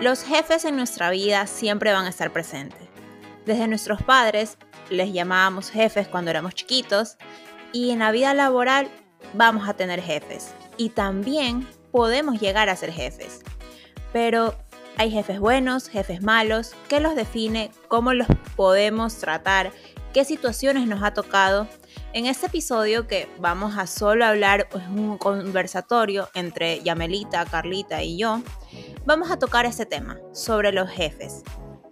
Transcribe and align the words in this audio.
Los 0.00 0.22
jefes 0.22 0.64
en 0.64 0.76
nuestra 0.76 1.10
vida 1.10 1.48
siempre 1.48 1.92
van 1.92 2.04
a 2.04 2.10
estar 2.10 2.32
presentes. 2.32 2.88
Desde 3.46 3.66
nuestros 3.66 4.00
padres 4.00 4.56
les 4.90 5.12
llamábamos 5.12 5.70
jefes 5.70 6.06
cuando 6.06 6.30
éramos 6.30 6.54
chiquitos 6.54 7.16
y 7.72 7.90
en 7.90 7.98
la 7.98 8.12
vida 8.12 8.32
laboral 8.32 8.88
vamos 9.34 9.68
a 9.68 9.74
tener 9.74 10.00
jefes 10.00 10.54
y 10.76 10.90
también 10.90 11.66
podemos 11.90 12.40
llegar 12.40 12.68
a 12.68 12.76
ser 12.76 12.92
jefes. 12.92 13.40
Pero 14.12 14.56
hay 14.96 15.10
jefes 15.10 15.40
buenos, 15.40 15.88
jefes 15.88 16.22
malos, 16.22 16.74
¿qué 16.88 17.00
los 17.00 17.16
define? 17.16 17.72
¿Cómo 17.88 18.12
los 18.12 18.28
podemos 18.54 19.16
tratar? 19.16 19.72
¿Qué 20.14 20.24
situaciones 20.24 20.86
nos 20.86 21.02
ha 21.02 21.12
tocado? 21.12 21.66
En 22.18 22.26
este 22.26 22.46
episodio 22.46 23.06
que 23.06 23.28
vamos 23.38 23.78
a 23.78 23.86
solo 23.86 24.26
hablar, 24.26 24.68
es 24.74 24.88
un 24.88 25.18
conversatorio 25.18 26.28
entre 26.34 26.82
Yamelita, 26.82 27.44
Carlita 27.44 28.02
y 28.02 28.18
yo, 28.18 28.42
vamos 29.06 29.30
a 29.30 29.38
tocar 29.38 29.66
este 29.66 29.86
tema 29.86 30.18
sobre 30.32 30.72
los 30.72 30.90
jefes. 30.90 31.44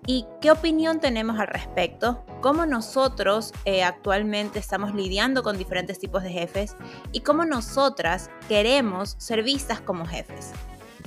¿Y 0.05 0.27
qué 0.41 0.51
opinión 0.51 0.99
tenemos 0.99 1.39
al 1.39 1.47
respecto? 1.47 2.27
¿Cómo 2.41 2.67
nosotros 2.67 3.53
eh, 3.67 3.85
actualmente 3.85 4.59
estamos 4.59 4.97
lidiando 4.97 5.45
con 5.45 5.59
diferentes 5.59 6.01
tipos 6.01 6.25
de 6.25 6.31
jefes? 6.31 6.77
¿Y 7.13 7.21
cómo 7.21 7.45
nosotras 7.45 8.29
queremos 8.49 9.15
ser 9.19 9.45
vistas 9.45 9.81
como 9.81 10.07
jefes? 10.07 10.51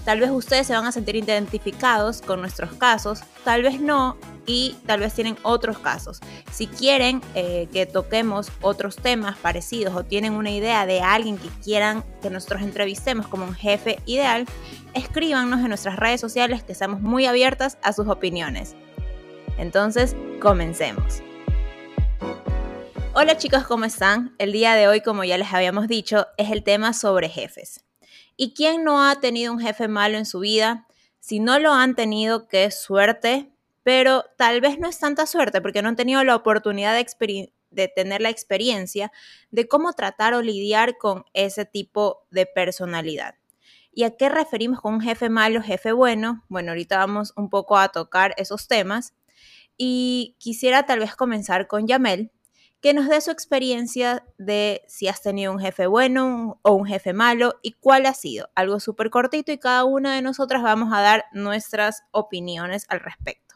Tal 0.10 0.22
vez 0.22 0.32
ustedes 0.32 0.66
se 0.66 0.74
van 0.74 0.88
a 0.88 0.92
sentir 0.92 1.16
identificados 1.18 2.24
con 2.24 2.42
nuestros 2.42 2.74
casos, 2.74 3.22
tal 3.44 3.62
vez 3.62 3.80
no, 3.80 4.18
y 4.48 4.76
tal 4.88 5.02
vez 5.02 5.14
tienen 5.14 5.38
otros 5.44 5.78
casos. 5.78 6.20
Si 6.52 6.66
quieren 6.66 7.22
eh, 7.36 7.68
que 7.72 7.86
toquemos 7.86 8.52
otros 8.62 8.96
temas 8.96 9.38
parecidos 9.38 9.96
o 9.96 10.04
tienen 10.04 10.34
una 10.34 10.50
idea 10.50 10.88
de 10.88 11.02
alguien 11.02 11.38
que 11.38 11.50
quieran 11.64 12.04
que 12.24 12.32
nosotros 12.32 12.64
entrevistemos 12.64 13.28
como 13.28 13.46
un 13.46 13.54
jefe 13.54 14.00
ideal, 14.08 14.48
escríbanos 14.96 15.60
en 15.60 15.68
nuestras 15.68 15.98
redes 15.98 16.20
sociales 16.20 16.64
que 16.64 16.72
estamos 16.72 17.02
muy 17.02 17.28
abiertas 17.28 17.78
a 17.84 17.94
sus 17.94 18.08
opiniones. 18.08 18.76
Entonces, 19.60 20.16
comencemos. 20.42 21.22
Hola 23.14 23.38
chicos, 23.38 23.64
¿cómo 23.68 23.86
están? 23.86 24.34
El 24.40 24.54
día 24.54 24.74
de 24.74 24.88
hoy, 24.88 25.02
como 25.02 25.24
ya 25.24 25.38
les 25.38 25.54
habíamos 25.54 25.88
dicho, 25.88 26.26
es 26.38 26.50
el 26.50 26.64
tema 26.64 26.94
sobre 26.94 27.30
jefes. 27.30 27.86
¿Y 28.42 28.54
quién 28.54 28.86
no 28.86 29.04
ha 29.04 29.20
tenido 29.20 29.52
un 29.52 29.60
jefe 29.60 29.90
malo 29.90 30.18
en 30.18 30.26
su 30.26 30.40
vida? 30.40 30.88
Si 31.20 31.42
no 31.42 31.60
lo 31.60 31.74
han 31.74 31.94
tenido, 31.94 32.48
qué 32.48 32.72
suerte, 32.72 33.52
pero 33.84 34.24
tal 34.38 34.62
vez 34.62 34.80
no 34.80 34.88
es 34.88 34.98
tanta 34.98 35.26
suerte 35.26 35.60
porque 35.60 35.82
no 35.82 35.90
han 35.90 35.98
tenido 35.98 36.24
la 36.24 36.38
oportunidad 36.38 36.96
de, 36.96 37.88
tener 37.90 38.22
la 38.22 38.30
experiencia 38.30 39.12
de 39.52 39.68
cómo 39.68 39.92
tratar 39.92 40.34
o 40.36 40.42
lidiar 40.42 40.98
con 40.98 41.26
ese 41.34 41.66
tipo 41.66 42.26
de 42.32 42.46
personalidad. 42.46 43.36
¿Y 43.92 44.04
a 44.04 44.16
qué 44.16 44.30
referimos 44.30 44.80
con 44.80 44.94
un 44.94 45.02
jefe 45.02 45.28
malo, 45.28 45.62
jefe 45.62 45.92
bueno? 45.92 46.46
Bueno, 46.48 46.72
ahorita 46.72 46.98
vamos 46.98 47.34
un 47.36 47.50
poco 47.50 47.78
a 47.78 47.90
tocar 47.90 48.36
esos 48.38 48.70
temas. 48.70 49.16
Y 49.76 50.38
quisiera 50.40 50.86
tal 50.86 51.00
vez 51.00 51.14
comenzar 51.18 51.68
con 51.68 51.88
Yamel, 51.88 52.32
que 52.82 52.94
nos 52.94 53.10
dé 53.10 53.20
su 53.20 53.32
experiencia 53.32 54.26
de 54.38 54.84
si 54.88 55.08
has 55.08 55.22
tenido 55.22 55.52
un 55.52 55.60
jefe 55.60 55.88
bueno 55.88 56.60
o 56.62 56.74
un 56.74 56.86
jefe 56.86 57.14
malo 57.14 57.56
y 57.62 57.74
cuál 57.74 58.06
ha 58.06 58.14
sido. 58.14 58.50
Algo 58.56 58.80
súper 58.80 59.10
cortito 59.10 59.52
y 59.52 59.58
cada 59.58 59.84
una 59.84 60.16
de 60.16 60.22
nosotras 60.22 60.64
vamos 60.64 60.94
a 60.94 61.02
dar 61.02 61.26
nuestras 61.34 62.04
opiniones 62.12 62.86
al 62.90 63.02
respecto. 63.02 63.56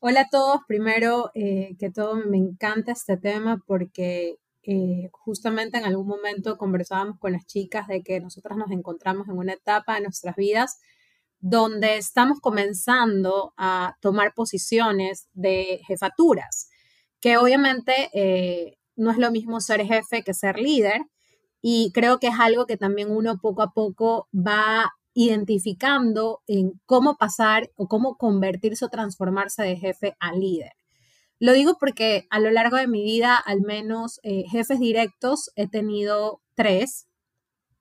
Hola 0.00 0.22
a 0.22 0.28
todos, 0.30 0.60
primero 0.66 1.30
eh, 1.34 1.76
que 1.78 1.90
todo 1.90 2.16
me 2.16 2.36
encanta 2.36 2.92
este 2.92 3.16
tema 3.16 3.62
porque 3.66 4.38
eh, 4.62 5.08
justamente 5.12 5.78
en 5.78 5.84
algún 5.84 6.06
momento 6.06 6.58
conversábamos 6.58 7.18
con 7.18 7.32
las 7.32 7.46
chicas 7.46 7.86
de 7.86 8.02
que 8.02 8.20
nosotras 8.20 8.58
nos 8.58 8.70
encontramos 8.70 9.28
en 9.28 9.38
una 9.38 9.54
etapa 9.54 9.94
de 9.94 10.02
nuestras 10.02 10.36
vidas 10.36 10.78
donde 11.38 11.96
estamos 11.96 12.40
comenzando 12.40 13.54
a 13.56 13.96
tomar 14.00 14.34
posiciones 14.34 15.28
de 15.32 15.80
jefaturas 15.86 16.69
que 17.20 17.36
obviamente 17.36 18.10
eh, 18.14 18.78
no 18.96 19.10
es 19.10 19.18
lo 19.18 19.30
mismo 19.30 19.60
ser 19.60 19.84
jefe 19.86 20.22
que 20.22 20.34
ser 20.34 20.58
líder 20.58 21.02
y 21.62 21.92
creo 21.92 22.18
que 22.18 22.28
es 22.28 22.38
algo 22.38 22.66
que 22.66 22.76
también 22.76 23.10
uno 23.10 23.38
poco 23.40 23.62
a 23.62 23.72
poco 23.72 24.28
va 24.34 24.92
identificando 25.14 26.40
en 26.46 26.80
cómo 26.86 27.16
pasar 27.16 27.70
o 27.76 27.88
cómo 27.88 28.16
convertirse 28.16 28.84
o 28.84 28.88
transformarse 28.88 29.62
de 29.62 29.76
jefe 29.76 30.16
a 30.20 30.32
líder. 30.32 30.72
Lo 31.38 31.52
digo 31.52 31.76
porque 31.78 32.26
a 32.30 32.38
lo 32.38 32.50
largo 32.50 32.76
de 32.76 32.86
mi 32.86 33.02
vida, 33.02 33.36
al 33.36 33.62
menos 33.62 34.20
eh, 34.22 34.44
jefes 34.50 34.78
directos, 34.78 35.50
he 35.56 35.68
tenido 35.68 36.40
tres, 36.54 37.06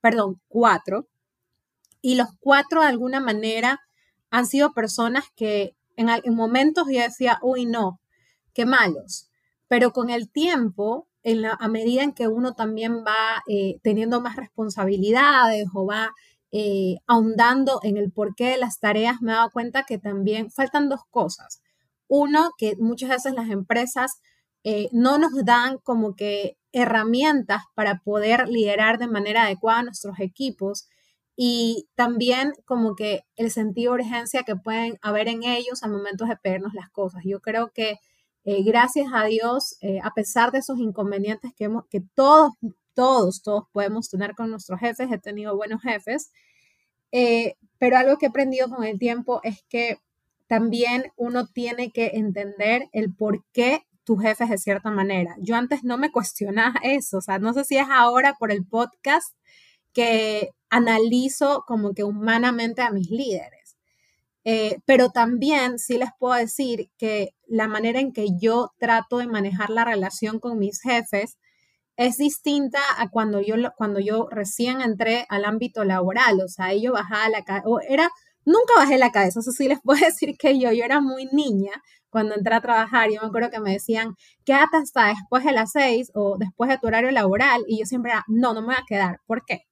perdón, 0.02 0.42
cuatro, 0.48 1.08
y 2.02 2.16
los 2.16 2.30
cuatro 2.40 2.82
de 2.82 2.88
alguna 2.88 3.20
manera 3.20 3.82
han 4.32 4.46
sido 4.46 4.74
personas 4.74 5.26
que 5.36 5.76
en, 5.98 6.10
en 6.10 6.36
momentos 6.36 6.88
yo 6.88 7.02
decía, 7.02 7.38
uy, 7.42 7.66
no, 7.66 8.00
qué 8.54 8.66
malos, 8.66 9.29
pero 9.70 9.94
con 9.94 10.10
el 10.10 10.30
tiempo, 10.30 11.08
a 11.60 11.68
medida 11.70 12.04
en 12.04 12.14
que 12.14 12.28
uno 12.28 12.54
también 12.56 13.06
va 13.06 13.44
eh, 13.48 13.80
teniendo 13.84 14.20
más 14.20 14.36
responsabilidades 14.36 15.68
o 15.74 15.86
va 15.86 16.12
eh, 16.52 16.98
ahondando 17.06 17.80
en 17.84 17.98
el 17.98 18.12
porqué 18.12 18.50
de 18.50 18.58
las 18.58 18.80
tareas, 18.80 19.22
me 19.22 19.32
he 19.32 19.36
dado 19.36 19.52
cuenta 19.52 19.84
que 19.84 20.00
también 20.00 20.52
faltan 20.52 20.90
dos 20.90 21.02
cosas. 21.12 21.62
Uno, 22.08 22.52
que 22.58 22.76
muchas 22.80 23.10
veces 23.12 23.34
las 23.36 23.50
empresas 23.50 24.20
eh, 24.64 24.90
no 24.92 25.20
nos 25.20 25.46
dan 25.46 25.78
como 25.78 26.16
que 26.16 26.58
herramientas 26.72 27.62
para 27.76 28.00
poder 28.00 28.50
liderar 28.50 28.98
de 28.98 29.08
manera 29.08 29.44
adecuada 29.44 29.84
nuestros 29.84 30.20
equipos 30.20 30.88
y 31.36 31.88
también 31.96 32.54
como 32.66 32.96
que 32.96 33.24
el 33.36 33.52
sentido 33.52 33.94
de 33.94 34.04
urgencia 34.04 34.44
que 34.44 34.56
pueden 34.56 34.98
haber 35.02 35.28
en 35.28 35.44
ellos 35.44 35.84
al 35.84 35.92
momento 35.92 36.26
de 36.26 36.38
pedirnos 36.38 36.74
las 36.74 36.90
cosas. 36.90 37.22
Yo 37.24 37.40
creo 37.40 37.72
que 37.72 38.00
eh, 38.52 38.64
gracias 38.64 39.06
a 39.14 39.26
Dios, 39.26 39.78
eh, 39.82 40.00
a 40.02 40.12
pesar 40.16 40.52
de 40.52 40.58
esos 40.58 40.80
inconvenientes 40.80 41.52
que, 41.56 41.70
todos, 42.16 42.54
todos, 42.96 43.44
todos 43.44 43.66
podemos 43.72 44.10
tener 44.10 44.34
con 44.34 44.50
nuestros 44.50 44.80
jefes, 44.80 45.12
he 45.12 45.20
tenido 45.20 45.56
buenos 45.56 45.84
jefes, 45.84 46.32
eh, 47.12 47.58
pero 47.78 47.98
algo 47.98 48.18
que 48.18 48.26
he 48.26 48.30
aprendido 48.30 48.68
con 48.68 48.84
el 48.84 48.98
tiempo 48.98 49.40
es 49.44 49.64
que 49.70 50.00
también 50.48 51.12
uno 51.16 51.46
tiene 51.46 51.92
que 51.92 52.14
entender 52.16 52.90
el 52.92 53.14
por 53.14 53.46
qué 53.54 53.84
tu 54.04 54.18
jefe 54.18 54.48
de 54.48 54.58
cierta 54.58 54.90
manera. 54.90 55.36
Yo 55.40 55.56
antes 55.56 55.84
no 55.84 56.00
me 56.00 56.12
cuestionaba 56.12 56.80
eso, 56.82 57.20
o 57.20 57.22
sea, 57.22 57.38
no 57.38 57.54
sé 57.54 57.66
si 57.66 57.78
es 57.78 57.88
ahora 57.88 58.34
por 58.40 58.52
el 58.52 58.66
podcast 58.66 59.32
que 59.94 60.50
analizo 60.72 61.66
como 61.68 61.94
que 61.94 62.04
humanamente 62.04 62.82
a 62.82 62.90
mis 62.90 63.12
líderes. 63.12 63.59
Eh, 64.46 64.80
pero 64.86 65.10
también 65.12 65.80
sí 65.80 65.98
les 65.98 66.10
puedo 66.20 66.34
decir 66.36 66.90
que 66.98 67.36
la 67.48 67.68
manera 67.68 68.00
en 68.00 68.14
que 68.14 68.28
yo 68.40 68.72
trato 68.80 69.18
de 69.18 69.28
manejar 69.28 69.70
la 69.70 69.86
relación 69.86 70.40
con 70.40 70.58
mis 70.60 70.82
jefes 70.82 71.38
es 71.98 72.18
distinta 72.18 72.80
a 72.98 73.10
cuando 73.10 73.42
yo, 73.42 73.56
cuando 73.78 74.00
yo 74.00 74.28
recién 74.32 74.82
entré 74.82 75.26
al 75.30 75.46
ámbito 75.46 75.84
laboral. 75.84 76.42
O 76.42 76.48
sea, 76.48 76.74
yo 76.74 76.94
bajaba 76.94 77.30
la 77.30 77.44
cabeza, 77.44 77.68
era, 77.90 78.10
nunca 78.46 78.74
bajé 78.78 78.98
la 78.98 79.12
cabeza, 79.12 79.42
eso 79.42 79.52
sí 79.52 79.68
les 79.68 79.80
puedo 79.84 80.00
decir 80.06 80.38
que 80.38 80.58
yo, 80.60 80.72
yo 80.72 80.86
era 80.86 81.02
muy 81.02 81.26
niña 81.34 81.72
cuando 82.10 82.36
entré 82.36 82.56
a 82.56 82.62
trabajar. 82.62 83.10
Yo 83.12 83.22
me 83.22 83.28
acuerdo 83.28 83.50
que 83.52 83.60
me 83.60 83.74
decían, 83.74 84.16
quédate 84.46 84.78
hasta 84.78 85.08
después 85.10 85.44
de 85.44 85.52
las 85.52 85.72
seis 85.74 86.12
o 86.16 86.38
después 86.38 86.70
de 86.70 86.78
tu 86.78 86.88
horario 86.88 87.12
laboral. 87.12 87.64
Y 87.68 87.80
yo 87.80 87.86
siempre 87.86 88.12
era, 88.12 88.24
no, 88.28 88.54
no 88.54 88.62
me 88.62 88.68
voy 88.68 88.76
a 88.76 88.86
quedar. 88.88 89.20
¿Por 89.28 89.44
qué? 89.46 89.64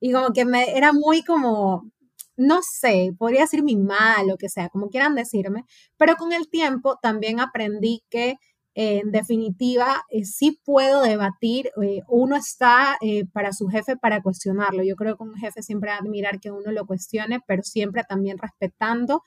Y 0.00 0.12
como 0.12 0.32
que 0.32 0.44
me 0.46 0.76
era 0.76 0.92
muy 0.92 1.22
como, 1.24 1.90
no 2.36 2.60
sé, 2.62 3.12
podría 3.18 3.42
decir 3.42 3.62
mi 3.62 3.76
mal, 3.76 4.26
lo 4.26 4.36
que 4.36 4.48
sea, 4.48 4.68
como 4.68 4.88
quieran 4.88 5.14
decirme, 5.14 5.64
pero 5.96 6.16
con 6.16 6.32
el 6.32 6.48
tiempo 6.48 6.98
también 7.00 7.40
aprendí 7.40 8.02
que 8.10 8.36
eh, 8.76 9.00
en 9.04 9.12
definitiva 9.12 10.02
eh, 10.10 10.24
sí 10.24 10.60
puedo 10.64 11.02
debatir, 11.02 11.70
eh, 11.80 12.00
uno 12.08 12.36
está 12.36 12.96
para 13.32 13.52
su 13.52 13.68
jefe 13.68 13.96
para 13.96 14.20
cuestionarlo, 14.20 14.82
yo 14.82 14.96
creo 14.96 15.16
que 15.16 15.22
un 15.22 15.36
jefe 15.36 15.62
siempre 15.62 15.90
va 15.90 15.96
a 15.96 15.98
admirar 16.00 16.40
que 16.40 16.50
uno 16.50 16.72
lo 16.72 16.86
cuestione, 16.86 17.40
pero 17.46 17.62
siempre 17.62 18.02
también 18.08 18.38
respetando 18.38 19.22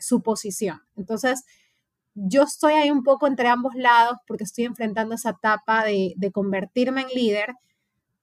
su 0.00 0.22
posición. 0.22 0.80
Entonces, 0.96 1.44
yo 2.14 2.44
estoy 2.44 2.74
ahí 2.74 2.90
un 2.90 3.02
poco 3.02 3.26
entre 3.26 3.48
ambos 3.48 3.74
lados 3.74 4.16
porque 4.26 4.44
estoy 4.44 4.64
enfrentando 4.64 5.14
esa 5.14 5.30
etapa 5.30 5.84
de 5.84 6.30
convertirme 6.32 7.02
en 7.02 7.08
líder 7.08 7.54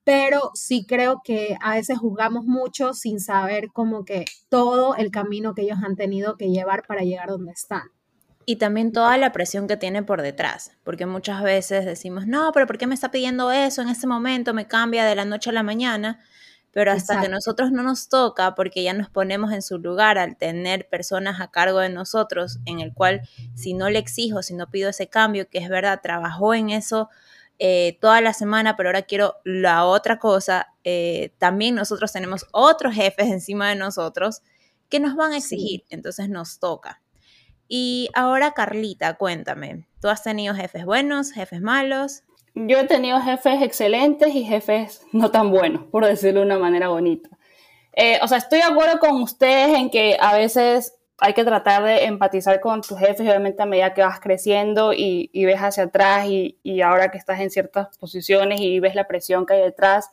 pero 0.08 0.52
sí 0.54 0.86
creo 0.88 1.20
que 1.22 1.58
a 1.60 1.74
veces 1.74 1.98
juzgamos 1.98 2.46
mucho 2.46 2.94
sin 2.94 3.20
saber 3.20 3.68
como 3.74 4.06
que 4.06 4.24
todo 4.48 4.96
el 4.96 5.10
camino 5.10 5.52
que 5.54 5.60
ellos 5.60 5.80
han 5.84 5.96
tenido 5.96 6.38
que 6.38 6.48
llevar 6.48 6.86
para 6.86 7.02
llegar 7.02 7.28
donde 7.28 7.52
están. 7.52 7.82
Y 8.46 8.56
también 8.56 8.92
toda 8.92 9.18
la 9.18 9.32
presión 9.32 9.66
que 9.66 9.76
tiene 9.76 10.02
por 10.02 10.22
detrás, 10.22 10.72
porque 10.82 11.04
muchas 11.04 11.42
veces 11.42 11.84
decimos, 11.84 12.26
no, 12.26 12.52
pero 12.54 12.66
¿por 12.66 12.78
qué 12.78 12.86
me 12.86 12.94
está 12.94 13.10
pidiendo 13.10 13.52
eso 13.52 13.82
en 13.82 13.90
este 13.90 14.06
momento? 14.06 14.54
Me 14.54 14.66
cambia 14.66 15.04
de 15.04 15.14
la 15.14 15.26
noche 15.26 15.50
a 15.50 15.52
la 15.52 15.62
mañana, 15.62 16.20
pero 16.70 16.90
hasta 16.90 17.20
que 17.20 17.28
nosotros 17.28 17.70
no 17.70 17.82
nos 17.82 18.08
toca, 18.08 18.54
porque 18.54 18.82
ya 18.82 18.94
nos 18.94 19.10
ponemos 19.10 19.52
en 19.52 19.60
su 19.60 19.76
lugar 19.76 20.16
al 20.16 20.38
tener 20.38 20.88
personas 20.88 21.38
a 21.38 21.50
cargo 21.50 21.80
de 21.80 21.90
nosotros, 21.90 22.60
en 22.64 22.80
el 22.80 22.94
cual 22.94 23.28
si 23.54 23.74
no 23.74 23.90
le 23.90 23.98
exijo, 23.98 24.42
si 24.42 24.54
no 24.54 24.70
pido 24.70 24.88
ese 24.88 25.08
cambio, 25.08 25.50
que 25.50 25.58
es 25.58 25.68
verdad, 25.68 26.00
trabajó 26.02 26.54
en 26.54 26.70
eso 26.70 27.10
eh, 27.58 27.98
toda 28.00 28.20
la 28.20 28.32
semana, 28.32 28.76
pero 28.76 28.88
ahora 28.88 29.02
quiero 29.02 29.34
la 29.44 29.84
otra 29.84 30.18
cosa. 30.18 30.74
Eh, 30.84 31.34
también 31.38 31.74
nosotros 31.74 32.12
tenemos 32.12 32.46
otros 32.52 32.94
jefes 32.94 33.26
encima 33.28 33.68
de 33.68 33.76
nosotros 33.76 34.42
que 34.88 35.00
nos 35.00 35.16
van 35.16 35.32
a 35.32 35.38
exigir, 35.38 35.84
entonces 35.90 36.28
nos 36.28 36.58
toca. 36.58 37.02
Y 37.68 38.08
ahora, 38.14 38.52
Carlita, 38.52 39.14
cuéntame, 39.14 39.86
¿tú 40.00 40.08
has 40.08 40.22
tenido 40.22 40.54
jefes 40.54 40.84
buenos, 40.86 41.32
jefes 41.32 41.60
malos? 41.60 42.22
Yo 42.54 42.78
he 42.78 42.84
tenido 42.84 43.20
jefes 43.20 43.62
excelentes 43.62 44.34
y 44.34 44.44
jefes 44.44 45.02
no 45.12 45.30
tan 45.30 45.50
buenos, 45.50 45.84
por 45.90 46.06
decirlo 46.06 46.40
de 46.40 46.46
una 46.46 46.58
manera 46.58 46.88
bonita. 46.88 47.28
Eh, 47.92 48.18
o 48.22 48.28
sea, 48.28 48.38
estoy 48.38 48.58
de 48.58 48.64
acuerdo 48.64 48.98
con 49.00 49.20
ustedes 49.22 49.76
en 49.76 49.90
que 49.90 50.16
a 50.20 50.34
veces 50.34 50.94
hay 51.20 51.34
que 51.34 51.44
tratar 51.44 51.84
de 51.84 52.04
empatizar 52.04 52.60
con 52.60 52.80
tus 52.80 52.98
jefes 52.98 53.20
obviamente 53.20 53.62
a 53.62 53.66
medida 53.66 53.92
que 53.92 54.02
vas 54.02 54.20
creciendo 54.20 54.92
y, 54.92 55.30
ves 55.34 55.58
hacia 55.58 55.84
atrás 55.84 56.26
y, 56.26 56.58
y, 56.62 56.80
ahora 56.80 57.10
que 57.10 57.18
estás 57.18 57.40
en 57.40 57.50
ciertas 57.50 57.96
posiciones 57.98 58.60
y 58.60 58.78
ves 58.80 58.94
la 58.94 59.08
presión 59.08 59.44
que 59.44 59.54
hay 59.54 59.62
detrás, 59.62 60.10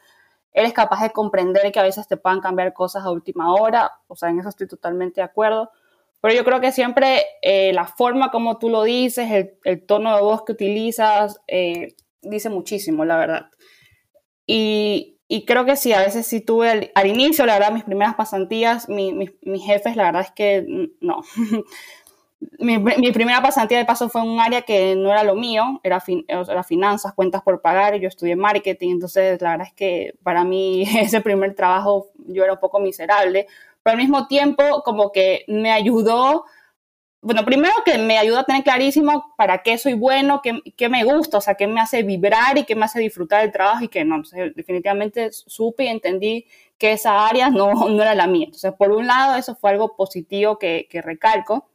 eres 0.51 0.73
capaz 0.73 1.03
de 1.03 1.11
comprender 1.11 1.71
que 1.71 1.79
a 1.79 1.83
veces 1.83 2.07
te 2.07 2.17
puedan 2.17 2.39
cambiar 2.39 2.73
cosas 2.73 3.03
a 3.03 3.11
última 3.11 3.53
hora, 3.53 3.91
o 4.07 4.15
sea, 4.15 4.29
en 4.29 4.39
eso 4.39 4.49
estoy 4.49 4.67
totalmente 4.67 5.21
de 5.21 5.25
acuerdo, 5.25 5.69
pero 6.21 6.33
yo 6.33 6.43
creo 6.43 6.59
que 6.59 6.71
siempre 6.71 7.21
eh, 7.43 7.71
la 7.73 7.85
forma 7.85 8.31
como 8.31 8.57
tú 8.57 8.69
lo 8.69 8.81
dices, 8.83 9.29
el, 9.63 9.85
tono 9.85 10.15
de 10.15 10.21
voz 10.23 10.43
que 10.43 10.53
utilizas, 10.53 11.39
eh, 11.47 11.95
dice 12.21 12.49
muchísimo, 12.49 13.05
la 13.05 13.17
verdad. 13.17 13.45
Y, 14.47 15.14
y 15.27 15.45
creo 15.45 15.65
que 15.65 15.75
sí, 15.75 15.91
a 15.93 16.01
veces 16.01 16.27
sí 16.27 16.41
tuve 16.41 16.91
al, 16.93 17.07
inicio, 17.07 17.45
la 17.45 17.53
verdad, 17.53 17.71
mis 17.71 17.83
primeras 17.83 18.15
pasantías, 18.15 18.87
mi, 18.89 19.11
mis 19.13 19.63
jefes, 19.65 19.95
la 19.95 20.03
verdad 20.03 20.21
es 20.21 20.31
que 20.31 20.91
no. 21.01 21.23
mi, 22.59 22.77
mi, 22.77 23.11
primera 23.11 23.41
pasantía 23.41 23.77
de 23.77 23.85
paso 23.85 24.09
fue 24.09 24.21
en 24.21 24.29
un 24.29 24.39
área 24.39 24.61
que 24.61 24.95
no 24.95 25.11
era 25.11 25.23
lo 25.23 25.35
mío, 25.35 25.79
era, 25.83 26.03
era 26.27 26.63
finanzas, 26.63 27.13
cuentas 27.13 27.41
por 27.41 27.61
pagar, 27.61 27.95
y 27.95 28.01
yo 28.01 28.07
estudié 28.07 28.35
marketing, 28.35 28.91
entonces 28.91 29.41
la 29.41 29.51
verdad 29.51 29.67
es 29.67 29.73
que 29.73 30.15
para 30.23 30.43
mí 30.43 30.83
ese 30.99 31.21
primer 31.21 31.55
trabajo 31.55 32.07
yo 32.27 32.43
era 32.43 32.53
un 32.53 32.59
poco 32.59 32.79
miserable, 32.79 33.47
pero 33.81 33.93
al 33.93 34.01
mismo 34.01 34.27
tiempo 34.27 34.83
como 34.83 35.11
que 35.11 35.43
me 35.47 35.71
ayudó 35.71 36.45
bueno, 37.25 37.43
primero 37.43 37.73
que 37.83 37.97
me 37.97 38.19
ayuda 38.19 38.41
a 38.41 38.43
tener 38.43 38.63
clarísimo 38.63 39.33
para 39.35 39.63
qué 39.63 39.79
soy 39.79 39.95
bueno, 39.95 40.41
qué, 40.43 40.59
qué, 40.77 40.89
me 40.89 41.03
gusta, 41.03 41.39
o 41.39 41.41
sea, 41.41 41.55
qué 41.55 41.65
me 41.65 41.81
hace 41.81 42.03
vibrar 42.03 42.55
y 42.59 42.65
qué 42.65 42.75
me 42.75 42.85
hace 42.85 42.99
disfrutar 42.99 43.41
del 43.41 43.51
trabajo 43.51 43.83
y 43.83 43.87
que 43.87 44.05
no. 44.05 44.17
Entonces, 44.17 44.53
definitivamente 44.55 45.31
supe 45.31 45.85
y 45.85 45.87
entendí 45.87 46.45
que 46.77 46.91
esa 46.91 47.25
área 47.27 47.49
no, 47.49 47.73
no 47.89 47.99
era 48.03 48.13
la 48.13 48.27
mía. 48.27 48.45
Entonces, 48.45 48.71
por 48.77 48.91
un 48.91 49.07
lado, 49.07 49.37
eso 49.37 49.55
fue 49.55 49.71
algo 49.71 49.95
positivo 49.95 50.59
que, 50.59 50.87
que 50.87 51.01
recalco. 51.01 51.67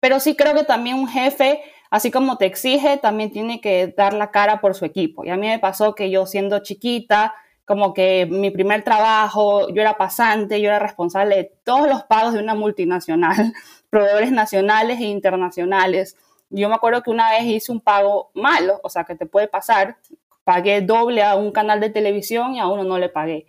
Pero 0.00 0.20
sí 0.20 0.36
creo 0.36 0.52
que 0.52 0.64
también 0.64 0.96
un 0.96 1.08
jefe, 1.08 1.62
así 1.88 2.10
como 2.10 2.36
te 2.36 2.44
exige, 2.44 2.98
también 2.98 3.30
tiene 3.30 3.62
que 3.62 3.86
dar 3.96 4.12
la 4.12 4.30
cara 4.30 4.60
por 4.60 4.74
su 4.74 4.84
equipo. 4.84 5.24
Y 5.24 5.30
a 5.30 5.38
mí 5.38 5.46
me 5.46 5.58
pasó 5.58 5.94
que 5.94 6.10
yo 6.10 6.26
siendo 6.26 6.58
chiquita, 6.58 7.34
como 7.66 7.92
que 7.92 8.26
mi 8.26 8.50
primer 8.50 8.82
trabajo, 8.84 9.68
yo 9.68 9.82
era 9.82 9.98
pasante, 9.98 10.60
yo 10.60 10.68
era 10.68 10.78
responsable 10.78 11.36
de 11.36 11.52
todos 11.64 11.88
los 11.88 12.04
pagos 12.04 12.32
de 12.32 12.38
una 12.38 12.54
multinacional, 12.54 13.52
proveedores 13.90 14.30
nacionales 14.30 15.00
e 15.00 15.04
internacionales. 15.04 16.16
Yo 16.48 16.68
me 16.68 16.76
acuerdo 16.76 17.02
que 17.02 17.10
una 17.10 17.32
vez 17.32 17.44
hice 17.44 17.72
un 17.72 17.80
pago 17.80 18.30
malo, 18.34 18.80
o 18.84 18.88
sea, 18.88 19.02
que 19.02 19.16
te 19.16 19.26
puede 19.26 19.48
pasar, 19.48 19.96
pagué 20.44 20.80
doble 20.80 21.24
a 21.24 21.34
un 21.34 21.50
canal 21.50 21.80
de 21.80 21.90
televisión 21.90 22.54
y 22.54 22.60
a 22.60 22.68
uno 22.68 22.84
no 22.84 22.98
le 22.98 23.08
pagué. 23.08 23.46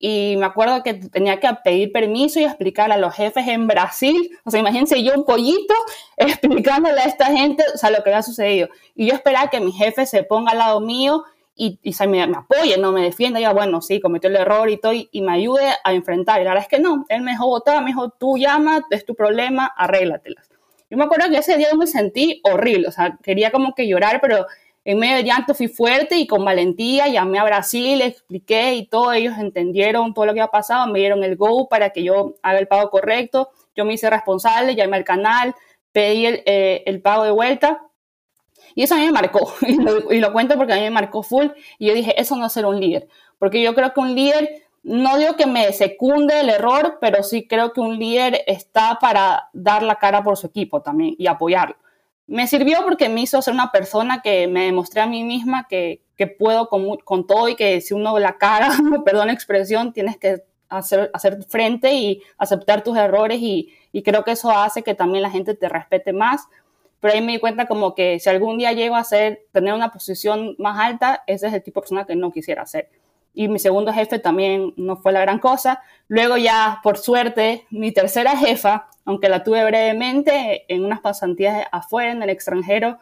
Y 0.00 0.34
me 0.38 0.46
acuerdo 0.46 0.82
que 0.82 0.94
tenía 0.94 1.38
que 1.38 1.48
pedir 1.62 1.92
permiso 1.92 2.40
y 2.40 2.44
explicar 2.44 2.90
a 2.90 2.96
los 2.96 3.14
jefes 3.14 3.46
en 3.46 3.68
Brasil, 3.68 4.36
o 4.44 4.50
sea, 4.50 4.58
imagínense 4.58 5.00
yo 5.04 5.12
un 5.14 5.24
pollito 5.24 5.74
explicándole 6.16 7.00
a 7.00 7.04
esta 7.04 7.26
gente, 7.26 7.62
o 7.72 7.78
sea, 7.78 7.90
lo 7.90 8.02
que 8.02 8.10
había 8.10 8.22
sucedido. 8.22 8.68
Y 8.96 9.06
yo 9.06 9.14
esperaba 9.14 9.48
que 9.48 9.60
mi 9.60 9.70
jefe 9.70 10.06
se 10.06 10.24
ponga 10.24 10.50
al 10.52 10.58
lado 10.58 10.80
mío 10.80 11.22
y, 11.62 11.78
y 11.82 11.92
se 11.92 12.06
me, 12.06 12.22
apoye, 12.22 12.78
no 12.78 12.90
me 12.90 13.02
defienda, 13.02 13.38
ya 13.38 13.52
bueno, 13.52 13.82
sí, 13.82 14.00
cometió 14.00 14.30
el 14.30 14.36
error 14.36 14.70
y 14.70 14.78
todo, 14.78 14.94
y, 14.94 15.20
me 15.20 15.32
ayude 15.32 15.68
a 15.84 15.92
enfrentar. 15.92 16.40
Y 16.40 16.44
la 16.44 16.52
verdad 16.52 16.66
es 16.70 16.74
que 16.74 16.82
no, 16.82 17.04
él 17.10 17.20
me 17.20 17.32
dejó 17.32 17.48
votar, 17.48 17.82
me 17.84 17.88
dijo, 17.90 18.08
tú 18.08 18.38
llama, 18.38 18.86
es 18.88 19.04
tu 19.04 19.14
problema, 19.14 19.66
arréglatelas. 19.76 20.48
Yo 20.88 20.96
me 20.96 21.04
acuerdo 21.04 21.28
que 21.28 21.36
ese 21.36 21.58
día 21.58 21.68
me 21.76 21.86
sentí 21.86 22.40
horrible, 22.44 22.88
o 22.88 22.90
sea, 22.90 23.18
quería 23.22 23.50
como 23.50 23.74
que 23.74 23.86
llorar, 23.86 24.22
pero 24.22 24.46
en 24.86 24.98
medio 24.98 25.16
de 25.16 25.24
llanto 25.24 25.52
fui 25.52 25.68
fuerte 25.68 26.16
y 26.16 26.26
con 26.26 26.46
valentía 26.46 27.08
llamé 27.08 27.38
a 27.38 27.44
Brasil, 27.44 27.98
le 27.98 28.06
expliqué 28.06 28.76
y 28.76 28.86
todos 28.86 29.14
ellos 29.16 29.36
entendieron 29.36 30.14
todo 30.14 30.24
lo 30.24 30.32
que 30.32 30.40
había 30.40 30.50
pasado, 30.50 30.90
me 30.90 31.00
dieron 31.00 31.22
el 31.24 31.36
go 31.36 31.68
para 31.68 31.90
que 31.90 32.02
yo 32.02 32.36
haga 32.42 32.58
el 32.58 32.68
pago 32.68 32.88
correcto, 32.88 33.50
yo 33.76 33.84
me 33.84 33.92
hice 33.92 34.08
responsable, 34.08 34.74
llamé 34.74 34.96
al 34.96 35.04
canal, 35.04 35.54
pedí 35.92 36.24
el, 36.24 36.42
eh, 36.46 36.84
el 36.86 37.02
pago 37.02 37.24
de 37.24 37.32
vuelta 37.32 37.82
y 38.74 38.82
eso 38.82 38.94
a 38.94 38.98
mí 38.98 39.06
me 39.06 39.12
marcó, 39.12 39.52
y 40.10 40.20
lo, 40.20 40.32
cuento 40.32 40.56
porque 40.56 40.72
a 40.72 40.76
mí 40.76 40.82
me 40.82 40.90
marcó 40.90 41.22
full, 41.22 41.46
y 41.78 41.86
yo 41.88 41.94
dije, 41.94 42.20
eso 42.20 42.36
no 42.36 42.46
es 42.46 42.52
ser 42.52 42.66
un 42.66 42.80
líder, 42.80 43.08
porque 43.38 43.62
yo 43.62 43.74
creo 43.74 43.92
que 43.92 44.00
un 44.00 44.14
líder, 44.14 44.64
no 44.82 45.18
digo 45.18 45.36
que 45.36 45.46
me 45.46 45.72
secunde 45.72 46.40
el 46.40 46.48
error, 46.48 46.98
pero 47.00 47.22
sí 47.22 47.46
creo 47.46 47.72
que 47.72 47.80
un 47.80 47.98
líder 47.98 48.42
está 48.46 48.98
para 49.00 49.50
dar 49.52 49.82
la 49.82 49.96
cara 49.96 50.22
por 50.22 50.36
su 50.36 50.46
equipo 50.46 50.80
también 50.80 51.14
y 51.18 51.26
apoyarlo. 51.26 51.76
Me 52.26 52.46
sirvió 52.46 52.78
porque 52.84 53.08
me 53.08 53.22
hizo 53.22 53.42
ser 53.42 53.52
una 53.52 53.72
persona 53.72 54.22
que 54.22 54.46
me 54.46 54.64
demostré 54.64 55.02
a 55.02 55.06
mí 55.06 55.24
misma 55.24 55.66
que, 55.68 56.00
que 56.16 56.28
puedo 56.28 56.68
con, 56.68 56.96
con, 56.98 57.26
todo 57.26 57.48
y 57.48 57.56
que 57.56 57.80
si 57.80 57.92
uno 57.92 58.18
la 58.18 58.38
cara, 58.38 58.70
perdón 59.04 59.26
la 59.26 59.32
expresión, 59.32 59.92
tienes 59.92 60.16
que 60.16 60.44
hacer, 60.70 61.10
hacer 61.12 61.42
frente 61.44 61.92
y 61.92 62.22
aceptar 62.38 62.82
tus 62.82 62.96
errores 62.96 63.40
y, 63.40 63.74
y 63.92 64.02
creo 64.02 64.24
que 64.24 64.32
eso 64.32 64.50
hace 64.50 64.82
que 64.82 64.94
también 64.94 65.22
la 65.22 65.30
gente 65.30 65.54
te 65.54 65.68
respete 65.68 66.12
más 66.12 66.46
pero 67.00 67.14
ahí 67.14 67.20
me 67.20 67.32
di 67.32 67.38
cuenta 67.38 67.66
como 67.66 67.94
que 67.94 68.20
si 68.20 68.28
algún 68.28 68.58
día 68.58 68.72
llego 68.72 68.96
a 68.96 69.04
ser, 69.04 69.46
tener 69.52 69.74
una 69.74 69.90
posición 69.90 70.54
más 70.58 70.78
alta, 70.78 71.22
ese 71.26 71.48
es 71.48 71.54
el 71.54 71.62
tipo 71.62 71.80
de 71.80 71.82
persona 71.82 72.04
que 72.04 72.14
no 72.14 72.30
quisiera 72.30 72.66
ser. 72.66 72.90
Y 73.32 73.48
mi 73.48 73.58
segundo 73.58 73.92
jefe 73.92 74.18
también 74.18 74.74
no 74.76 74.96
fue 74.96 75.12
la 75.12 75.20
gran 75.20 75.38
cosa. 75.38 75.82
Luego 76.08 76.36
ya, 76.36 76.80
por 76.82 76.98
suerte, 76.98 77.66
mi 77.70 77.92
tercera 77.92 78.36
jefa, 78.36 78.88
aunque 79.04 79.28
la 79.28 79.42
tuve 79.42 79.64
brevemente 79.64 80.64
en 80.68 80.84
unas 80.84 81.00
pasantías 81.00 81.66
afuera, 81.72 82.12
en 82.12 82.22
el 82.22 82.30
extranjero, 82.30 82.98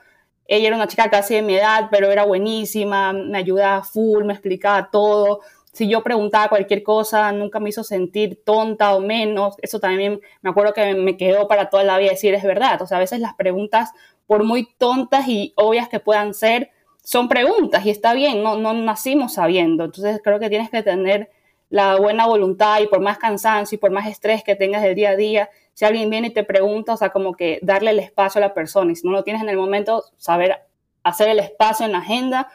ella 0.47 0.69
era 0.69 0.77
una 0.77 0.89
chica 0.89 1.11
casi 1.11 1.35
de 1.35 1.43
mi 1.43 1.56
edad, 1.56 1.89
pero 1.91 2.11
era 2.11 2.25
buenísima, 2.25 3.12
me 3.12 3.37
ayudaba 3.37 3.83
full, 3.83 4.25
me 4.25 4.33
explicaba 4.33 4.91
todo 4.91 5.41
si 5.73 5.88
yo 5.88 6.03
preguntaba 6.03 6.49
cualquier 6.49 6.82
cosa, 6.82 7.31
nunca 7.32 7.61
me 7.61 7.69
hizo 7.69 7.85
sentir 7.85 8.43
tonta 8.44 8.94
o 8.94 9.00
menos. 9.00 9.56
Eso 9.62 9.81
también 9.81 10.20
me 10.41 10.50
acuerdo 10.50 10.73
que 10.73 10.94
me 10.94 11.17
quedó 11.17 11.49
para 11.49 11.70
toda 11.70 11.85
la 11.85 11.99
vida 11.99 12.11
decir, 12.11 12.35
es 12.35 12.43
verdad. 12.43 12.81
O 12.82 12.87
sea, 12.87 12.97
a 12.97 13.00
veces 13.00 13.20
las 13.20 13.35
preguntas, 13.35 13.91
por 14.26 14.44
muy 14.44 14.69
tontas 14.79 15.29
y 15.29 15.53
obvias 15.56 15.88
que 15.88 16.00
puedan 16.00 16.35
ser, 16.35 16.70
son 17.03 17.29
preguntas 17.29 17.87
y 17.87 17.91
está 17.91 18.12
bien, 18.12 18.43
no, 18.43 18.56
no 18.56 18.75
nacimos 18.75 19.35
sabiendo. 19.35 19.85
Entonces 19.85 20.20
creo 20.23 20.38
que 20.38 20.49
tienes 20.50 20.70
que 20.70 20.82
tener 20.82 21.31
la 21.71 21.97
buena 21.97 22.26
voluntad 22.26 22.81
y 22.81 22.87
por 22.87 23.00
más 23.00 23.19
cansancio 23.19 23.76
y 23.76 23.78
por 23.78 23.90
más 23.90 24.07
estrés 24.07 24.43
que 24.43 24.57
tengas 24.57 24.83
del 24.83 24.95
día 24.95 25.11
a 25.11 25.16
día, 25.16 25.50
si 25.75 25.85
alguien 25.85 26.11
viene 26.11 26.28
y 26.28 26.33
te 26.33 26.45
pregunta, 26.45 26.95
o 26.95 26.97
sea, 26.97 27.11
como 27.11 27.35
que 27.35 27.61
darle 27.62 27.90
el 27.90 27.99
espacio 27.99 28.38
a 28.40 28.49
la 28.49 28.54
persona 28.54 28.93
y 28.93 28.97
si 28.97 29.07
no 29.07 29.12
lo 29.12 29.23
tienes 29.23 29.43
en 29.43 29.49
el 29.49 29.57
momento, 29.57 30.04
saber 30.16 30.62
hacer 31.02 31.28
el 31.28 31.38
espacio 31.38 31.87
en 31.87 31.93
la 31.93 31.99
agenda 31.99 32.49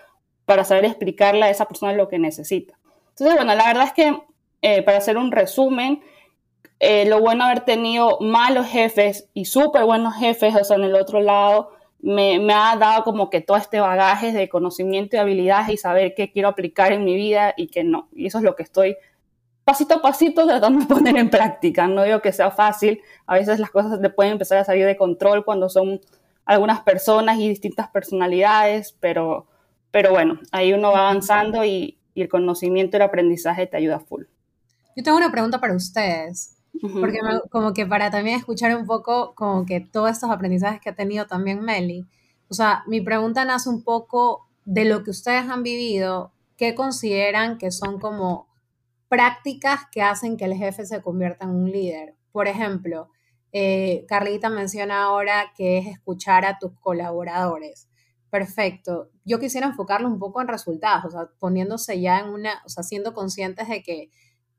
para 0.46 0.66
saber 0.66 0.86
explicarle 0.86 1.44
a 1.44 1.50
esa 1.50 1.66
persona 1.66 1.94
lo 1.94 2.10
que 2.10 2.20
necesita. 2.20 2.78
Entonces, 3.14 3.36
bueno, 3.36 3.56
la 3.56 3.68
verdad 3.68 3.86
es 3.86 3.94
que 3.94 4.18
eh, 4.62 4.82
para 4.82 4.98
hacer 4.98 5.18
un 5.18 5.32
resumen, 5.32 6.02
eh, 6.80 7.06
lo 7.06 7.22
bueno 7.22 7.46
haber 7.46 7.62
tenido 7.62 8.18
malos 8.20 8.68
jefes 8.68 9.30
y 9.34 9.46
súper 9.46 9.84
buenos 9.84 10.16
jefes, 10.16 10.56
o 10.56 10.64
sea, 10.64 10.78
en 10.78 10.84
el 10.84 10.96
otro 10.96 11.22
lado, 11.22 11.72
me, 12.00 12.40
me, 12.40 12.54
ha 12.54 12.76
dado 12.76 13.04
como 13.04 13.30
que 13.30 13.40
todo 13.40 13.58
este 13.58 13.80
bagaje 13.80 14.34
de 14.34 14.50
conocimiento 14.50 15.16
y 15.16 15.20
habilidades 15.20 15.70
y 15.70 15.78
saber 15.78 16.14
qué 16.16 16.32
quiero 16.32 16.50
aplicar 16.50 16.92
en 16.92 17.06
mi 17.06 17.16
vida 17.16 17.54
y 17.56 17.68
qué 17.68 17.84
no. 17.84 18.10
Y 18.14 18.26
eso 18.26 18.40
es 18.40 18.44
lo 18.44 18.56
que 18.56 18.64
estoy 18.64 18.98
pasito 19.64 19.96
a 19.96 20.02
pasito 20.02 20.46
tratando 20.46 20.82
de 20.82 20.86
poner 20.88 21.18
en 21.18 21.30
práctica. 21.30 21.88
No 21.88 22.04
digo 22.04 22.22
que 22.22 22.34
sea 22.34 22.52
fácil, 22.52 23.02
a 23.26 23.36
veces 23.36 23.60
las 23.60 23.70
cosas 23.70 24.02
te 24.02 24.10
pueden 24.10 24.34
empezar 24.34 24.58
a 24.58 24.66
salir 24.66 24.86
de 24.86 24.98
control 24.98 25.46
cuando 25.46 25.70
son 25.70 26.02
algunas 26.46 26.82
personas 26.82 27.38
y 27.40 27.48
distintas 27.48 27.90
personalidades, 27.90 28.98
pero, 29.00 29.48
pero 29.92 30.12
bueno, 30.12 30.40
ahí 30.52 30.74
uno 30.74 30.92
va 30.92 31.10
avanzando 31.10 31.64
y, 31.64 31.98
y 32.14 32.22
el 32.22 32.30
conocimiento 32.30 32.96
y 32.96 32.98
el 32.98 33.04
aprendizaje 33.04 33.68
te 33.68 33.78
ayuda 33.78 34.00
full. 34.00 34.24
Yo 34.96 35.04
tengo 35.04 35.18
una 35.18 35.32
pregunta 35.32 35.60
para 35.60 35.76
ustedes, 35.76 36.58
porque 36.82 37.20
como 37.50 37.74
que 37.74 37.86
para 37.86 38.12
también 38.12 38.38
escuchar 38.38 38.76
un 38.76 38.86
poco 38.86 39.34
como 39.36 39.66
que 39.66 39.80
todos 39.80 40.12
estos 40.12 40.30
aprendizajes 40.30 40.80
que 40.82 40.90
ha 40.90 40.96
tenido 40.96 41.26
también 41.26 41.62
Meli, 41.62 42.06
o 42.50 42.54
sea, 42.54 42.84
mi 42.88 43.02
pregunta 43.02 43.46
nace 43.46 43.70
un 43.70 43.84
poco 43.84 44.48
de 44.66 44.86
lo 44.86 45.04
que 45.04 45.12
ustedes 45.12 45.50
han 45.50 45.64
vivido, 45.64 46.32
¿qué 46.58 46.76
consideran 46.76 47.58
que 47.58 47.72
son 47.72 48.00
como 48.00 48.48
prácticas 49.10 49.82
que 49.92 50.02
hacen 50.02 50.38
que 50.38 50.46
el 50.46 50.54
jefe 50.54 50.86
se 50.86 51.02
convierta 51.02 51.46
en 51.46 51.52
un 51.52 51.72
líder? 51.72 52.16
Por 52.32 52.48
ejemplo, 52.48 53.10
eh, 53.52 54.06
Carlita 54.08 54.50
menciona 54.50 55.04
ahora 55.04 55.52
que 55.56 55.78
es 55.78 55.88
escuchar 55.88 56.46
a 56.46 56.58
tus 56.60 56.72
colaboradores. 56.80 57.88
Perfecto. 58.34 59.12
Yo 59.26 59.40
quisiera 59.40 59.68
enfocarlo 59.68 60.08
un 60.08 60.18
poco 60.18 60.42
en 60.42 60.48
resultados, 60.48 61.06
o 61.06 61.12
sea, 61.12 61.30
poniéndose 61.38 62.02
ya 62.02 62.18
en 62.20 62.30
una, 62.30 62.64
o 62.66 62.70
sea, 62.70 62.82
siendo 62.82 63.14
conscientes 63.14 63.68
de 63.68 63.84
que 63.84 64.10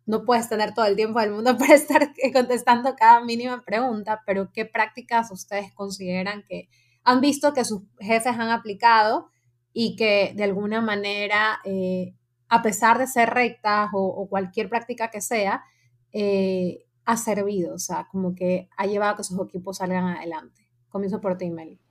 no 0.07 0.25
puedes 0.25 0.49
tener 0.49 0.75
todo 0.75 0.87
el 0.87 0.95
tiempo 0.95 1.19
del 1.19 1.33
mundo 1.33 1.57
para 1.59 1.75
estar 1.75 2.13
contestando 2.33 2.95
cada 2.95 3.25
mínima 3.25 3.65
pregunta, 3.67 4.23
pero 4.27 4.53
¿qué 4.53 4.65
prácticas 4.65 5.33
ustedes 5.33 5.73
consideran 5.75 6.45
que 6.49 6.69
han 7.03 7.21
visto 7.21 7.53
que 7.53 7.65
sus 7.65 7.83
jefes 7.99 8.39
han 8.39 8.51
aplicado 8.51 9.27
y 9.73 9.97
que 9.97 10.35
de 10.37 10.45
alguna 10.45 10.81
manera, 10.81 11.59
eh, 11.65 12.15
a 12.49 12.63
pesar 12.63 13.01
de 13.01 13.09
ser 13.09 13.31
rectas 13.31 13.89
o, 13.93 14.29
cualquier 14.31 14.69
práctica 14.69 15.11
que 15.11 15.21
sea, 15.21 15.65
eh, 16.13 16.87
ha 17.05 17.17
servido, 17.17 17.75
o 17.75 17.81
sea, 17.81 18.07
como 18.09 18.37
que 18.37 18.69
ha 18.77 18.87
llevado 18.87 19.15
a 19.15 19.17
que 19.17 19.23
esos 19.23 19.49
equipos 19.49 19.79
salgan 19.79 20.17
adelante. 20.17 20.63
Comienzo 20.91 21.21
por 21.21 21.37
ti, 21.37 21.51
Meli. 21.51 21.84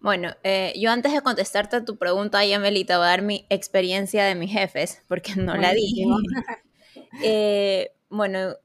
Bueno, 0.00 0.34
eh, 0.44 0.72
yo 0.76 0.90
antes 0.90 1.12
de 1.12 1.20
contestarte 1.20 1.76
a 1.76 1.84
tu 1.84 1.96
pregunta, 1.96 2.44
ya 2.44 2.58
Meli, 2.58 2.84
te 2.84 2.96
voy 2.96 3.04
a 3.04 3.08
dar 3.08 3.22
mi 3.22 3.46
experiencia 3.50 4.24
de 4.24 4.34
mis 4.34 4.50
jefes, 4.50 5.02
porque 5.08 5.36
no 5.36 5.56
la 5.56 5.72
di. 5.72 6.06
eh, 7.22 7.92
bueno, 8.08 8.56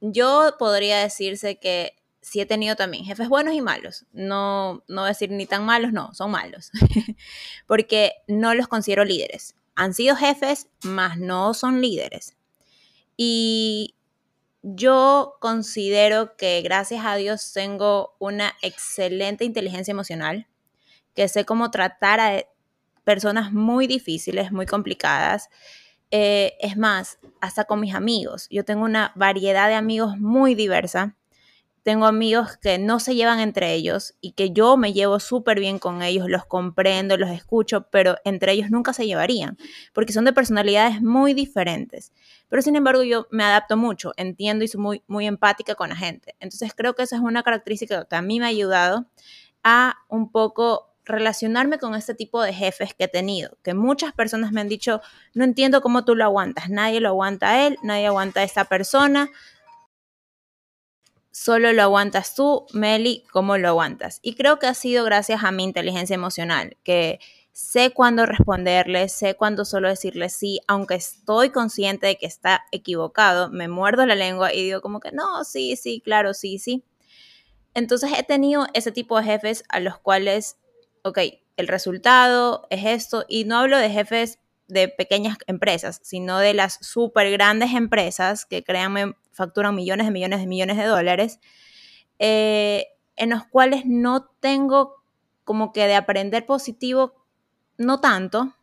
yo 0.00 0.54
podría 0.58 0.98
decirse 0.98 1.58
que 1.58 1.96
sí 2.20 2.40
he 2.40 2.46
tenido 2.46 2.76
también 2.76 3.04
jefes 3.04 3.28
buenos 3.28 3.54
y 3.54 3.60
malos. 3.60 4.06
No, 4.12 4.84
no 4.88 5.04
decir 5.04 5.30
ni 5.30 5.46
tan 5.46 5.64
malos, 5.64 5.92
no, 5.92 6.14
son 6.14 6.30
malos. 6.30 6.70
porque 7.66 8.12
no 8.28 8.54
los 8.54 8.68
considero 8.68 9.04
líderes. 9.04 9.56
Han 9.74 9.94
sido 9.94 10.16
jefes, 10.16 10.68
mas 10.82 11.18
no 11.18 11.54
son 11.54 11.80
líderes. 11.80 12.36
Y 13.16 13.95
yo 14.74 15.36
considero 15.38 16.36
que 16.36 16.60
gracias 16.60 17.04
a 17.04 17.14
Dios 17.14 17.52
tengo 17.52 18.16
una 18.18 18.52
excelente 18.62 19.44
inteligencia 19.44 19.92
emocional, 19.92 20.48
que 21.14 21.28
sé 21.28 21.44
cómo 21.44 21.70
tratar 21.70 22.18
a 22.18 22.42
personas 23.04 23.52
muy 23.52 23.86
difíciles, 23.86 24.50
muy 24.50 24.66
complicadas. 24.66 25.50
Eh, 26.10 26.54
es 26.58 26.76
más, 26.76 27.20
hasta 27.40 27.64
con 27.64 27.78
mis 27.78 27.94
amigos. 27.94 28.48
Yo 28.50 28.64
tengo 28.64 28.84
una 28.84 29.12
variedad 29.14 29.68
de 29.68 29.74
amigos 29.74 30.18
muy 30.18 30.56
diversa 30.56 31.14
tengo 31.86 32.06
amigos 32.06 32.56
que 32.56 32.80
no 32.80 32.98
se 32.98 33.14
llevan 33.14 33.38
entre 33.38 33.72
ellos 33.72 34.16
y 34.20 34.32
que 34.32 34.50
yo 34.50 34.76
me 34.76 34.92
llevo 34.92 35.20
súper 35.20 35.60
bien 35.60 35.78
con 35.78 36.02
ellos, 36.02 36.28
los 36.28 36.44
comprendo, 36.44 37.16
los 37.16 37.30
escucho, 37.30 37.86
pero 37.92 38.16
entre 38.24 38.50
ellos 38.50 38.72
nunca 38.72 38.92
se 38.92 39.06
llevarían, 39.06 39.56
porque 39.92 40.12
son 40.12 40.24
de 40.24 40.32
personalidades 40.32 41.00
muy 41.00 41.32
diferentes. 41.32 42.12
Pero 42.48 42.60
sin 42.60 42.74
embargo 42.74 43.04
yo 43.04 43.28
me 43.30 43.44
adapto 43.44 43.76
mucho, 43.76 44.14
entiendo 44.16 44.64
y 44.64 44.68
soy 44.68 44.80
muy, 44.80 45.02
muy 45.06 45.28
empática 45.28 45.76
con 45.76 45.90
la 45.90 45.94
gente. 45.94 46.34
Entonces 46.40 46.72
creo 46.74 46.96
que 46.96 47.04
esa 47.04 47.14
es 47.14 47.22
una 47.22 47.44
característica 47.44 48.04
que 48.04 48.16
a 48.16 48.20
mí 48.20 48.40
me 48.40 48.46
ha 48.46 48.48
ayudado 48.48 49.06
a 49.62 49.94
un 50.08 50.32
poco 50.32 50.92
relacionarme 51.04 51.78
con 51.78 51.94
este 51.94 52.14
tipo 52.14 52.42
de 52.42 52.52
jefes 52.52 52.94
que 52.94 53.04
he 53.04 53.08
tenido, 53.08 53.58
que 53.62 53.74
muchas 53.74 54.12
personas 54.12 54.50
me 54.50 54.60
han 54.60 54.68
dicho, 54.68 55.00
no 55.34 55.44
entiendo 55.44 55.82
cómo 55.82 56.04
tú 56.04 56.16
lo 56.16 56.24
aguantas, 56.24 56.68
nadie 56.68 57.00
lo 57.00 57.10
aguanta 57.10 57.50
a 57.50 57.66
él, 57.68 57.78
nadie 57.84 58.08
aguanta 58.08 58.40
a 58.40 58.42
esta 58.42 58.64
persona, 58.64 59.30
solo 61.36 61.74
lo 61.74 61.82
aguantas 61.82 62.34
tú, 62.34 62.64
Meli, 62.72 63.22
¿cómo 63.30 63.58
lo 63.58 63.68
aguantas? 63.68 64.20
Y 64.22 64.36
creo 64.36 64.58
que 64.58 64.68
ha 64.68 64.72
sido 64.72 65.04
gracias 65.04 65.44
a 65.44 65.52
mi 65.52 65.64
inteligencia 65.64 66.14
emocional, 66.14 66.78
que 66.82 67.20
sé 67.52 67.90
cuándo 67.90 68.24
responderle, 68.24 69.10
sé 69.10 69.34
cuándo 69.34 69.66
solo 69.66 69.90
decirle 69.90 70.30
sí, 70.30 70.60
aunque 70.66 70.94
estoy 70.94 71.50
consciente 71.50 72.06
de 72.06 72.16
que 72.16 72.24
está 72.24 72.64
equivocado, 72.72 73.50
me 73.50 73.68
muerdo 73.68 74.06
la 74.06 74.14
lengua 74.14 74.54
y 74.54 74.62
digo 74.62 74.80
como 74.80 74.98
que 74.98 75.12
no, 75.12 75.44
sí, 75.44 75.76
sí, 75.76 76.00
claro, 76.00 76.32
sí, 76.32 76.58
sí. 76.58 76.84
Entonces 77.74 78.12
he 78.18 78.22
tenido 78.22 78.66
ese 78.72 78.90
tipo 78.90 79.18
de 79.18 79.24
jefes 79.24 79.62
a 79.68 79.78
los 79.80 79.98
cuales, 79.98 80.56
ok, 81.02 81.18
el 81.58 81.68
resultado 81.68 82.66
es 82.70 82.86
esto, 82.86 83.26
y 83.28 83.44
no 83.44 83.58
hablo 83.58 83.76
de 83.76 83.90
jefes 83.90 84.38
de 84.68 84.88
pequeñas 84.88 85.38
empresas, 85.46 86.00
sino 86.02 86.38
de 86.38 86.54
las 86.54 86.78
súper 86.80 87.30
grandes 87.30 87.72
empresas 87.72 88.44
que 88.44 88.64
créanme 88.64 89.14
facturan 89.32 89.74
millones 89.74 90.06
de 90.06 90.12
millones 90.12 90.40
de 90.40 90.46
millones 90.46 90.76
de 90.76 90.84
dólares, 90.84 91.40
eh, 92.18 92.86
en 93.16 93.30
los 93.30 93.44
cuales 93.46 93.84
no 93.86 94.26
tengo 94.40 94.96
como 95.44 95.72
que 95.72 95.86
de 95.86 95.94
aprender 95.94 96.46
positivo, 96.46 97.14
no 97.78 98.00
tanto, 98.00 98.54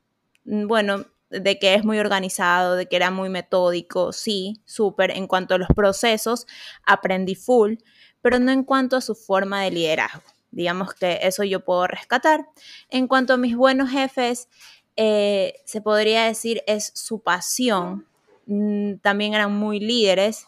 bueno, 0.44 1.06
de 1.30 1.58
que 1.58 1.74
es 1.74 1.84
muy 1.84 2.00
organizado, 2.00 2.76
de 2.76 2.88
que 2.88 2.96
era 2.96 3.10
muy 3.10 3.30
metódico, 3.30 4.12
sí, 4.12 4.62
súper, 4.66 5.12
en 5.12 5.28
cuanto 5.28 5.56
a 5.56 5.58
los 5.58 5.70
procesos, 5.70 6.46
aprendí 6.86 7.36
full, 7.36 7.76
pero 8.22 8.40
no 8.40 8.52
en 8.52 8.64
cuanto 8.64 8.98
a 8.98 9.02
su 9.02 9.16
forma 9.16 9.62
de 9.62 9.72
liderazgo. 9.72 10.22
Digamos 10.52 10.94
que 10.94 11.20
eso 11.24 11.44
yo 11.44 11.66
puedo 11.66 11.88
rescatar. 11.88 12.46
En 12.90 13.08
cuanto 13.08 13.34
a 13.34 13.38
mis 13.38 13.56
buenos 13.56 13.90
jefes, 13.90 14.50
eh, 14.96 15.56
se 15.66 15.82
podría 15.82 16.26
decir 16.26 16.64
es 16.68 16.92
su 16.96 17.20
pasión. 17.20 18.06
Mm, 18.46 18.96
también 18.98 19.34
eran 19.34 19.56
muy 19.56 19.80
líderes, 19.80 20.48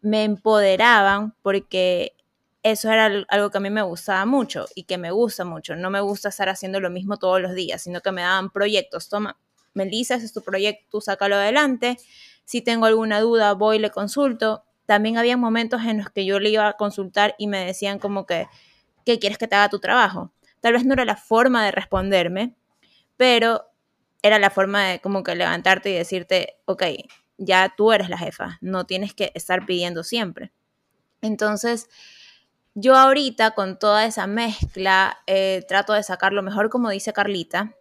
me 0.00 0.24
empoderaban 0.24 1.34
porque 1.42 2.14
eso 2.62 2.90
era 2.90 3.24
algo 3.28 3.50
que 3.50 3.58
a 3.58 3.60
mí 3.60 3.70
me 3.70 3.82
gustaba 3.82 4.26
mucho 4.26 4.66
y 4.74 4.84
que 4.84 4.98
me 4.98 5.10
gusta 5.10 5.44
mucho. 5.44 5.76
No 5.76 5.90
me 5.90 6.00
gusta 6.00 6.28
estar 6.28 6.48
haciendo 6.48 6.80
lo 6.80 6.90
mismo 6.90 7.16
todos 7.16 7.40
los 7.40 7.54
días, 7.54 7.82
sino 7.82 8.00
que 8.00 8.12
me 8.12 8.22
daban 8.22 8.50
proyectos. 8.50 9.08
Toma, 9.08 9.38
Melissa, 9.74 10.16
ese 10.16 10.26
es 10.26 10.32
tu 10.32 10.42
proyecto, 10.42 10.86
tú 10.90 11.00
sácalo 11.00 11.36
adelante. 11.36 11.96
Si 12.44 12.62
tengo 12.62 12.86
alguna 12.86 13.20
duda, 13.20 13.54
voy 13.54 13.76
y 13.76 13.80
le 13.80 13.90
consulto. 13.90 14.64
También 14.86 15.18
había 15.18 15.36
momentos 15.36 15.82
en 15.84 15.98
los 15.98 16.10
que 16.10 16.24
yo 16.24 16.40
le 16.40 16.50
iba 16.50 16.66
a 16.66 16.72
consultar 16.74 17.34
y 17.38 17.46
me 17.46 17.64
decían 17.64 17.98
como 17.98 18.26
que, 18.26 18.48
¿qué 19.04 19.18
quieres 19.18 19.38
que 19.38 19.46
te 19.46 19.54
haga 19.54 19.68
tu 19.68 19.78
trabajo? 19.78 20.32
Tal 20.60 20.72
vez 20.72 20.84
no 20.84 20.94
era 20.94 21.04
la 21.04 21.16
forma 21.16 21.64
de 21.64 21.70
responderme, 21.70 22.54
pero 23.16 23.67
era 24.22 24.38
la 24.38 24.50
forma 24.50 24.84
de 24.84 25.00
como 25.00 25.22
que 25.22 25.34
levantarte 25.34 25.90
y 25.90 25.94
decirte, 25.94 26.58
ok, 26.64 26.82
ya 27.36 27.72
tú 27.76 27.92
eres 27.92 28.08
la 28.08 28.18
jefa, 28.18 28.58
no 28.60 28.84
tienes 28.84 29.14
que 29.14 29.30
estar 29.34 29.64
pidiendo 29.64 30.02
siempre. 30.02 30.52
Entonces, 31.22 31.88
yo 32.74 32.96
ahorita 32.96 33.52
con 33.52 33.78
toda 33.78 34.04
esa 34.06 34.26
mezcla 34.26 35.18
eh, 35.26 35.64
trato 35.68 35.92
de 35.92 36.02
sacar 36.02 36.32
lo 36.32 36.42
mejor 36.42 36.70
como 36.70 36.90
dice 36.90 37.12
Carlita 37.12 37.74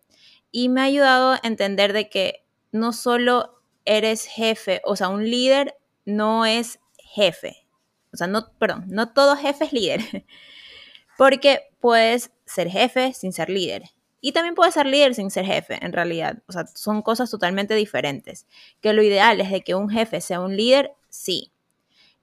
y 0.52 0.70
me 0.70 0.82
ha 0.82 0.86
ayudado 0.86 1.34
a 1.34 1.40
entender 1.44 1.94
de 1.94 2.10
que 2.10 2.46
no 2.72 2.94
solo 2.94 3.62
eres 3.86 4.26
jefe, 4.26 4.82
o 4.84 4.96
sea, 4.96 5.10
un 5.10 5.24
líder 5.30 5.76
no 6.06 6.46
es 6.46 6.80
jefe. 6.98 7.68
O 8.14 8.18
sea, 8.18 8.28
no, 8.28 8.52
perdón, 8.58 8.86
no 8.88 9.14
todo 9.14 9.36
jefe 9.36 9.66
es 9.66 9.74
líder. 9.74 10.02
Porque 11.18 11.62
puedes 11.80 12.32
ser 12.46 12.70
jefe 12.70 13.14
sin 13.14 13.34
ser 13.34 13.50
líder. 13.50 13.84
Y 14.20 14.32
también 14.32 14.56
puede 14.56 14.72
ser 14.72 14.88
líder 14.88 15.14
sin 15.14 15.30
ser 15.30 15.46
jefe, 15.46 15.78
en 15.84 15.94
realidad. 15.94 16.42
O 16.48 16.52
sea, 16.52 16.66
son 16.68 17.02
cosas 17.02 17.30
totalmente 17.30 17.76
diferentes. 17.76 18.48
Que 18.82 18.94
lo 18.94 19.04
ideal 19.04 19.40
es 19.42 19.52
de 19.52 19.62
que 19.62 19.76
un 19.76 19.90
jefe 19.90 20.22
sea 20.22 20.40
un 20.40 20.58
líder, 20.58 20.92
sí. 21.10 21.52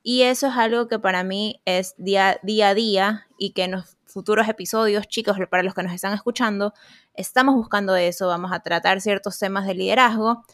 Y 0.02 0.22
eso 0.22 0.48
es 0.48 0.56
algo 0.56 0.88
que 0.88 0.98
para 0.98 1.24
mí 1.24 1.62
es 1.64 1.94
día, 1.96 2.38
día 2.42 2.70
a 2.70 2.74
día 2.74 3.26
y 3.38 3.52
que 3.52 3.64
en 3.64 3.72
los 3.72 3.96
futuros 4.04 4.48
episodios, 4.48 5.08
chicos, 5.08 5.36
para 5.50 5.62
los 5.62 5.74
que 5.74 5.82
nos 5.82 5.92
están 5.92 6.12
escuchando, 6.12 6.74
estamos 7.14 7.54
buscando 7.54 7.96
eso. 7.96 8.28
Vamos 8.28 8.52
a 8.52 8.60
tratar 8.60 9.00
ciertos 9.00 9.38
temas 9.38 9.66
de 9.66 9.74
liderazgo 9.74 10.44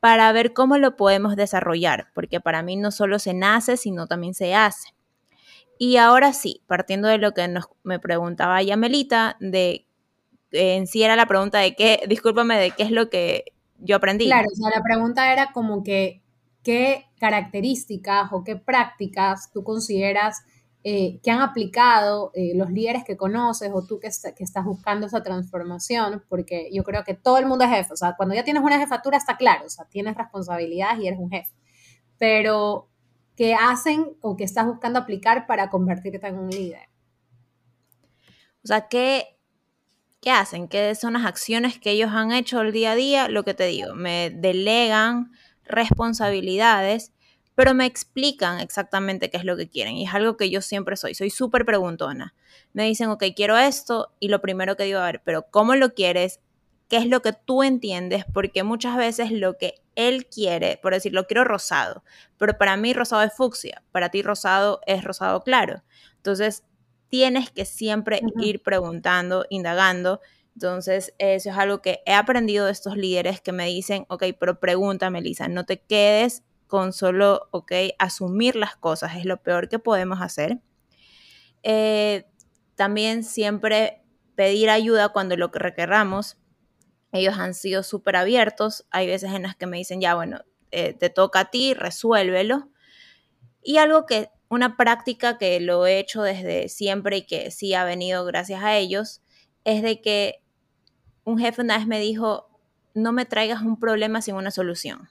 para 0.00 0.30
ver 0.32 0.52
cómo 0.52 0.76
lo 0.76 0.96
podemos 0.96 1.36
desarrollar, 1.36 2.08
porque 2.14 2.40
para 2.40 2.62
mí 2.62 2.76
no 2.76 2.90
solo 2.90 3.18
se 3.18 3.32
nace, 3.32 3.76
sino 3.76 4.06
también 4.06 4.34
se 4.34 4.54
hace. 4.54 4.94
Y 5.78 5.96
ahora 5.96 6.32
sí, 6.32 6.62
partiendo 6.66 7.08
de 7.08 7.18
lo 7.18 7.32
que 7.32 7.48
nos, 7.48 7.66
me 7.82 7.98
preguntaba 7.98 8.62
Yamelita, 8.62 9.36
de 9.40 9.85
en 10.52 10.86
sí 10.86 11.02
era 11.02 11.16
la 11.16 11.26
pregunta 11.26 11.58
de 11.58 11.74
qué, 11.74 12.00
discúlpame, 12.08 12.56
de 12.56 12.70
qué 12.70 12.82
es 12.84 12.90
lo 12.90 13.10
que 13.10 13.52
yo 13.78 13.96
aprendí. 13.96 14.26
Claro, 14.26 14.48
o 14.52 14.54
sea, 14.54 14.70
la 14.70 14.82
pregunta 14.82 15.32
era 15.32 15.52
como 15.52 15.82
que 15.82 16.22
qué 16.62 17.06
características 17.20 18.32
o 18.32 18.44
qué 18.44 18.56
prácticas 18.56 19.50
tú 19.52 19.62
consideras 19.62 20.42
eh, 20.88 21.20
que 21.20 21.32
han 21.32 21.40
aplicado 21.40 22.30
eh, 22.34 22.52
los 22.54 22.70
líderes 22.70 23.02
que 23.02 23.16
conoces 23.16 23.72
o 23.74 23.84
tú 23.84 23.98
que, 23.98 24.08
que, 24.36 24.44
estás 24.44 24.64
buscando 24.64 25.06
esa 25.08 25.22
transformación, 25.22 26.24
porque 26.28 26.70
yo 26.72 26.84
creo 26.84 27.02
que 27.02 27.14
todo 27.14 27.38
el 27.38 27.46
mundo 27.46 27.64
es 27.64 27.70
jefe, 27.70 27.92
o 27.92 27.96
sea, 27.96 28.14
cuando 28.16 28.36
ya 28.36 28.44
tienes 28.44 28.62
una 28.62 28.78
jefatura 28.78 29.16
está 29.16 29.36
claro, 29.36 29.66
o 29.66 29.68
sea, 29.68 29.84
tienes 29.86 30.16
responsabilidades 30.16 31.00
y 31.00 31.08
eres 31.08 31.18
un 31.18 31.30
jefe, 31.30 31.50
pero 32.18 32.88
¿qué 33.34 33.54
hacen 33.54 34.16
o 34.20 34.36
qué 34.36 34.44
estás 34.44 34.64
buscando 34.64 35.00
aplicar 35.00 35.48
para 35.48 35.70
convertirte 35.70 36.24
en 36.24 36.38
un 36.38 36.50
líder? 36.50 36.88
O 38.62 38.68
sea, 38.68 38.86
¿qué, 38.86 39.35
¿Qué 40.26 40.32
hacen? 40.32 40.66
¿Qué 40.66 40.92
son 40.96 41.12
las 41.12 41.24
acciones 41.24 41.78
que 41.78 41.92
ellos 41.92 42.10
han 42.12 42.32
hecho 42.32 42.60
el 42.60 42.72
día 42.72 42.90
a 42.90 42.94
día? 42.96 43.28
Lo 43.28 43.44
que 43.44 43.54
te 43.54 43.66
digo, 43.66 43.94
me 43.94 44.30
delegan 44.30 45.30
responsabilidades, 45.62 47.12
pero 47.54 47.74
me 47.74 47.86
explican 47.86 48.58
exactamente 48.58 49.30
qué 49.30 49.36
es 49.36 49.44
lo 49.44 49.56
que 49.56 49.68
quieren. 49.68 49.94
Y 49.94 50.04
es 50.04 50.12
algo 50.12 50.36
que 50.36 50.50
yo 50.50 50.62
siempre 50.62 50.96
soy, 50.96 51.14
soy 51.14 51.30
súper 51.30 51.64
preguntona. 51.64 52.34
Me 52.72 52.86
dicen, 52.86 53.08
ok, 53.08 53.22
quiero 53.36 53.56
esto, 53.56 54.14
y 54.18 54.26
lo 54.26 54.40
primero 54.40 54.76
que 54.76 54.82
digo, 54.82 54.98
a 54.98 55.04
ver, 55.04 55.22
pero 55.24 55.46
¿cómo 55.48 55.76
lo 55.76 55.94
quieres? 55.94 56.40
¿Qué 56.88 56.96
es 56.96 57.06
lo 57.06 57.22
que 57.22 57.32
tú 57.32 57.62
entiendes? 57.62 58.24
Porque 58.34 58.64
muchas 58.64 58.96
veces 58.96 59.30
lo 59.30 59.56
que 59.56 59.74
él 59.94 60.26
quiere, 60.26 60.80
por 60.82 60.92
decirlo, 60.92 61.28
quiero 61.28 61.44
rosado, 61.44 62.02
pero 62.36 62.58
para 62.58 62.76
mí 62.76 62.92
rosado 62.94 63.22
es 63.22 63.32
fucsia, 63.32 63.84
para 63.92 64.08
ti 64.08 64.22
rosado 64.22 64.80
es 64.88 65.04
rosado 65.04 65.44
claro. 65.44 65.84
Entonces, 66.16 66.64
tienes 67.08 67.50
que 67.50 67.64
siempre 67.64 68.20
ir 68.40 68.62
preguntando, 68.62 69.44
indagando. 69.50 70.20
Entonces, 70.54 71.14
eso 71.18 71.50
es 71.50 71.56
algo 71.56 71.82
que 71.82 72.00
he 72.06 72.14
aprendido 72.14 72.66
de 72.66 72.72
estos 72.72 72.96
líderes 72.96 73.40
que 73.40 73.52
me 73.52 73.66
dicen, 73.66 74.06
ok, 74.08 74.24
pero 74.38 74.58
pregúntame, 74.58 75.20
Lisa, 75.20 75.48
no 75.48 75.64
te 75.64 75.82
quedes 75.82 76.42
con 76.66 76.92
solo, 76.92 77.48
ok, 77.50 77.72
asumir 77.98 78.56
las 78.56 78.76
cosas, 78.76 79.16
es 79.16 79.24
lo 79.24 79.42
peor 79.42 79.68
que 79.68 79.78
podemos 79.78 80.20
hacer. 80.20 80.60
Eh, 81.62 82.26
también 82.74 83.24
siempre 83.24 84.02
pedir 84.34 84.70
ayuda 84.70 85.08
cuando 85.10 85.36
lo 85.36 85.50
que 85.50 85.58
requeramos. 85.58 86.36
Ellos 87.12 87.38
han 87.38 87.54
sido 87.54 87.82
súper 87.82 88.16
abiertos. 88.16 88.86
Hay 88.90 89.06
veces 89.06 89.32
en 89.32 89.42
las 89.42 89.56
que 89.56 89.66
me 89.66 89.78
dicen, 89.78 90.00
ya, 90.00 90.14
bueno, 90.14 90.40
eh, 90.70 90.92
te 90.92 91.10
toca 91.10 91.40
a 91.40 91.50
ti, 91.50 91.74
resuélvelo. 91.74 92.70
Y 93.62 93.78
algo 93.78 94.06
que, 94.06 94.30
una 94.48 94.76
práctica 94.76 95.38
que 95.38 95.60
lo 95.60 95.86
he 95.86 95.98
hecho 95.98 96.22
desde 96.22 96.68
siempre 96.68 97.18
y 97.18 97.26
que 97.26 97.50
sí 97.50 97.74
ha 97.74 97.84
venido 97.84 98.24
gracias 98.24 98.62
a 98.62 98.76
ellos, 98.76 99.22
es 99.64 99.82
de 99.82 100.00
que 100.00 100.42
un 101.24 101.38
jefe 101.38 101.62
una 101.62 101.78
vez 101.78 101.86
me 101.86 101.98
dijo, 101.98 102.48
no 102.94 103.12
me 103.12 103.24
traigas 103.24 103.62
un 103.62 103.78
problema 103.78 104.22
sin 104.22 104.36
una 104.36 104.50
solución. 104.50 105.08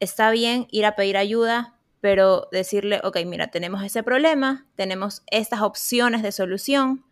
Está 0.00 0.30
bien 0.30 0.66
ir 0.70 0.86
a 0.86 0.96
pedir 0.96 1.16
ayuda, 1.18 1.78
pero 2.00 2.48
decirle, 2.50 3.00
ok, 3.04 3.18
mira, 3.26 3.48
tenemos 3.48 3.82
ese 3.84 4.02
problema, 4.02 4.66
tenemos 4.74 5.22
estas 5.30 5.60
opciones 5.60 6.22
de 6.22 6.32
solución, 6.32 7.04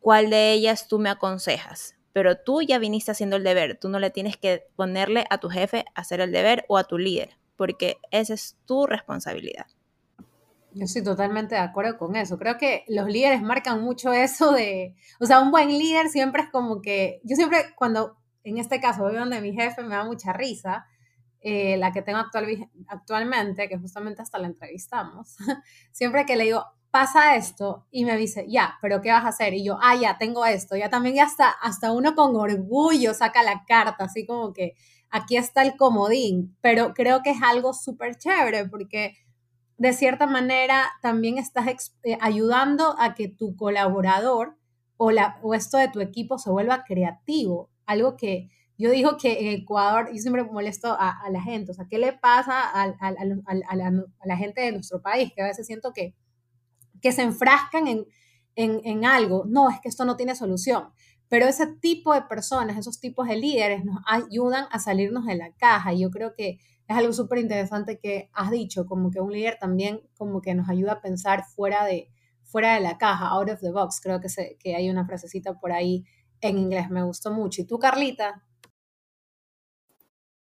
¿cuál 0.00 0.30
de 0.30 0.52
ellas 0.52 0.88
tú 0.88 0.98
me 0.98 1.10
aconsejas? 1.10 1.96
Pero 2.14 2.38
tú 2.38 2.62
ya 2.62 2.78
viniste 2.78 3.10
haciendo 3.10 3.36
el 3.36 3.44
deber, 3.44 3.78
tú 3.78 3.90
no 3.90 3.98
le 3.98 4.10
tienes 4.10 4.38
que 4.38 4.66
ponerle 4.74 5.26
a 5.28 5.38
tu 5.38 5.50
jefe 5.50 5.84
hacer 5.94 6.20
el 6.20 6.32
deber 6.32 6.64
o 6.68 6.78
a 6.78 6.84
tu 6.84 6.96
líder, 6.96 7.36
porque 7.56 7.98
esa 8.10 8.32
es 8.32 8.56
tu 8.64 8.86
responsabilidad. 8.86 9.66
Yo 10.78 10.84
estoy 10.84 11.02
totalmente 11.02 11.56
de 11.56 11.60
acuerdo 11.60 11.98
con 11.98 12.14
eso. 12.14 12.38
Creo 12.38 12.56
que 12.56 12.84
los 12.86 13.08
líderes 13.08 13.42
marcan 13.42 13.82
mucho 13.82 14.12
eso 14.12 14.52
de, 14.52 14.94
o 15.18 15.26
sea, 15.26 15.40
un 15.40 15.50
buen 15.50 15.70
líder 15.70 16.08
siempre 16.08 16.42
es 16.42 16.50
como 16.50 16.80
que, 16.80 17.20
yo 17.24 17.34
siempre 17.34 17.58
cuando, 17.74 18.16
en 18.44 18.58
este 18.58 18.80
caso, 18.80 19.02
voy 19.02 19.16
donde 19.16 19.40
mi 19.40 19.52
jefe 19.52 19.82
me 19.82 19.96
da 19.96 20.04
mucha 20.04 20.32
risa, 20.32 20.86
eh, 21.40 21.76
la 21.78 21.90
que 21.92 22.02
tengo 22.02 22.20
actual, 22.20 22.70
actualmente, 22.86 23.68
que 23.68 23.76
justamente 23.76 24.22
hasta 24.22 24.38
la 24.38 24.46
entrevistamos, 24.46 25.36
siempre 25.90 26.24
que 26.24 26.36
le 26.36 26.44
digo, 26.44 26.64
pasa 26.92 27.34
esto, 27.34 27.86
y 27.90 28.04
me 28.04 28.16
dice, 28.16 28.46
ya, 28.48 28.78
pero 28.80 29.02
¿qué 29.02 29.10
vas 29.10 29.24
a 29.24 29.28
hacer? 29.28 29.54
Y 29.54 29.64
yo, 29.64 29.78
ah, 29.82 29.96
ya, 29.96 30.16
tengo 30.16 30.46
esto, 30.46 30.76
ya 30.76 30.88
también, 30.90 31.18
hasta, 31.18 31.50
hasta 31.50 31.90
uno 31.90 32.14
con 32.14 32.36
orgullo 32.36 33.14
saca 33.14 33.42
la 33.42 33.64
carta, 33.66 34.04
así 34.04 34.24
como 34.24 34.52
que 34.52 34.74
aquí 35.10 35.36
está 35.36 35.62
el 35.62 35.76
comodín, 35.76 36.56
pero 36.60 36.94
creo 36.94 37.22
que 37.22 37.30
es 37.30 37.42
algo 37.42 37.72
súper 37.72 38.16
chévere 38.16 38.68
porque 38.68 39.16
de 39.78 39.92
cierta 39.92 40.26
manera 40.26 40.90
también 41.00 41.38
estás 41.38 41.94
eh, 42.02 42.18
ayudando 42.20 42.96
a 42.98 43.14
que 43.14 43.28
tu 43.28 43.56
colaborador 43.56 44.56
o, 44.96 45.12
la, 45.12 45.38
o 45.42 45.54
esto 45.54 45.78
de 45.78 45.88
tu 45.88 46.00
equipo 46.00 46.38
se 46.38 46.50
vuelva 46.50 46.84
creativo, 46.84 47.70
algo 47.86 48.16
que 48.16 48.50
yo 48.76 48.90
digo 48.90 49.16
que 49.16 49.40
en 49.40 49.62
Ecuador, 49.62 50.08
yo 50.12 50.18
siempre 50.20 50.44
molesto 50.44 50.96
a, 50.98 51.18
la 51.30 51.42
gente, 51.42 51.72
o 51.72 51.74
sea, 51.74 51.86
¿qué 51.90 51.98
le 51.98 52.12
pasa 52.12 52.62
a, 52.62 52.86
la, 54.24 54.36
gente 54.36 54.60
de 54.60 54.70
nuestro 54.70 55.02
país? 55.02 55.32
Que 55.34 55.42
a 55.42 55.46
veces 55.46 55.66
siento 55.66 55.92
que, 55.92 56.14
que 57.02 57.10
se 57.10 57.22
enfrascan 57.22 57.88
en, 57.88 58.06
en, 58.54 59.04
algo, 59.04 59.44
no, 59.48 59.68
es 59.68 59.80
que 59.80 59.88
esto 59.88 60.04
no 60.04 60.16
tiene 60.16 60.36
solución, 60.36 60.90
pero 61.28 61.46
ese 61.46 61.66
tipo 61.66 62.14
de 62.14 62.22
personas, 62.22 62.76
esos 62.76 63.00
tipos 63.00 63.26
de 63.26 63.36
líderes 63.36 63.84
nos 63.84 63.98
ayudan 64.06 64.66
a 64.70 64.78
salirnos 64.78 65.26
de 65.26 65.36
la 65.36 65.52
caja. 65.52 65.92
Y 65.92 66.00
yo 66.00 66.10
creo 66.10 66.34
que 66.34 66.58
es 66.88 66.96
algo 66.96 67.12
súper 67.12 67.38
interesante 67.38 67.98
que 67.98 68.30
has 68.32 68.50
dicho, 68.50 68.86
como 68.86 69.10
que 69.10 69.20
un 69.20 69.30
líder 69.30 69.58
también 69.60 70.00
como 70.16 70.40
que 70.40 70.54
nos 70.54 70.68
ayuda 70.70 70.92
a 70.92 71.00
pensar 71.02 71.44
fuera 71.44 71.84
de, 71.84 72.08
fuera 72.44 72.74
de 72.74 72.80
la 72.80 72.96
caja, 72.96 73.28
out 73.28 73.50
of 73.50 73.60
the 73.60 73.70
box, 73.70 74.00
creo 74.00 74.20
que, 74.20 74.30
se, 74.30 74.56
que 74.58 74.74
hay 74.74 74.88
una 74.88 75.06
frasecita 75.06 75.60
por 75.60 75.70
ahí 75.70 76.04
en 76.40 76.56
inglés, 76.56 76.88
me 76.88 77.02
gustó 77.02 77.30
mucho. 77.30 77.60
¿Y 77.60 77.66
tú, 77.66 77.78
Carlita? 77.78 78.42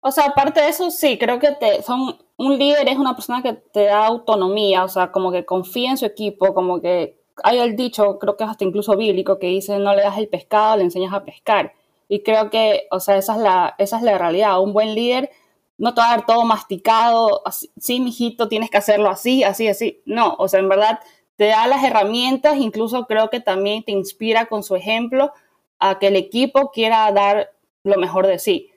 O 0.00 0.10
sea, 0.10 0.26
aparte 0.26 0.60
de 0.60 0.68
eso, 0.68 0.90
sí, 0.90 1.18
creo 1.18 1.38
que 1.38 1.52
te, 1.52 1.82
son, 1.82 2.18
un 2.36 2.58
líder 2.58 2.88
es 2.88 2.98
una 2.98 3.14
persona 3.14 3.40
que 3.40 3.52
te 3.54 3.84
da 3.84 4.04
autonomía, 4.04 4.82
o 4.84 4.88
sea, 4.88 5.12
como 5.12 5.30
que 5.30 5.46
confía 5.46 5.92
en 5.92 5.96
su 5.96 6.04
equipo, 6.04 6.52
como 6.52 6.80
que 6.80 7.22
hay 7.44 7.58
el 7.58 7.76
dicho, 7.76 8.18
creo 8.18 8.36
que 8.36 8.44
es 8.44 8.50
hasta 8.50 8.64
incluso 8.64 8.96
bíblico, 8.96 9.38
que 9.38 9.46
dice, 9.46 9.78
no 9.78 9.94
le 9.94 10.02
das 10.02 10.18
el 10.18 10.28
pescado, 10.28 10.76
le 10.76 10.82
enseñas 10.82 11.12
a 11.14 11.24
pescar. 11.24 11.72
Y 12.08 12.22
creo 12.22 12.50
que, 12.50 12.86
o 12.90 13.00
sea, 13.00 13.16
esa 13.16 13.36
es 13.36 13.40
la, 13.40 13.74
esa 13.78 13.96
es 13.96 14.02
la 14.02 14.18
realidad. 14.18 14.60
Un 14.60 14.72
buen 14.72 14.94
líder 14.94 15.30
no 15.78 15.94
te 15.94 16.00
va 16.00 16.08
a 16.12 16.16
dar 16.16 16.26
todo 16.26 16.44
masticado, 16.44 17.46
así, 17.46 17.70
sí, 17.78 18.00
mijito, 18.00 18.48
tienes 18.48 18.70
que 18.70 18.78
hacerlo 18.78 19.08
así, 19.08 19.42
así, 19.42 19.68
así. 19.68 20.02
No, 20.06 20.36
o 20.38 20.48
sea, 20.48 20.60
en 20.60 20.68
verdad 20.68 21.00
te 21.36 21.46
da 21.46 21.66
las 21.66 21.82
herramientas, 21.82 22.56
incluso 22.56 23.06
creo 23.06 23.30
que 23.30 23.40
también 23.40 23.82
te 23.82 23.92
inspira 23.92 24.46
con 24.46 24.62
su 24.62 24.76
ejemplo 24.76 25.32
a 25.78 25.98
que 25.98 26.08
el 26.08 26.16
equipo 26.16 26.70
quiera 26.70 27.10
dar 27.12 27.50
lo 27.82 27.96
mejor 27.96 28.26
de 28.26 28.38
sí. 28.38 28.70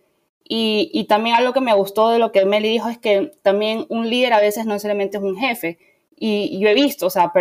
Y, 0.50 1.06
también 1.10 1.36
algo 1.36 1.52
que 1.52 1.60
me 1.60 1.74
gustó 1.74 2.10
de 2.10 2.20
lo 2.20 2.32
que 2.32 2.46
Meli 2.46 2.70
dijo 2.70 2.88
es 2.88 2.98
que 2.98 3.34
también 3.42 3.86
un 3.90 4.10
líder 4.10 4.32
a 4.32 4.40
veces 4.40 4.66
no 4.66 4.74
necesariamente 4.74 5.18
es 5.18 5.24
un 5.24 5.36
jefe. 5.36 5.78
Y, 6.16 6.58
yo 6.60 6.70
he 6.70 6.74
visto, 6.74 7.08
o 7.08 7.10
sea, 7.10 7.34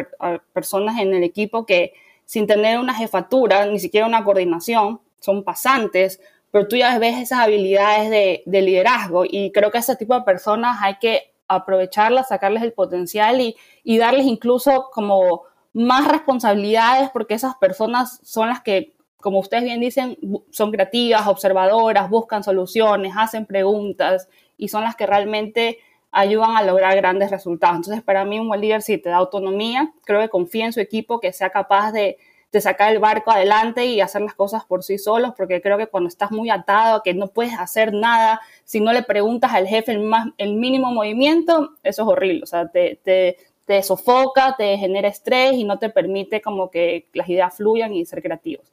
personas 0.53 1.01
en 1.01 1.14
el 1.14 1.23
equipo 1.23 1.66
que 1.66 1.92
sin 2.25 2.49
tener 2.49 2.81
una 2.81 2.95
jefatura, 2.95 3.66
ni 3.66 3.79
siquiera 3.79 4.07
una 4.07 4.25
coordinación, 4.25 5.01
son 5.21 5.45
pasantes, 5.45 6.21
pero 6.51 6.69
tú 6.69 6.77
ya 6.77 6.99
ves 6.99 7.19
esas 7.19 7.41
habilidades 7.41 8.11
de, 8.11 8.63
liderazgo 8.63 9.25
y 9.25 9.53
creo 9.53 9.71
que 9.71 9.79
ese 9.79 9.97
tipo 9.97 10.15
de 10.15 10.23
personas 10.23 10.79
hay 10.81 10.97
que 10.99 11.33
aprovecharlas, 11.49 12.29
sacarles 12.29 12.63
el 12.63 12.73
potencial 12.73 13.41
y, 13.41 13.57
y 13.85 13.99
darles 13.99 14.27
incluso 14.27 14.89
como 14.93 15.43
más 15.73 16.09
responsabilidades 16.09 17.11
porque 17.11 17.35
esas 17.35 17.57
personas 17.57 18.21
son 18.23 18.49
las 18.49 18.63
que 18.63 18.97
como 19.21 19.41
ustedes 19.41 19.65
bien 19.65 19.81
dicen, 19.81 20.17
son 20.51 20.71
creativas, 20.71 21.27
observadoras, 21.27 22.09
buscan 22.09 22.45
soluciones, 22.45 23.13
hacen 23.17 23.45
preguntas 23.45 24.29
y 24.57 24.69
son 24.69 24.85
las 24.85 24.95
que 24.95 25.05
realmente 25.05 25.79
ayudan 26.13 26.57
a 26.57 26.63
lograr 26.63 26.95
grandes 26.97 27.31
resultados. 27.31 27.77
Entonces, 27.77 28.05
para 28.05 28.25
mí 28.25 28.39
un 28.39 28.49
buen 28.49 28.61
líder 28.61 28.83
sí 28.83 28.99
te 28.99 29.09
da 29.09 29.17
autonomía, 29.17 29.93
creo 30.05 30.21
que 30.21 30.29
confía 30.29 30.67
en 30.67 30.73
su 30.73 30.81
equipo, 30.81 31.19
que 31.19 31.33
sea 31.33 31.51
capaz 31.51 31.93
de, 31.93 32.19
sacar 32.61 32.92
el 32.92 32.99
barco 32.99 33.31
adelante 33.31 33.87
y 33.87 34.01
hacer 34.01 34.23
las 34.23 34.35
cosas 34.35 34.64
por 34.64 34.83
sí 34.83 34.99
solos, 34.99 35.33
porque 35.37 35.61
creo 35.61 35.79
que 35.79 35.87
cuando 35.87 36.09
estás 36.09 36.31
muy 36.31 36.51
atado, 36.51 37.03
que 37.03 37.14
no 37.14 37.29
puedes 37.29 37.59
hacer 37.59 37.92
nada, 37.92 38.40
si 38.64 38.81
no 38.81 38.92
le 38.92 39.03
preguntas 39.03 39.53
al 39.55 39.66
jefe 39.66 39.92
el, 39.92 40.01
más, 40.01 40.29
el 40.38 40.55
mínimo 40.55 40.92
movimiento, 40.92 41.71
eso 41.83 42.03
es 42.03 42.09
horrible, 42.09 42.42
o 42.42 42.47
sea, 42.47 42.69
te, 42.69 43.01
te, 43.03 43.37
te 43.64 43.83
sofoca, 43.83 44.55
te 44.57 44.77
genera 44.79 45.09
estrés 45.09 45.55
y 45.55 45.64
no 45.64 45.79
te 45.79 45.90
permite 45.90 46.40
como 46.40 46.71
que 46.71 47.07
las 47.12 47.29
ideas 47.29 47.57
fluyan 47.57 47.92
y 47.95 48.05
ser 48.07 48.23
creativos 48.23 48.66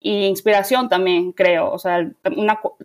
y 0.00 0.26
inspiración 0.26 0.88
también, 0.88 1.32
creo. 1.32 1.70
O 1.72 1.78
sea, 1.78 2.08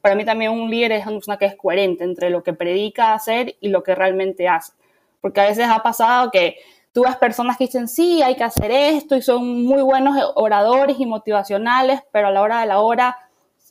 para 0.02 0.16
mí 0.16 0.26
también 0.26 0.52
un 0.52 0.70
líder 0.70 0.94
es 0.94 1.06
una 1.06 1.38
que 1.38 1.46
es 1.46 1.56
coherente 1.56 2.04
entre 2.04 2.30
lo 2.30 2.44
que 2.44 2.54
predica 2.54 3.14
hacer 3.14 3.56
y 3.60 3.70
lo 3.70 3.84
que 3.84 3.96
realmente 3.96 4.48
hace. 4.48 4.74
Porque 5.22 5.42
a 5.42 5.46
veces 5.46 5.68
ha 5.70 5.84
pasado 5.84 6.32
que 6.32 6.58
tú 6.94 7.04
ves 7.04 7.18
personas 7.18 7.58
que 7.58 7.66
dicen, 7.66 7.88
sí, 7.88 8.22
hay 8.22 8.36
que 8.36 8.44
hacer 8.44 8.72
esto 8.72 9.16
y 9.16 9.22
son 9.22 9.66
muy 9.66 9.82
buenos 9.82 10.16
oradores 10.36 11.00
y 11.00 11.06
motivacionales, 11.06 12.02
pero 12.12 12.28
a 12.28 12.32
la 12.32 12.42
hora 12.42 12.62
de 12.62 12.68
la 12.68 12.80
hora 12.80 13.18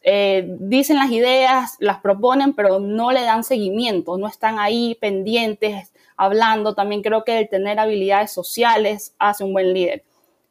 eh, 0.02 0.56
dicen 0.58 0.96
las 0.96 1.10
ideas, 1.10 1.76
las 1.78 2.00
proponen, 2.00 2.52
pero 2.54 2.80
no 2.80 3.12
le 3.12 3.22
dan 3.22 3.44
seguimiento, 3.44 4.18
no 4.18 4.26
están 4.26 4.58
ahí 4.58 4.96
pendientes, 5.00 5.92
hablando. 6.16 6.74
También 6.74 7.02
creo 7.02 7.24
que 7.24 7.38
el 7.38 7.48
tener 7.48 7.78
habilidades 7.78 8.32
sociales 8.32 9.14
hace 9.18 9.44
un 9.44 9.52
buen 9.52 9.72
líder. 9.72 10.04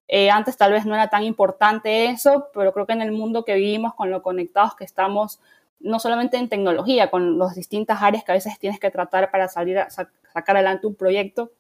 Eh, 0.08 0.30
antes 0.30 0.58
tal 0.58 0.72
vez 0.72 0.86
no 0.86 0.96
era 0.96 1.10
tan 1.10 1.24
importante 1.24 2.06
eso, 2.06 2.48
pero 2.54 2.74
creo 2.74 2.86
que 2.86 2.94
en 2.94 3.02
el 3.02 3.12
mundo 3.12 3.44
que 3.44 3.56
vivimos, 3.56 3.94
con 3.96 4.10
lo 4.10 4.22
conectados 4.22 4.76
que 4.76 4.86
estamos, 4.86 5.40
no 5.80 6.00
solamente 6.00 6.38
en 6.38 6.50
tecnología, 6.50 7.10
con 7.10 7.38
las 7.38 7.56
distintas 7.56 8.02
áreas 8.02 8.24
que 8.24 8.32
a 8.32 8.36
veces 8.36 8.58
tienes 8.60 8.80
que 8.80 8.92
tratar 8.92 9.32
para 9.32 9.48
salir 9.50 9.80
a 9.80 9.90
sacar 9.90 10.56
adelante 10.56 10.88
un 10.88 10.96
proyecto, 10.96 11.52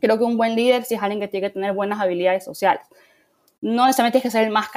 creo 0.00 0.18
que 0.18 0.24
un 0.24 0.36
buen 0.36 0.54
líder 0.54 0.84
sí 0.84 0.94
es 0.94 1.02
alguien 1.02 1.20
que 1.20 1.28
tiene 1.28 1.48
que 1.48 1.52
tener 1.54 1.72
buenas 1.72 2.00
habilidades 2.00 2.44
sociales. 2.44 2.86
No 3.60 3.86
necesariamente 3.86 4.20
tienes 4.20 4.32
que 4.32 4.38
ser 4.38 4.46
el 4.46 4.52
más, 4.52 4.68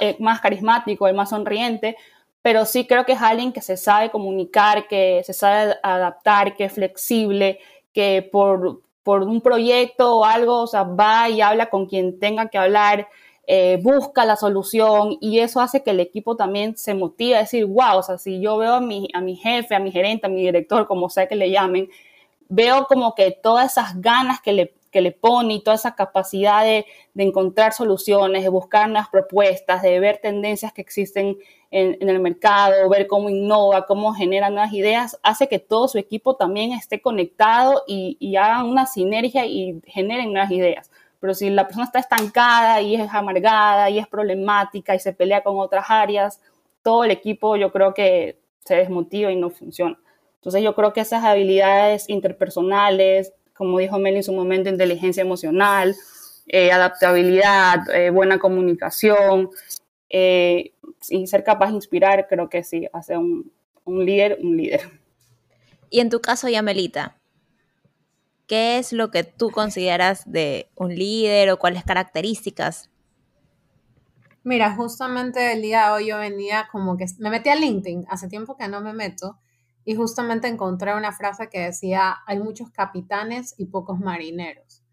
eh, 0.00 0.16
más 0.18 0.40
carismático, 0.40 1.06
el 1.08 1.14
más 1.14 1.30
sonriente, 1.30 1.96
pero 2.42 2.64
sí 2.64 2.86
creo 2.86 3.04
que 3.04 3.12
es 3.12 3.22
alguien 3.22 3.52
que 3.52 3.60
se 3.60 3.76
sabe 3.76 4.10
comunicar, 4.10 4.86
que 4.86 5.22
se 5.24 5.32
sabe 5.32 5.74
adaptar, 5.82 6.56
que 6.56 6.64
es 6.64 6.72
flexible, 6.72 7.58
que 7.92 8.28
por, 8.30 8.80
por 9.02 9.22
un 9.22 9.40
proyecto 9.40 10.18
o 10.18 10.24
algo, 10.24 10.62
o 10.62 10.66
sea, 10.66 10.84
va 10.84 11.28
y 11.28 11.40
habla 11.40 11.68
con 11.68 11.86
quien 11.86 12.18
tenga 12.18 12.48
que 12.48 12.58
hablar, 12.58 13.08
eh, 13.46 13.78
busca 13.82 14.26
la 14.26 14.36
solución 14.36 15.16
y 15.22 15.38
eso 15.38 15.60
hace 15.60 15.82
que 15.82 15.92
el 15.92 16.00
equipo 16.00 16.36
también 16.36 16.76
se 16.76 16.94
motive 16.94 17.36
a 17.36 17.40
decir, 17.40 17.64
wow, 17.64 17.96
o 17.96 18.02
sea, 18.02 18.18
si 18.18 18.40
yo 18.40 18.58
veo 18.58 18.74
a 18.74 18.80
mi, 18.80 19.08
a 19.14 19.22
mi 19.22 19.36
jefe, 19.36 19.74
a 19.74 19.78
mi 19.78 19.90
gerente, 19.90 20.26
a 20.26 20.28
mi 20.28 20.42
director, 20.42 20.86
como 20.86 21.08
sea 21.08 21.26
que 21.26 21.34
le 21.34 21.50
llamen, 21.50 21.88
veo 22.48 22.86
como 22.86 23.14
que 23.14 23.30
todas 23.30 23.72
esas 23.72 24.00
ganas 24.00 24.40
que 24.40 24.52
le, 24.52 24.74
que 24.90 25.00
le 25.00 25.12
pone 25.12 25.54
y 25.54 25.62
toda 25.62 25.76
esa 25.76 25.94
capacidad 25.94 26.62
de, 26.64 26.86
de 27.14 27.22
encontrar 27.24 27.72
soluciones, 27.72 28.42
de 28.42 28.48
buscar 28.48 28.88
nuevas 28.88 29.08
propuestas, 29.08 29.82
de 29.82 30.00
ver 30.00 30.18
tendencias 30.18 30.72
que 30.72 30.80
existen 30.80 31.38
en, 31.70 32.08
el 32.08 32.20
mercado, 32.20 32.88
ver 32.88 33.06
cómo 33.06 33.28
innova, 33.28 33.86
cómo 33.86 34.14
genera 34.14 34.50
nuevas 34.50 34.72
ideas, 34.72 35.18
hace 35.22 35.48
que 35.48 35.58
todo 35.58 35.88
su 35.88 35.98
equipo 35.98 36.36
también 36.36 36.72
esté 36.72 37.00
conectado 37.00 37.82
y, 37.86 38.16
y 38.20 38.36
hagan 38.36 38.66
una 38.66 38.86
sinergia 38.86 39.44
y 39.44 39.80
generen 39.86 40.32
nuevas 40.32 40.50
ideas. 40.50 40.90
Pero 41.20 41.34
si 41.34 41.50
la 41.50 41.64
persona 41.64 41.84
está 41.84 41.98
estancada 41.98 42.80
y 42.80 42.94
es 42.94 43.12
amargada 43.12 43.90
y 43.90 43.98
es 43.98 44.06
problemática 44.06 44.94
y 44.94 45.00
se 45.00 45.12
pelea 45.12 45.42
con 45.42 45.58
otras 45.58 45.86
áreas, 45.88 46.40
todo 46.82 47.04
el 47.04 47.10
equipo 47.10 47.56
yo 47.56 47.72
creo 47.72 47.92
que 47.92 48.38
se 48.64 48.76
desmotiva 48.76 49.30
y 49.32 49.36
no 49.36 49.50
funciona. 49.50 49.98
Entonces 50.38 50.62
yo 50.62 50.74
creo 50.74 50.92
que 50.92 51.00
esas 51.00 51.24
habilidades 51.24 52.08
interpersonales, 52.08 53.32
como 53.54 53.78
dijo 53.78 53.98
Meli 53.98 54.18
en 54.18 54.22
su 54.22 54.32
momento, 54.32 54.70
inteligencia 54.70 55.20
emocional, 55.20 55.94
eh, 56.46 56.72
adaptabilidad, 56.72 57.88
eh, 57.94 58.10
buena 58.10 58.38
comunicación, 58.38 59.50
eh, 60.08 60.72
y 61.08 61.26
ser 61.26 61.44
capaz 61.44 61.68
de 61.68 61.74
inspirar, 61.74 62.26
creo 62.28 62.48
que 62.48 62.64
sí, 62.64 62.88
hace 62.92 63.16
un, 63.16 63.52
un 63.84 64.04
líder, 64.04 64.38
un 64.42 64.56
líder. 64.56 64.80
Y 65.90 66.00
en 66.00 66.10
tu 66.10 66.20
caso, 66.20 66.48
Yamelita. 66.48 67.18
¿qué 68.48 68.78
es 68.78 68.92
lo 68.92 69.12
que 69.12 69.22
tú 69.22 69.50
consideras 69.50 70.24
de 70.26 70.68
un 70.74 70.92
líder 70.92 71.50
o 71.50 71.58
cuáles 71.58 71.84
características? 71.84 72.90
Mira, 74.42 74.74
justamente 74.74 75.52
el 75.52 75.62
día 75.62 75.84
de 75.84 75.90
hoy 75.92 76.08
yo 76.08 76.18
venía 76.18 76.68
como 76.72 76.96
que 76.96 77.04
me 77.18 77.30
metí 77.30 77.50
a 77.50 77.54
LinkedIn, 77.54 78.06
hace 78.08 78.26
tiempo 78.26 78.56
que 78.56 78.66
no 78.66 78.80
me 78.80 78.94
meto, 78.94 79.38
y 79.88 79.94
justamente 79.94 80.48
encontré 80.48 80.94
una 80.94 81.12
frase 81.12 81.48
que 81.48 81.60
decía, 81.60 82.18
hay 82.26 82.38
muchos 82.38 82.70
capitanes 82.70 83.54
y 83.56 83.64
pocos 83.64 83.98
marineros 83.98 84.84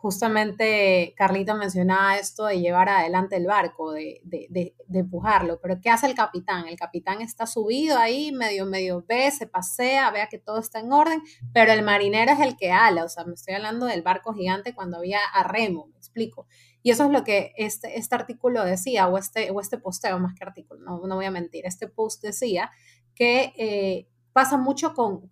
justamente 0.00 1.12
Carlita 1.14 1.52
mencionaba 1.54 2.16
esto 2.16 2.46
de 2.46 2.58
llevar 2.58 2.88
adelante 2.88 3.36
el 3.36 3.44
barco, 3.44 3.92
de, 3.92 4.22
de, 4.24 4.74
empujarlo, 4.94 5.60
pero 5.60 5.78
¿qué 5.82 5.90
hace 5.90 6.06
el 6.06 6.14
capitán? 6.14 6.66
El 6.66 6.76
capitán 6.76 7.20
está 7.20 7.44
subido 7.44 7.98
ahí, 7.98 8.32
medio, 8.32 8.64
medio 8.64 9.04
ve, 9.06 9.30
se 9.30 9.46
pasea, 9.46 10.10
vea 10.10 10.28
que 10.28 10.38
todo 10.38 10.58
está 10.58 10.80
en 10.80 10.90
orden, 10.90 11.20
pero 11.52 11.72
el 11.72 11.82
marinero 11.82 12.32
es 12.32 12.40
el 12.40 12.56
que 12.56 12.72
ala, 12.72 13.04
o 13.04 13.10
sea, 13.10 13.24
me 13.24 13.34
estoy 13.34 13.56
hablando 13.56 13.84
del 13.84 14.00
barco 14.00 14.32
gigante 14.32 14.74
cuando 14.74 14.96
había 14.96 15.20
a 15.34 15.42
remo, 15.42 15.88
me 15.88 15.98
explico. 15.98 16.46
Y 16.82 16.92
eso 16.92 17.04
es 17.04 17.10
lo 17.10 17.22
que 17.22 17.52
este, 17.58 17.98
este 17.98 18.14
artículo 18.14 18.64
decía, 18.64 19.06
o 19.06 19.18
este, 19.18 19.50
o 19.50 19.60
este 19.60 19.76
posteo, 19.76 20.18
más 20.18 20.32
que 20.34 20.44
artículo, 20.44 20.80
no, 20.80 21.06
no 21.06 21.16
voy 21.16 21.26
a 21.26 21.30
mentir, 21.30 21.66
este 21.66 21.88
post 21.88 22.22
decía 22.22 22.70
que 23.14 23.52
eh, 23.58 24.08
pasa 24.32 24.56
mucho 24.56 24.94
con, 24.94 25.28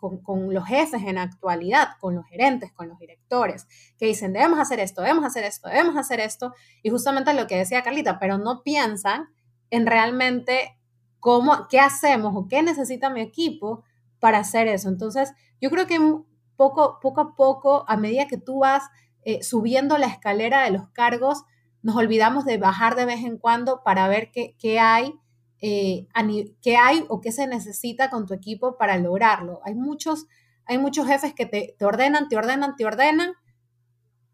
los 0.53 0.67
jefes 0.67 1.03
en 1.05 1.19
actualidad, 1.19 1.91
con 2.01 2.15
los 2.15 2.27
gerentes, 2.27 2.73
con 2.73 2.89
los 2.89 2.99
directores, 2.99 3.67
que 3.99 4.07
dicen, 4.07 4.33
debemos 4.33 4.59
hacer 4.59 4.81
esto, 4.81 5.03
debemos 5.03 5.25
hacer 5.25 5.45
esto, 5.45 5.69
debemos 5.69 5.97
hacer 5.97 6.21
esto, 6.21 6.55
y 6.83 6.91
justamente 6.91 7.33
lo 7.35 7.47
que 7.47 7.57
decía 7.57 7.83
Carlita, 7.83 8.19
pero 8.19 8.39
no 8.39 8.63
piensan 8.63 9.29
en 9.71 9.87
realmente 9.87 10.79
cómo, 11.21 11.69
qué 11.69 11.81
hacemos 11.81 12.35
o 12.35 12.49
qué 12.49 12.63
necesita 12.63 13.11
mi 13.11 13.21
equipo 13.21 13.85
para 14.19 14.39
hacer 14.39 14.67
eso. 14.67 14.89
Entonces, 14.89 15.33
yo 15.61 15.71
creo 15.71 15.87
que 15.87 15.99
poco, 16.57 16.99
poco 17.01 17.21
a 17.21 17.35
poco, 17.37 17.85
a 17.87 17.97
medida 17.97 18.27
que 18.27 18.39
tú 18.39 18.61
vas 18.61 18.83
eh, 19.25 19.43
subiendo 19.43 19.99
la 19.99 20.07
escalera 20.07 20.65
de 20.65 20.71
los 20.71 20.89
cargos, 20.91 21.45
nos 21.83 21.97
olvidamos 21.97 22.45
de 22.45 22.59
bajar 22.59 22.97
de 22.97 23.05
vez 23.05 23.25
en 23.25 23.39
cuando 23.39 23.83
para 23.85 24.09
ver 24.09 24.31
qué, 24.33 24.57
qué 24.59 24.81
hay 24.81 25.15
eh, 25.61 26.07
qué 26.63 26.77
hay 26.77 27.05
o 27.09 27.21
qué 27.21 27.33
se 27.33 27.47
necesita 27.47 28.11
con 28.11 28.27
tu 28.27 28.35
equipo 28.35 28.77
para 28.77 28.99
lograrlo. 28.99 29.61
Hay 29.65 29.75
muchos, 29.75 30.27
hay 30.65 30.79
muchos 30.79 31.07
jefes 31.07 31.35
que 31.35 31.47
te, 31.47 31.77
ordenan, 31.85 32.29
te 32.29 32.37
ordenan, 32.37 32.77
te 32.77 32.85
ordenan 32.85 33.33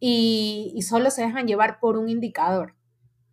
y, 0.01 0.73
y, 0.75 0.83
solo 0.83 1.11
se 1.11 1.23
dejan 1.23 1.47
llevar 1.47 1.79
por 1.81 1.97
un 1.97 2.09
indicador. 2.09 2.75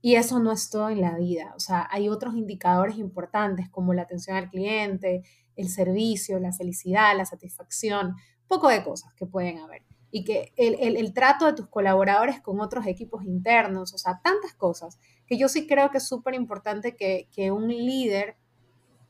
Y 0.02 0.16
eso 0.16 0.40
no 0.40 0.52
es 0.52 0.70
todo 0.70 0.90
en 0.90 1.02
la 1.02 1.18
vida. 1.18 1.54
O 1.56 1.60
sea, 1.60 1.88
hay 1.92 2.10
otros 2.10 2.36
indicadores 2.36 2.98
importantes 2.98 3.70
como 3.70 3.94
la 3.94 4.04
atención 4.04 4.36
al 4.38 4.50
cliente, 4.50 5.24
el 5.56 5.70
servicio, 5.70 6.40
la 6.40 6.54
felicidad, 6.54 7.16
la 7.16 7.26
satisfacción, 7.26 8.16
poco 8.48 8.70
de 8.70 8.84
cosas 8.84 9.14
que 9.14 9.26
pueden 9.26 9.60
haber 9.60 9.84
y 10.12 10.26
que 10.26 10.54
el, 10.58 11.14
trato 11.14 11.46
de 11.46 11.54
tus 11.54 11.68
colaboradores 11.70 12.42
con 12.42 12.60
otros 12.60 12.86
equipos 12.86 13.24
internos, 13.24 13.94
o 13.94 13.98
sea, 13.98 14.20
tantas 14.22 14.54
cosas, 14.54 15.00
que 15.32 15.38
yo 15.38 15.48
sí 15.48 15.66
creo 15.66 15.92
que 15.92 16.00
es 16.00 16.08
súper 16.10 16.34
importante 16.34 16.98
que, 16.98 17.52
un 17.54 17.70
líder, 17.70 18.36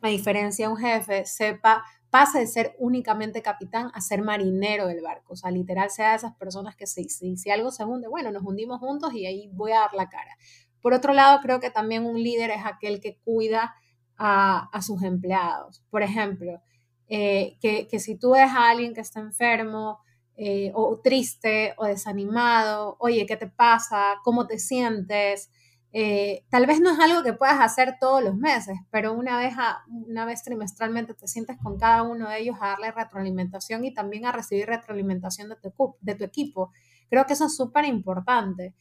a 0.01 0.09
diferencia 0.09 0.67
de 0.67 0.71
un 0.71 0.77
jefe, 0.77 1.25
sepa, 1.25 1.83
pase 2.11 2.37
de 2.37 2.45
ser 2.45 2.75
únicamente 2.77 3.41
capitán 3.41 3.89
a 3.95 4.01
ser 4.01 4.21
marinero 4.21 4.85
del 4.85 5.01
barco, 5.01 5.33
o 5.33 5.35
sea, 5.35 5.49
literal 5.49 5.89
sea 5.89 6.11
de 6.11 6.17
esas 6.17 6.35
personas 6.35 6.75
que 6.75 6.85
si, 6.85 7.09
si, 7.09 7.49
algo 7.49 7.71
se 7.71 7.85
hunde, 7.85 8.07
bueno, 8.07 8.31
nos 8.31 8.43
hundimos 8.43 8.79
juntos 8.79 9.15
y 9.15 9.25
ahí 9.25 9.49
voy 9.51 9.71
a 9.71 9.79
dar 9.79 9.95
la 9.95 10.09
cara. 10.09 10.37
Por 10.79 10.93
otro 10.93 11.11
lado, 11.11 11.39
creo 11.41 11.59
que 11.59 11.71
también 11.71 12.05
un 12.05 12.21
líder 12.21 12.51
es 12.51 12.65
aquel 12.65 13.01
que 13.01 13.17
cuida 13.25 13.73
a, 14.15 14.79
sus 14.83 15.01
empleados. 15.01 15.83
Por 15.89 16.03
ejemplo, 16.03 16.61
eh, 17.07 17.57
que, 17.59 17.87
que 17.87 17.99
si 17.99 18.15
tú 18.15 18.33
ves 18.33 18.51
a 18.51 18.69
alguien 18.69 18.93
que 18.93 19.01
está 19.01 19.21
enfermo, 19.21 19.97
eh, 20.37 20.71
o 20.75 20.99
triste 21.03 21.73
o 21.77 21.85
desanimado, 21.85 22.95
oye, 22.99 23.25
¿qué 23.25 23.37
te 23.37 23.47
pasa? 23.47 24.19
¿Cómo 24.23 24.45
te 24.45 24.59
sientes? 24.59 25.49
Eh, 25.93 26.45
tal 26.49 26.65
vez 26.65 26.79
no 26.79 26.91
es 26.91 26.99
algo 26.99 27.21
que 27.21 27.33
puedas 27.33 27.59
hacer 27.59 27.97
todos 27.99 28.23
los 28.23 28.35
meses, 28.35 28.77
pero 28.91 29.13
una 29.13 29.37
vez, 29.37 29.53
una 29.89 30.25
vez 30.25 30.41
trimestralmente 30.43 31.13
te 31.13 31.27
sientes 31.27 31.57
con 31.61 31.77
cada 31.77 32.03
uno 32.03 32.29
de 32.29 32.39
ellos 32.39 32.55
a 32.61 32.69
darle 32.69 32.91
retroalimentación 32.91 33.83
y 33.83 33.93
también 33.93 34.25
a 34.25 34.31
recibir 34.31 34.67
retroalimentación 34.67 35.49
de 35.49 35.55
tu, 35.57 35.95
de 35.99 36.15
tu 36.15 36.23
equipo. 36.23 36.71
Creo 37.09 37.25
que 37.25 37.33
eso 37.33 37.45
es 37.45 37.55
súper 37.55 37.85
importante. 37.85 38.73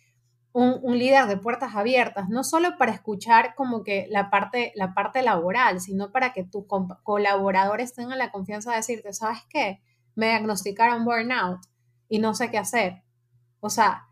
Un, 0.52 0.78
un, 0.82 0.98
líder 0.98 1.26
de 1.26 1.36
puertas 1.36 1.76
abiertas, 1.76 2.28
no 2.28 2.42
solo 2.42 2.76
para 2.76 2.92
escuchar 2.92 3.54
como 3.54 3.84
que 3.84 4.06
la 4.10 4.30
parte, 4.30 4.72
la 4.74 4.94
parte 4.94 5.22
laboral, 5.22 5.80
sino 5.80 6.10
para 6.10 6.32
que 6.32 6.42
tus 6.42 6.64
colaboradores 7.04 7.94
tengan 7.94 8.18
la 8.18 8.32
confianza 8.32 8.70
de 8.70 8.78
decirte, 8.78 9.12
¿sabes 9.12 9.38
qué? 9.48 9.80
me 10.14 10.26
diagnosticaron 10.26 11.04
burnout 11.04 11.60
y 12.08 12.18
no 12.18 12.34
sé 12.34 12.50
qué 12.50 12.58
hacer. 12.58 13.02
O 13.60 13.70
sea, 13.70 14.08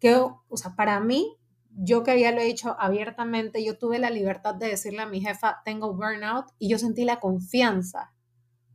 que, 0.00 0.14
o 0.14 0.56
sea, 0.56 0.74
para 0.76 1.00
mí, 1.00 1.36
yo 1.78 2.02
que 2.02 2.18
ya 2.18 2.32
lo 2.32 2.40
he 2.40 2.44
dicho 2.44 2.74
abiertamente, 2.78 3.62
yo 3.62 3.76
tuve 3.76 3.98
la 3.98 4.10
libertad 4.10 4.54
de 4.54 4.68
decirle 4.68 5.02
a 5.02 5.06
mi 5.06 5.20
jefa, 5.20 5.60
tengo 5.64 5.92
burnout, 5.92 6.46
y 6.58 6.68
yo 6.68 6.78
sentí 6.78 7.04
la 7.04 7.20
confianza 7.20 8.14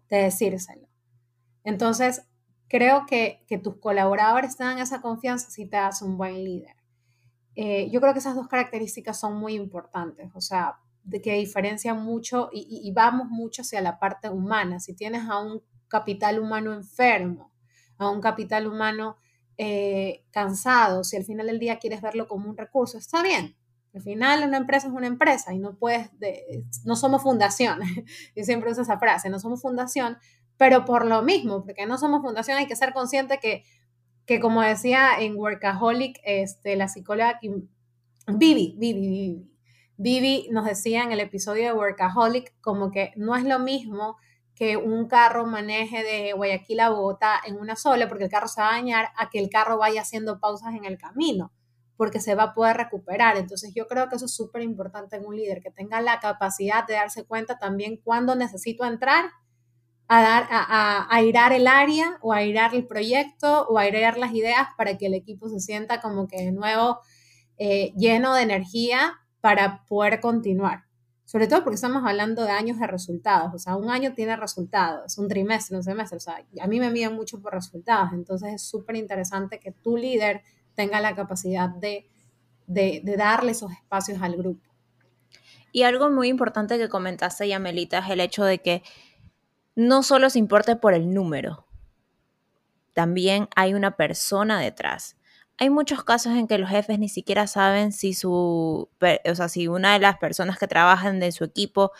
de 0.10 0.18
decírselo. 0.18 0.88
Entonces, 1.64 2.28
creo 2.68 3.06
que, 3.08 3.44
que 3.48 3.58
tus 3.58 3.78
colaboradores 3.78 4.56
tengan 4.56 4.78
esa 4.78 5.02
confianza 5.02 5.50
si 5.50 5.66
te 5.66 5.78
das 5.78 6.02
un 6.02 6.18
buen 6.18 6.44
líder. 6.44 6.76
Eh, 7.56 7.90
yo 7.92 8.00
creo 8.02 8.14
que 8.14 8.20
esas 8.20 8.36
dos 8.36 8.48
características 8.48 9.20
son 9.20 9.36
muy 9.38 9.56
importantes, 9.56 10.30
o 10.36 10.42
sea, 10.42 10.78
de 11.04 11.22
que 11.22 11.34
diferencian 11.34 12.04
mucho 12.04 12.50
y, 12.54 12.68
y, 12.70 12.92
vamos 12.94 13.28
mucho 13.30 13.64
hacia 13.64 13.82
la 13.82 13.98
parte 13.98 14.30
humana. 14.30 14.80
Si 14.80 14.94
tienes 14.94 15.28
a 15.28 15.40
un 15.40 15.64
capital 15.88 16.40
humano 16.40 16.72
enfermo, 16.72 17.52
a 17.98 18.10
un 18.10 18.22
capital 18.22 18.68
humano 18.68 19.18
eh, 19.64 20.24
cansado, 20.32 21.04
si 21.04 21.18
al 21.18 21.24
final 21.24 21.46
del 21.46 21.60
día 21.60 21.78
quieres 21.78 22.02
verlo 22.02 22.28
como 22.28 22.50
un 22.50 22.58
recurso, 22.58 22.98
está 22.98 23.22
bien. 23.22 23.56
Al 23.94 24.02
final 24.02 24.48
una 24.48 24.58
empresa 24.58 24.88
es 24.88 24.94
una 24.94 25.06
empresa 25.06 25.54
y 25.54 25.60
no 25.60 25.78
puedes, 25.78 26.10
no 26.84 26.96
somos 26.96 27.22
fundación, 27.22 27.80
yo 28.36 28.44
siempre 28.44 28.72
uso 28.72 28.82
esa 28.82 28.98
frase, 28.98 29.30
no 29.30 29.40
somos 29.40 29.62
fundación, 29.62 30.18
pero 30.58 30.84
por 30.84 31.06
lo 31.06 31.22
mismo, 31.22 31.64
porque 31.64 31.86
no 31.86 32.00
somos 32.00 32.24
fundación 32.24 32.58
hay 32.58 32.66
que 32.66 32.76
ser 32.76 32.92
consciente 32.92 33.38
que, 33.38 33.64
que 34.26 34.40
como 34.40 34.64
decía 34.64 35.20
en 35.20 35.36
Workaholic, 35.36 36.20
este, 36.24 36.76
la 36.76 36.88
psicóloga 36.88 37.40
Vivi, 37.40 38.74
Vivi, 38.80 39.10
Vivi, 39.10 39.52
Vivi 39.98 40.48
nos 40.50 40.66
decía 40.66 41.04
en 41.04 41.12
el 41.12 41.20
episodio 41.20 41.66
de 41.66 41.74
Workaholic 41.74 42.60
como 42.62 42.90
que 42.90 43.12
no 43.16 43.36
es 43.36 43.44
lo 43.44 43.60
mismo 43.60 44.18
que 44.56 44.78
un 44.78 45.08
carro 45.08 45.46
maneje 45.46 46.04
de 46.04 46.34
Guayaquil 46.34 46.80
a 46.82 46.90
Bogotá 46.90 47.42
en 47.46 47.58
una 47.58 47.76
sola, 47.76 48.08
porque 48.08 48.26
el 48.26 48.30
carro 48.30 48.48
se 48.48 48.62
va 48.62 48.70
a 48.70 48.74
dañar, 48.74 49.10
a 49.18 49.30
que 49.30 49.40
el 49.40 49.50
carro 49.50 49.78
vaya 49.78 50.02
haciendo 50.02 50.40
pausas 50.40 50.76
en 50.76 50.86
el 50.86 50.98
camino, 50.98 51.52
porque 51.98 52.20
se 52.20 52.36
va 52.36 52.44
a 52.44 52.54
poder 52.54 52.78
recuperar. 52.78 53.38
Entonces 53.38 53.74
yo 53.74 53.88
creo 53.88 54.10
que 54.10 54.16
eso 54.16 54.26
es 54.26 54.36
súper 54.36 54.62
importante 54.62 55.16
en 55.16 55.26
un 55.26 55.36
líder, 55.36 55.62
que 55.62 55.72
tenga 55.72 56.02
la 56.02 56.20
capacidad 56.20 56.86
de 56.86 56.94
darse 56.94 57.24
cuenta 57.26 57.58
también 57.60 57.98
cuándo 57.98 58.36
necesito 58.36 58.86
entrar 58.86 59.26
a, 60.08 60.22
dar, 60.22 60.48
a, 60.52 61.08
airar 61.10 61.54
el 61.54 61.68
área 61.68 62.18
o 62.22 62.34
a 62.34 62.38
airar 62.38 62.76
el 62.76 62.86
proyecto 62.86 63.66
o 63.68 63.78
a 63.78 63.84
airar 63.84 64.18
las 64.18 64.34
ideas 64.34 64.68
para 64.78 64.98
que 64.98 65.06
el 65.06 65.14
equipo 65.14 65.48
se 65.48 65.60
sienta 65.60 66.02
como 66.02 66.28
que 66.28 66.38
de 66.38 66.52
nuevo 66.52 67.00
eh, 67.58 67.94
lleno 67.96 68.34
de 68.36 68.44
energía 68.44 69.14
para 69.40 69.86
poder 69.86 70.20
continuar 70.20 70.91
sobre 71.32 71.48
todo 71.48 71.64
porque 71.64 71.76
estamos 71.76 72.04
hablando 72.06 72.44
de 72.44 72.52
años 72.52 72.78
de 72.78 72.88
resultados, 72.88 73.54
o 73.56 73.58
sea, 73.58 73.78
un 73.78 73.90
año 73.90 74.14
tiene 74.14 74.36
resultados, 74.36 75.18
un 75.18 75.30
trimestre, 75.30 75.78
un 75.78 75.84
semestre, 75.84 76.18
o 76.18 76.20
sea, 76.20 76.44
a 76.62 76.68
mí 76.68 76.78
me 76.78 76.92
miden 76.92 77.16
mucho 77.16 77.42
por 77.42 77.54
resultados, 77.54 78.10
entonces 78.12 78.56
es 78.56 78.64
súper 78.64 78.98
interesante 78.98 79.58
que 79.58 79.72
tu 79.72 79.96
líder 79.96 80.42
tenga 80.76 81.00
la 81.00 81.16
capacidad 81.16 81.70
de, 81.70 82.10
de, 82.68 83.02
darle 83.16 83.54
esos 83.54 83.72
espacios 83.72 84.22
al 84.22 84.36
grupo. 84.36 84.70
Y 85.72 85.84
algo 85.84 86.10
muy 86.10 86.28
importante 86.28 86.78
que 86.78 86.90
comentaste, 86.90 87.48
Yamelita, 87.48 88.00
es 88.00 88.10
el 88.10 88.20
hecho 88.20 88.44
de 88.44 88.58
que 88.58 88.84
no 89.74 90.04
solo 90.04 90.30
se 90.30 90.40
importe 90.40 90.76
por 90.76 90.94
el 90.94 91.14
número, 91.14 91.66
también 92.94 93.48
hay 93.56 93.74
una 93.74 93.96
persona 93.96 94.60
detrás 94.60 95.16
hay 95.62 95.70
muchos 95.70 96.04
casos 96.04 96.36
en 96.36 96.48
que 96.48 96.58
los 96.58 96.72
jefes 96.72 96.98
ni 96.98 97.08
siquiera 97.08 97.46
saben 97.46 97.92
si 97.92 98.16
su, 98.16 98.90
o 99.00 99.36
sea, 99.36 99.48
si 99.48 99.68
una 99.68 99.94
de 99.94 100.00
las 100.00 100.18
personas 100.18 100.58
que 100.58 100.68
trabajan 100.68 101.20
de 101.20 101.32
su 101.32 101.44
equipo 101.44 101.92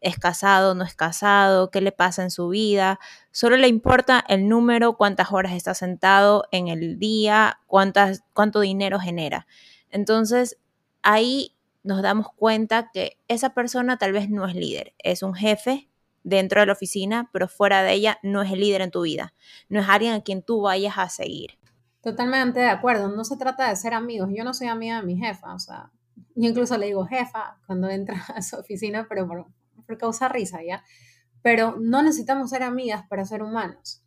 es 0.00 0.18
casado, 0.18 0.74
no 0.74 0.84
es 0.84 0.94
casado, 0.94 1.70
qué 1.70 1.82
le 1.82 1.92
pasa 1.92 2.22
en 2.22 2.30
su 2.30 2.48
vida. 2.48 2.98
Solo 3.30 3.58
le 3.58 3.68
importa 3.68 4.24
el 4.26 4.48
número, 4.48 4.96
cuántas 4.96 5.32
horas 5.32 5.52
está 5.52 5.74
sentado 5.74 6.44
en 6.50 6.68
el 6.68 6.98
día, 6.98 7.60
cuántas, 7.66 8.22
cuánto 8.32 8.60
dinero 8.60 8.98
genera. 8.98 9.46
Entonces, 9.90 10.56
ahí 11.02 11.54
nos 11.82 12.00
damos 12.00 12.28
cuenta 12.34 12.90
que 12.90 13.18
esa 13.28 13.52
persona 13.52 13.98
tal 13.98 14.12
vez 14.12 14.30
no 14.30 14.48
es 14.48 14.54
líder, 14.54 14.94
es 14.96 15.22
un 15.22 15.34
jefe 15.34 15.90
dentro 16.22 16.60
de 16.60 16.68
la 16.68 16.72
oficina, 16.72 17.28
pero 17.34 17.48
fuera 17.48 17.82
de 17.82 17.92
ella 17.92 18.18
no 18.22 18.40
es 18.40 18.50
el 18.50 18.60
líder 18.60 18.80
en 18.80 18.90
tu 18.90 19.02
vida, 19.02 19.34
no 19.68 19.78
es 19.78 19.88
alguien 19.90 20.14
a 20.14 20.22
quien 20.22 20.42
tú 20.42 20.62
vayas 20.62 20.96
a 20.96 21.10
seguir. 21.10 21.59
Totalmente 22.02 22.60
de 22.60 22.68
acuerdo, 22.68 23.08
no 23.08 23.24
se 23.24 23.36
trata 23.36 23.68
de 23.68 23.76
ser 23.76 23.92
amigos, 23.92 24.30
yo 24.34 24.42
no 24.42 24.54
soy 24.54 24.68
amiga 24.68 25.00
de 25.00 25.06
mi 25.06 25.16
jefa, 25.18 25.54
o 25.54 25.58
sea, 25.58 25.90
yo 26.34 26.48
incluso 26.48 26.78
le 26.78 26.86
digo 26.86 27.04
jefa 27.04 27.58
cuando 27.66 27.90
entra 27.90 28.14
a 28.34 28.40
su 28.42 28.56
oficina, 28.56 29.06
pero 29.08 29.28
por, 29.28 29.46
causa 29.98 30.28
risa, 30.28 30.62
¿ya? 30.62 30.84
Pero 31.42 31.76
no 31.78 32.02
necesitamos 32.02 32.50
ser 32.50 32.62
amigas 32.62 33.06
para 33.08 33.24
ser 33.24 33.42
humanos. 33.42 34.02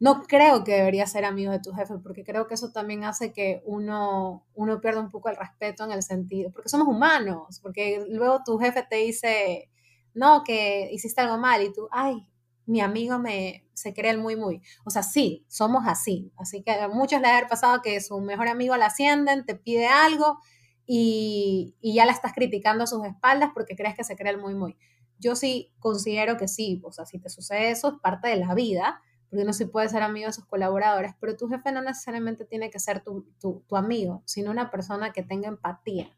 no 0.00 0.22
creo 0.24 0.64
que 0.64 0.72
debería 0.72 1.06
ser 1.06 1.24
amigo 1.24 1.52
de 1.52 1.60
tu 1.60 1.72
jefe, 1.72 1.94
porque 2.02 2.24
creo 2.24 2.48
que 2.48 2.54
eso 2.54 2.72
también 2.72 3.04
hace 3.04 3.32
que 3.32 3.62
uno, 3.66 4.44
uno 4.54 4.80
pierda 4.80 5.00
un 5.00 5.10
poco 5.10 5.28
el 5.30 5.36
respeto 5.36 5.84
en 5.84 5.92
el 5.92 6.02
sentido, 6.02 6.50
porque 6.52 6.68
somos 6.68 6.88
humanos, 6.88 7.60
porque 7.62 8.04
luego 8.10 8.42
tu 8.44 8.58
jefe 8.58 8.84
te 8.88 8.96
dice, 8.96 9.70
no, 10.14 10.42
que 10.44 10.90
hiciste 10.92 11.20
algo 11.20 11.38
mal 11.38 11.62
y 11.62 11.72
tú, 11.72 11.88
ay, 11.92 12.26
mi 12.66 12.80
amigo 12.80 13.18
me 13.18 13.66
se 13.74 13.94
cree 13.94 14.10
el 14.10 14.18
muy 14.18 14.36
muy. 14.36 14.62
O 14.84 14.90
sea, 14.90 15.02
sí, 15.02 15.44
somos 15.48 15.84
así. 15.86 16.32
Así 16.36 16.62
que 16.62 16.72
a 16.72 16.88
muchos 16.88 17.20
le 17.20 17.28
ha 17.28 17.46
pasado 17.48 17.82
que 17.82 18.00
su 18.00 18.20
mejor 18.20 18.48
amigo 18.48 18.76
la 18.76 18.86
ascienden, 18.86 19.44
te 19.44 19.54
pide 19.54 19.86
algo 19.86 20.38
y, 20.86 21.74
y, 21.80 21.94
ya 21.94 22.06
la 22.06 22.12
estás 22.12 22.32
criticando 22.32 22.84
a 22.84 22.86
sus 22.86 23.04
espaldas 23.04 23.50
porque 23.54 23.76
crees 23.76 23.94
que 23.94 24.04
se 24.04 24.16
cree 24.16 24.32
el 24.32 24.38
muy 24.38 24.54
muy. 24.54 24.76
Yo 25.18 25.36
sí 25.36 25.72
considero 25.78 26.36
que 26.36 26.48
sí, 26.48 26.80
o 26.84 26.92
sea, 26.92 27.06
si 27.06 27.18
te 27.18 27.28
sucede 27.28 27.70
eso 27.70 27.88
es 27.88 28.00
parte 28.00 28.28
de 28.28 28.36
la 28.36 28.54
vida 28.54 29.00
porque 29.32 29.44
uno 29.44 29.54
sí 29.54 29.64
puede 29.64 29.88
ser 29.88 30.02
amigo 30.02 30.26
de 30.26 30.34
sus 30.34 30.44
colaboradores, 30.44 31.14
pero 31.18 31.38
tu 31.38 31.48
jefe 31.48 31.72
no 31.72 31.80
necesariamente 31.80 32.44
tiene 32.44 32.68
que 32.68 32.78
ser 32.78 33.02
tu, 33.02 33.64
amigo, 33.70 34.22
sino 34.26 34.50
una 34.50 34.70
persona 34.70 35.10
que 35.14 35.22
tenga 35.22 35.48
empatía 35.48 36.14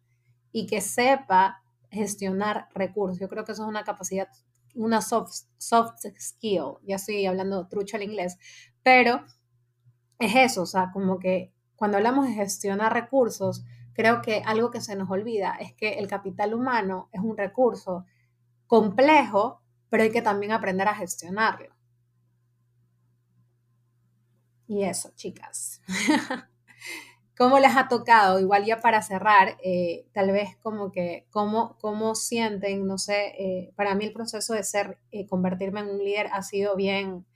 y 0.50 0.66
que 0.66 0.80
sepa 0.80 1.62
gestionar 1.92 2.66
recursos. 2.74 3.20
Yo 3.20 3.28
creo 3.28 3.44
que 3.44 3.52
eso 3.52 3.62
es 3.62 3.68
una 3.68 3.84
capacidad, 3.84 4.26
una 4.74 5.00
soft, 5.00 5.32
soft 5.58 6.00
skill, 6.18 6.78
ya 6.82 6.96
estoy 6.96 7.26
hablando 7.26 7.68
trucho 7.68 7.96
al 7.96 8.02
inglés, 8.02 8.38
pero 8.82 9.24
es 10.18 10.34
eso, 10.34 10.62
o 10.62 10.66
sea, 10.66 10.90
como 10.92 11.18
que 11.18 11.52
cuando 11.76 11.96
hablamos 11.96 12.26
de 12.26 12.34
gestionar 12.34 12.92
recursos, 12.92 13.64
creo 13.94 14.22
que 14.22 14.42
algo 14.44 14.70
que 14.70 14.80
se 14.80 14.96
nos 14.96 15.10
olvida 15.10 15.56
es 15.60 15.72
que 15.74 15.94
el 15.94 16.08
capital 16.08 16.54
humano 16.54 17.08
es 17.12 17.20
un 17.20 17.36
recurso 17.36 18.04
complejo, 18.66 19.62
pero 19.88 20.02
hay 20.02 20.10
que 20.10 20.22
también 20.22 20.52
aprender 20.52 20.88
a 20.88 20.94
gestionarlo. 20.94 21.74
Y 24.66 24.84
eso, 24.84 25.12
chicas. 25.14 25.82
¿Cómo 27.36 27.58
les 27.58 27.76
ha 27.76 27.88
tocado? 27.88 28.38
Igual 28.38 28.64
ya 28.64 28.80
para 28.80 29.02
cerrar, 29.02 29.56
eh, 29.64 30.06
tal 30.12 30.30
vez 30.30 30.56
como 30.62 30.92
que, 30.92 31.26
¿cómo, 31.30 31.76
cómo 31.80 32.14
sienten? 32.14 32.86
No 32.86 32.96
sé, 32.96 33.34
eh, 33.38 33.72
para 33.74 33.96
mí 33.96 34.04
el 34.04 34.12
proceso 34.12 34.54
de 34.54 34.62
ser, 34.62 34.98
eh, 35.10 35.26
convertirme 35.26 35.80
en 35.80 35.88
un 35.88 35.98
líder 35.98 36.28
ha 36.32 36.42
sido 36.42 36.76
bien, 36.76 37.26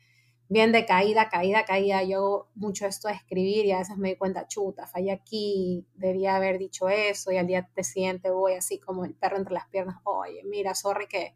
bien 0.49 0.71
de 0.73 0.87
caída, 0.87 1.29
caída, 1.29 1.65
caída. 1.65 2.05
Yo 2.05 2.49
mucho 2.55 2.87
esto 2.87 3.09
de 3.09 3.15
escribir 3.15 3.67
y 3.67 3.73
a 3.73 3.79
veces 3.79 3.97
me 3.99 4.11
doy 4.11 4.19
cuenta, 4.19 4.47
chuta, 4.47 4.87
fallé 4.87 5.11
aquí, 5.13 5.85
debía 5.95 6.37
haber 6.37 6.59
dicho 6.59 6.89
eso 6.89 7.33
y 7.33 7.39
al 7.39 7.49
día 7.49 7.69
siguiente 7.83 8.31
voy 8.31 8.55
así 8.55 8.79
como 8.79 9.05
el 9.05 9.15
perro 9.15 9.37
entre 9.39 9.55
las 9.55 9.67
piernas, 9.69 9.97
oye, 10.05 10.43
mira, 10.45 10.75
sorry 10.77 11.09
que 11.09 11.35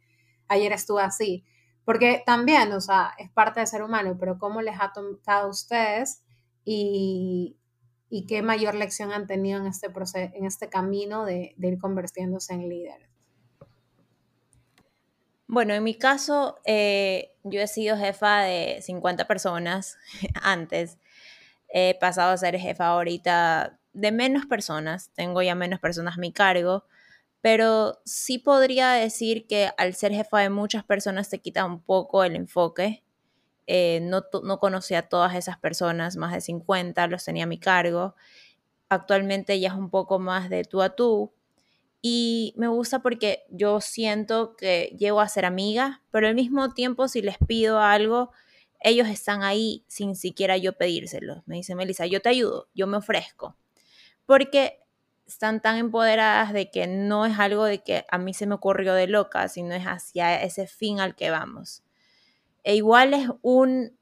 ayer 0.49 0.73
estuve 0.73 1.03
así. 1.03 1.45
Porque 1.85 2.23
también, 2.25 2.73
o 2.73 2.81
sea, 2.81 3.13
es 3.19 3.31
parte 3.31 3.59
de 3.61 3.67
ser 3.67 3.83
humano, 3.83 4.17
pero 4.21 4.39
cómo 4.39 4.63
les 4.63 4.77
ha 4.81 4.93
tocado 4.93 5.47
a 5.49 5.51
ustedes 5.51 6.23
y, 6.65 7.57
y 8.15 8.27
qué 8.27 8.43
mayor 8.43 8.75
lección 8.75 9.11
han 9.11 9.27
tenido 9.27 9.59
en 9.59 9.67
este, 9.67 9.89
proceso, 9.89 10.31
en 10.35 10.45
este 10.45 10.69
camino 10.69 11.25
de, 11.25 11.55
ir 11.59 11.79
convirtiéndose 11.79 12.53
en 12.53 12.69
líderes. 12.69 13.09
Bueno, 15.47 15.73
en 15.73 15.83
mi 15.83 15.95
caso, 15.95 16.59
eh, 16.67 17.33
yo 17.43 17.63
he 17.63 17.67
sido 17.67 17.97
jefa 17.97 18.43
de 18.43 18.81
50 18.83 19.27
personas 19.27 19.97
antes. 20.43 20.99
He 21.69 21.97
pasado 21.99 22.33
a 22.33 22.37
ser 22.37 22.59
jefa 22.59 22.89
ahorita 22.89 23.81
de 23.95 24.13
menos 24.13 24.45
personas. 24.45 25.11
Tengo 25.15 25.41
ya 25.41 25.55
menos 25.55 25.81
personas 25.81 26.19
a 26.19 26.21
mi 26.21 26.33
cargo 26.33 26.85
pero 27.43 28.01
sí 28.05 28.39
podría 28.39 28.93
decir 28.93 29.49
que 29.49 29.71
al 29.77 29.95
ser 29.95 30.13
jefa 30.13 30.39
de 30.39 30.49
muchas 30.49 30.85
personas 30.85 31.29
te 31.29 31.41
quita 31.41 31.65
un 31.65 31.83
poco 31.83 32.23
el 32.23 32.37
enfoque. 32.37 33.03
Eh, 33.75 34.01
no, 34.03 34.23
no 34.43 34.61
conocí 34.61 34.95
a 34.95 35.09
todas 35.09 35.35
esas 35.35 35.57
personas, 35.57 36.19
más 36.19 36.35
de 36.35 36.43
50, 36.43 37.07
los 37.07 37.25
tenía 37.25 37.45
a 37.45 37.47
mi 37.47 37.57
cargo. 37.59 38.15
Actualmente 38.91 39.59
ya 39.61 39.69
es 39.69 39.75
un 39.75 39.89
poco 39.89 40.19
más 40.19 40.51
de 40.51 40.65
tú 40.65 40.83
a 40.83 40.95
tú. 40.95 41.33
Y 42.03 42.53
me 42.59 42.69
gusta 42.69 42.99
porque 42.99 43.45
yo 43.49 43.81
siento 43.81 44.57
que 44.57 44.95
llego 44.99 45.23
a 45.23 45.29
ser 45.29 45.47
amiga, 45.47 46.03
pero 46.11 46.29
al 46.29 46.35
mismo 46.35 46.75
tiempo 46.75 47.09
si 47.09 47.23
les 47.23 47.39
pido 47.39 47.81
algo, 47.81 48.33
ellos 48.79 49.09
están 49.09 49.43
ahí 49.43 49.87
sin 49.89 50.17
siquiera 50.17 50.59
yo 50.59 50.75
pedírselo. 50.75 51.43
Me 51.47 51.57
dice 51.57 51.75
Melissa, 51.75 52.05
yo 52.05 52.21
te 52.21 52.29
ayudo, 52.29 52.69
yo 52.75 52.87
me 52.87 52.99
ofrezco. 52.99 53.57
Porque 54.27 54.81
están 55.27 55.63
tan 55.63 55.79
empoderadas 55.79 56.53
de 56.53 56.71
que 56.71 56.87
no 56.87 57.25
es 57.25 57.39
algo 57.39 57.65
de 57.65 57.83
que 57.83 58.05
a 58.11 58.19
mí 58.19 58.35
se 58.35 58.47
me 58.47 58.55
ocurrió 58.55 58.93
de 58.93 59.07
loca, 59.07 59.49
sino 59.49 59.75
es 59.75 59.85
hacia 59.85 60.43
ese 60.43 60.67
fin 60.67 61.01
al 61.01 61.15
que 61.15 61.31
vamos. 61.31 61.83
E 62.65 62.77
igual 62.77 63.15
es 63.15 63.29
un, 63.43 63.97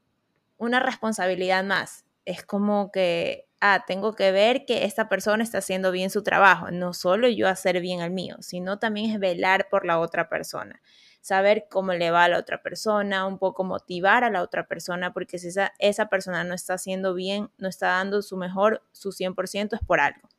una 0.57 0.79
responsabilidad 0.79 1.63
más. 1.63 2.05
Es 2.25 2.43
como 2.43 2.91
que, 2.91 3.47
ah, 3.59 3.83
tengo 3.87 4.13
que 4.13 4.31
ver 4.31 4.65
que 4.65 4.85
esta 4.85 5.09
persona 5.09 5.43
está 5.43 5.57
haciendo 5.57 5.91
bien 5.91 6.09
su 6.09 6.23
trabajo, 6.23 6.69
no 6.71 6.93
solo 6.93 7.27
yo 7.27 7.47
hacer 7.47 7.81
bien 7.81 8.01
el 8.01 8.11
mío, 8.11 8.37
sino 8.41 8.77
también 8.77 9.11
es 9.11 9.19
velar 9.19 9.69
por 9.69 9.85
la 9.85 9.99
otra 9.99 10.29
persona, 10.29 10.81
saber 11.21 11.65
cómo 11.69 11.93
le 11.93 12.11
va 12.11 12.25
a 12.25 12.29
la 12.29 12.37
otra 12.37 12.61
persona, 12.61 13.25
un 13.25 13.39
poco 13.39 13.63
motivar 13.63 14.23
a 14.23 14.29
la 14.29 14.43
otra 14.43 14.67
persona, 14.67 15.13
porque 15.13 15.39
si 15.39 15.47
esa, 15.47 15.73
esa 15.79 16.09
persona 16.09 16.43
no 16.43 16.53
está 16.53 16.75
haciendo 16.75 17.15
bien, 17.15 17.49
no 17.57 17.67
está 17.67 17.87
dando 17.87 18.21
su 18.21 18.37
mejor, 18.37 18.83
su 18.91 19.11
100% 19.11 19.73
es 19.73 19.81
por 19.85 19.99
algo. 19.99 20.29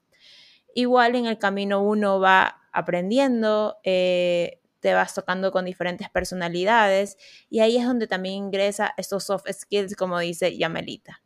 Igual 0.75 1.17
en 1.17 1.27
el 1.27 1.39
camino 1.39 1.83
uno 1.83 2.21
va 2.21 2.63
aprendiendo, 2.73 3.79
eh, 3.85 4.62
te 4.83 4.92
vas 4.92 5.14
tocando 5.14 5.53
con 5.53 5.64
diferentes 5.64 6.11
personalidades 6.11 7.16
y 7.49 7.61
ahí 7.61 7.79
es 7.79 7.87
donde 7.87 8.07
también 8.07 8.35
ingresa 8.35 8.92
estos 8.99 9.25
soft 9.25 9.47
skills, 9.51 9.97
como 9.97 10.18
dice 10.18 10.59
Yamelita. 10.59 11.23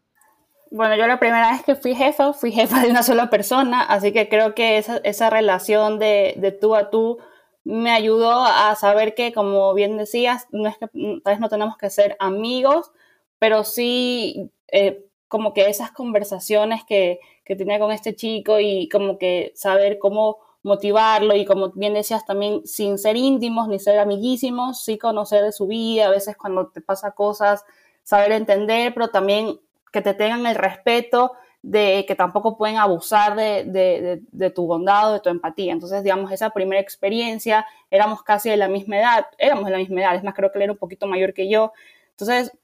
Bueno, 0.70 0.94
yo 0.96 1.06
la 1.06 1.18
primera 1.18 1.52
vez 1.52 1.62
que 1.62 1.74
fui 1.74 1.94
jefa, 1.94 2.32
fui 2.32 2.52
jefa 2.52 2.82
de 2.82 2.90
una 2.90 3.02
sola 3.02 3.30
persona, 3.30 3.82
así 3.82 4.12
que 4.12 4.28
creo 4.28 4.54
que 4.54 4.78
esa, 4.78 4.98
esa 4.98 5.30
relación 5.30 5.98
de, 5.98 6.34
de, 6.36 6.52
tú 6.52 6.74
a 6.74 6.90
tú 6.90 7.18
me 7.64 7.90
ayudó 7.90 8.44
a 8.44 8.74
saber 8.76 9.14
que, 9.14 9.32
como 9.32 9.72
bien 9.74 9.96
decías, 9.96 10.46
no 10.52 10.68
es 10.68 10.76
que 10.76 10.86
tal 10.88 11.32
vez 11.32 11.40
no 11.40 11.48
tenemos 11.48 11.76
que 11.76 11.88
ser 11.88 12.16
amigos, 12.20 12.92
pero 13.38 13.64
sí 13.64 14.50
eh, 14.68 15.04
como 15.28 15.54
que 15.54 15.68
esas 15.68 15.92
conversaciones 15.92 16.84
que, 16.84 17.20
que 17.44 17.56
tenía 17.56 17.78
con 17.78 17.90
este 17.90 18.14
chico 18.14 18.60
y 18.60 18.88
como 18.88 19.18
que 19.18 19.52
saber 19.54 19.98
cómo 19.98 20.38
motivarlo 20.66 21.34
y 21.36 21.44
como 21.44 21.70
bien 21.70 21.94
decías 21.94 22.26
también 22.26 22.66
sin 22.66 22.98
ser 22.98 23.16
íntimos 23.16 23.68
ni 23.68 23.78
ser 23.78 23.98
amiguísimos, 23.98 24.82
sí 24.82 24.98
conocer 24.98 25.44
de 25.44 25.52
su 25.52 25.66
vida, 25.66 26.06
a 26.06 26.10
veces 26.10 26.36
cuando 26.36 26.66
te 26.68 26.80
pasa 26.80 27.12
cosas, 27.12 27.64
saber 28.02 28.32
entender, 28.32 28.92
pero 28.92 29.08
también 29.08 29.60
que 29.92 30.02
te 30.02 30.12
tengan 30.12 30.44
el 30.46 30.56
respeto 30.56 31.32
de 31.62 32.04
que 32.06 32.14
tampoco 32.14 32.56
pueden 32.58 32.76
abusar 32.76 33.34
de, 33.34 33.64
de, 33.64 34.22
de, 34.30 34.50
tu 34.50 34.66
bondad 34.66 35.10
o 35.10 35.12
de 35.14 35.20
tu 35.20 35.30
empatía. 35.30 35.72
Entonces, 35.72 36.02
digamos, 36.04 36.30
esa 36.30 36.50
primera 36.50 36.80
experiencia, 36.80 37.66
éramos 37.90 38.22
casi 38.22 38.50
de 38.50 38.56
la 38.56 38.68
misma 38.68 38.98
edad, 38.98 39.26
éramos 39.38 39.64
de 39.64 39.70
la 39.72 39.78
misma 39.78 40.00
edad, 40.00 40.14
es 40.14 40.22
más, 40.22 40.34
creo 40.34 40.52
que 40.52 40.58
él 40.58 40.64
era 40.64 40.72
un 40.72 40.78
poquito 40.78 41.06
mayor 41.06 41.34
que 41.34 41.48
yo. 41.48 41.72
Entonces, 42.10 42.56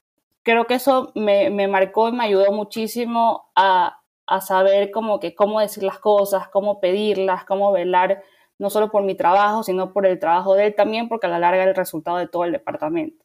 creo 0.43 0.67
que 0.67 0.75
eso 0.75 1.11
me, 1.15 1.49
me 1.49 1.67
marcó 1.67 2.09
y 2.09 2.13
me 2.13 2.23
ayudó 2.25 2.51
muchísimo 2.51 3.49
a, 3.55 4.02
a, 4.25 4.41
saber 4.41 4.91
como 4.91 5.19
que 5.19 5.35
cómo 5.35 5.59
decir 5.59 5.83
las 5.83 5.99
cosas, 5.99 6.47
cómo 6.49 6.79
pedirlas, 6.79 7.45
cómo 7.45 7.71
velar 7.71 8.23
no 8.57 8.69
solo 8.69 8.91
por 8.91 9.03
mi 9.03 9.15
trabajo, 9.15 9.63
sino 9.63 9.93
por 9.93 10.05
el 10.05 10.19
trabajo 10.19 10.55
de 10.55 10.67
él 10.67 10.75
también, 10.75 11.09
porque 11.09 11.27
a 11.27 11.29
la 11.29 11.39
larga 11.39 11.63
es 11.63 11.69
el 11.69 11.75
resultado 11.75 12.17
de 12.17 12.27
todo 12.27 12.45
el 12.45 12.51
departamento. 12.51 13.23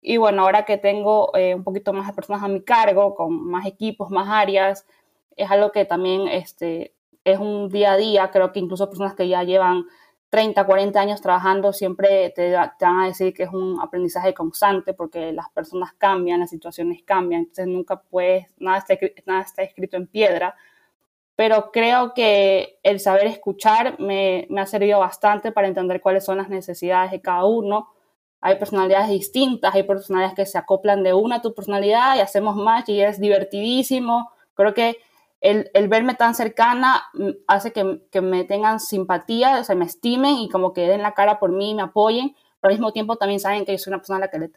Y 0.00 0.16
bueno, 0.18 0.42
ahora 0.42 0.64
que 0.64 0.78
tengo 0.78 1.34
eh, 1.36 1.54
un 1.54 1.64
poquito 1.64 1.92
más 1.92 2.06
de 2.06 2.12
personas 2.12 2.42
a 2.42 2.48
mi 2.48 2.62
cargo, 2.62 3.14
con 3.14 3.46
más 3.46 3.66
equipos, 3.66 4.10
más 4.10 4.28
áreas, 4.28 4.86
es 5.36 5.50
algo 5.50 5.72
que 5.72 5.84
también 5.84 6.28
este, 6.28 6.94
es 7.24 7.38
un 7.38 7.68
día 7.68 7.92
a 7.92 7.96
día, 7.96 8.30
creo 8.30 8.52
que 8.52 8.60
incluso 8.60 8.88
personas 8.88 9.14
que 9.14 9.28
ya 9.28 9.42
llevan 9.44 9.86
30, 10.34 10.66
40 10.66 11.00
años 11.00 11.20
trabajando, 11.20 11.72
siempre 11.72 12.30
te, 12.30 12.50
van 12.54 13.00
a 13.02 13.06
decir 13.06 13.32
que 13.32 13.44
es 13.44 13.50
un 13.52 13.78
aprendizaje 13.80 14.34
constante 14.34 14.92
porque 14.92 15.30
las 15.30 15.48
personas 15.50 15.92
cambian, 15.96 16.40
las 16.40 16.50
situaciones 16.50 17.04
cambian, 17.04 17.42
entonces 17.42 17.68
nunca 17.68 18.00
puedes, 18.00 18.48
nada 18.58 18.78
está, 18.78 18.98
nada 19.26 19.42
está 19.42 19.62
escrito 19.62 19.96
en 19.96 20.08
piedra. 20.08 20.56
Pero 21.36 21.70
creo 21.70 22.14
que 22.14 22.80
el 22.82 22.98
saber 22.98 23.28
escuchar 23.28 24.00
me, 24.00 24.48
me 24.50 24.60
ha 24.60 24.66
servido 24.66 24.98
bastante 24.98 25.52
para 25.52 25.68
entender 25.68 26.00
cuáles 26.00 26.24
son 26.24 26.38
las 26.38 26.48
necesidades 26.48 27.12
de 27.12 27.20
cada 27.20 27.44
uno. 27.44 27.90
Hay 28.40 28.56
personalidades 28.56 29.10
distintas, 29.10 29.72
hay 29.72 29.84
personalidades 29.84 30.34
que 30.34 30.46
se 30.46 30.58
acoplan 30.58 31.04
de 31.04 31.14
una 31.14 31.36
a 31.36 31.42
tu 31.42 31.54
personalidad 31.54 32.16
y 32.16 32.20
hacemos 32.22 32.56
más 32.56 32.88
y 32.88 33.00
es 33.00 33.20
divertidísimo. 33.20 34.32
Creo 34.54 34.74
que 34.74 34.96
el, 35.44 35.88
verme 35.88 36.14
tan 36.14 36.34
cercana 36.34 37.04
mm, 37.12 37.30
hace 37.46 37.72
que, 37.72 38.20
me 38.20 38.44
tengan 38.44 38.80
simpatía, 38.80 39.60
o 39.60 39.64
sea, 39.64 39.76
me 39.76 39.84
estimen 39.84 40.36
y 40.36 40.48
como 40.48 40.72
que 40.72 40.88
den 40.88 41.02
la 41.02 41.12
cara 41.12 41.38
por 41.38 41.52
mí 41.52 41.74
me 41.74 41.82
apoyen, 41.82 42.34
pero 42.60 42.72
al 42.72 42.78
mismo 42.78 42.92
tiempo 42.92 43.16
también 43.16 43.40
saben 43.40 43.66
que 43.66 43.72
yo 43.72 43.78
soy 43.78 43.90
una 43.90 43.98
persona 43.98 44.16
a 44.16 44.20
la 44.20 44.28
que, 44.28 44.50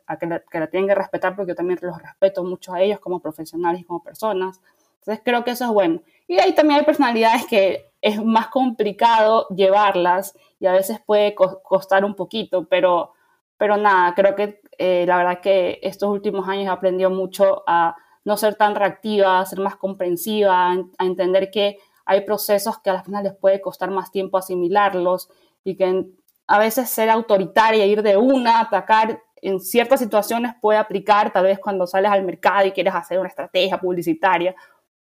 que, 0.50 0.60
la, 0.60 0.68
tienen 0.68 0.88
que 0.88 0.96
respetar 0.96 1.36
porque 1.36 1.52
yo 1.52 1.56
también 1.56 1.78
los 1.82 2.02
respeto 2.02 2.44
mucho 2.44 2.74
a 2.74 2.82
ellos 2.82 3.02
como 3.02 3.20
profesionales 3.20 3.82
y 3.82 3.84
como 3.84 4.02
personas. 4.02 4.62
Entonces 5.00 5.22
creo 5.26 5.44
que 5.44 5.52
eso 5.52 5.66
es 5.66 5.72
bueno. 5.72 6.02
Y 6.26 6.40
ahí 6.40 6.54
también 6.54 6.80
hay 6.80 6.86
personalidades 6.86 7.46
que 7.48 7.92
es 8.02 8.24
más 8.24 8.48
complicado 8.48 9.48
llevarlas 9.50 10.38
y 10.60 10.68
a 10.68 10.72
veces 10.72 11.02
puede 11.06 11.36
costar 11.36 12.06
un 12.06 12.16
poquito, 12.16 12.66
pero, 12.66 13.12
pero 13.58 13.76
nada, 13.76 14.14
creo 14.16 14.36
que 14.36 14.62
eh, 14.78 15.04
la 15.06 15.18
verdad 15.18 15.42
que 15.42 15.80
estos 15.84 16.10
últimos 16.10 16.48
años 16.48 16.66
he 16.66 16.70
aprendido 16.70 17.10
mucho 17.10 17.64
a 17.68 17.98
no 18.28 18.36
ser 18.36 18.56
tan 18.56 18.76
reactiva, 18.76 19.46
ser 19.46 19.60
más 19.60 19.78
comprensiva, 19.78 20.74
a 20.74 21.06
entender 21.06 21.50
que 21.50 21.78
hay 22.04 22.26
procesos 22.26 22.78
que 22.80 22.90
a 22.90 22.94
las 22.94 23.06
final 23.06 23.24
les 23.24 23.34
puede 23.34 23.62
costar 23.62 23.90
más 23.90 24.12
tiempo 24.12 24.38
asimilarlos 24.38 25.30
y 25.64 25.78
que 25.78 26.08
a 26.46 26.60
veces 26.60 26.90
ser 26.90 27.10
autoritaria, 27.10 27.86
ir 27.86 28.04
de 28.04 28.18
una, 28.18 28.60
atacar 28.60 29.24
en 29.42 29.62
ciertas 29.62 30.02
situaciones 30.02 30.52
puede 30.60 30.78
aplicar, 30.78 31.32
tal 31.32 31.46
vez 31.46 31.58
cuando 31.58 31.88
sales 31.88 32.12
al 32.12 32.26
mercado 32.26 32.68
y 32.68 32.74
quieres 32.74 32.94
hacer 32.94 33.18
una 33.18 33.30
estrategia 33.30 33.80
publicitaria, 33.80 34.54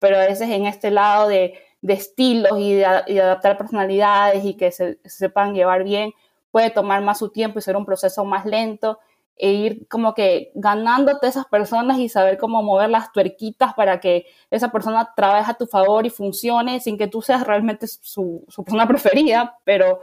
pero 0.00 0.16
a 0.16 0.26
veces 0.26 0.50
en 0.50 0.66
este 0.66 0.90
lado 0.90 1.28
de, 1.28 1.54
estilos 1.80 2.58
y 2.58 2.74
de, 2.74 2.84
adaptar 2.84 3.56
personalidades 3.56 4.44
y 4.44 4.54
que 4.56 4.72
se, 4.72 4.98
sepan 5.04 5.54
llevar 5.54 5.84
bien, 5.84 6.12
puede 6.50 6.70
tomar 6.70 7.00
más 7.02 7.20
su 7.20 7.30
tiempo 7.30 7.60
y 7.60 7.62
ser 7.62 7.76
un 7.76 7.86
proceso 7.86 8.24
más 8.24 8.46
lento 8.46 8.98
e 9.36 9.50
ir 9.52 9.88
como 9.88 10.14
que 10.14 10.52
ganándote 10.54 11.26
esas 11.26 11.46
personas 11.46 11.98
y 11.98 12.08
saber 12.08 12.38
cómo 12.38 12.62
mover 12.62 12.90
las 12.90 13.12
tuerquitas 13.12 13.74
para 13.74 14.00
que 14.00 14.26
esa 14.50 14.70
persona 14.70 15.12
trabaje 15.16 15.50
a 15.50 15.54
tu 15.54 15.66
favor 15.66 16.06
y 16.06 16.10
funcione 16.10 16.80
sin 16.80 16.98
que 16.98 17.08
tú 17.08 17.22
seas 17.22 17.46
realmente 17.46 17.86
su, 17.86 18.44
su 18.48 18.64
persona 18.64 18.86
preferida, 18.88 19.58
pero 19.64 20.00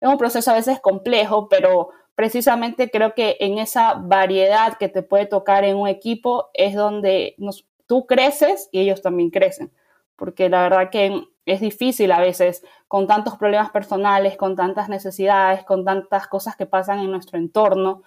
es 0.00 0.08
un 0.08 0.18
proceso 0.18 0.50
a 0.50 0.54
veces 0.54 0.80
complejo, 0.80 1.48
pero 1.48 1.90
precisamente 2.14 2.90
creo 2.90 3.14
que 3.14 3.36
en 3.40 3.58
esa 3.58 3.94
variedad 3.94 4.76
que 4.78 4.88
te 4.88 5.02
puede 5.02 5.26
tocar 5.26 5.64
en 5.64 5.76
un 5.76 5.88
equipo 5.88 6.50
es 6.54 6.74
donde 6.74 7.34
nos, 7.38 7.66
tú 7.86 8.06
creces 8.06 8.68
y 8.72 8.80
ellos 8.80 9.02
también 9.02 9.30
crecen, 9.30 9.72
porque 10.16 10.48
la 10.48 10.62
verdad 10.62 10.90
que 10.90 11.22
es 11.44 11.60
difícil 11.60 12.10
a 12.10 12.20
veces 12.20 12.64
con 12.88 13.06
tantos 13.06 13.36
problemas 13.36 13.70
personales, 13.70 14.36
con 14.36 14.56
tantas 14.56 14.88
necesidades, 14.88 15.64
con 15.64 15.84
tantas 15.84 16.26
cosas 16.26 16.56
que 16.56 16.66
pasan 16.66 16.98
en 17.00 17.10
nuestro 17.10 17.38
entorno, 17.38 18.02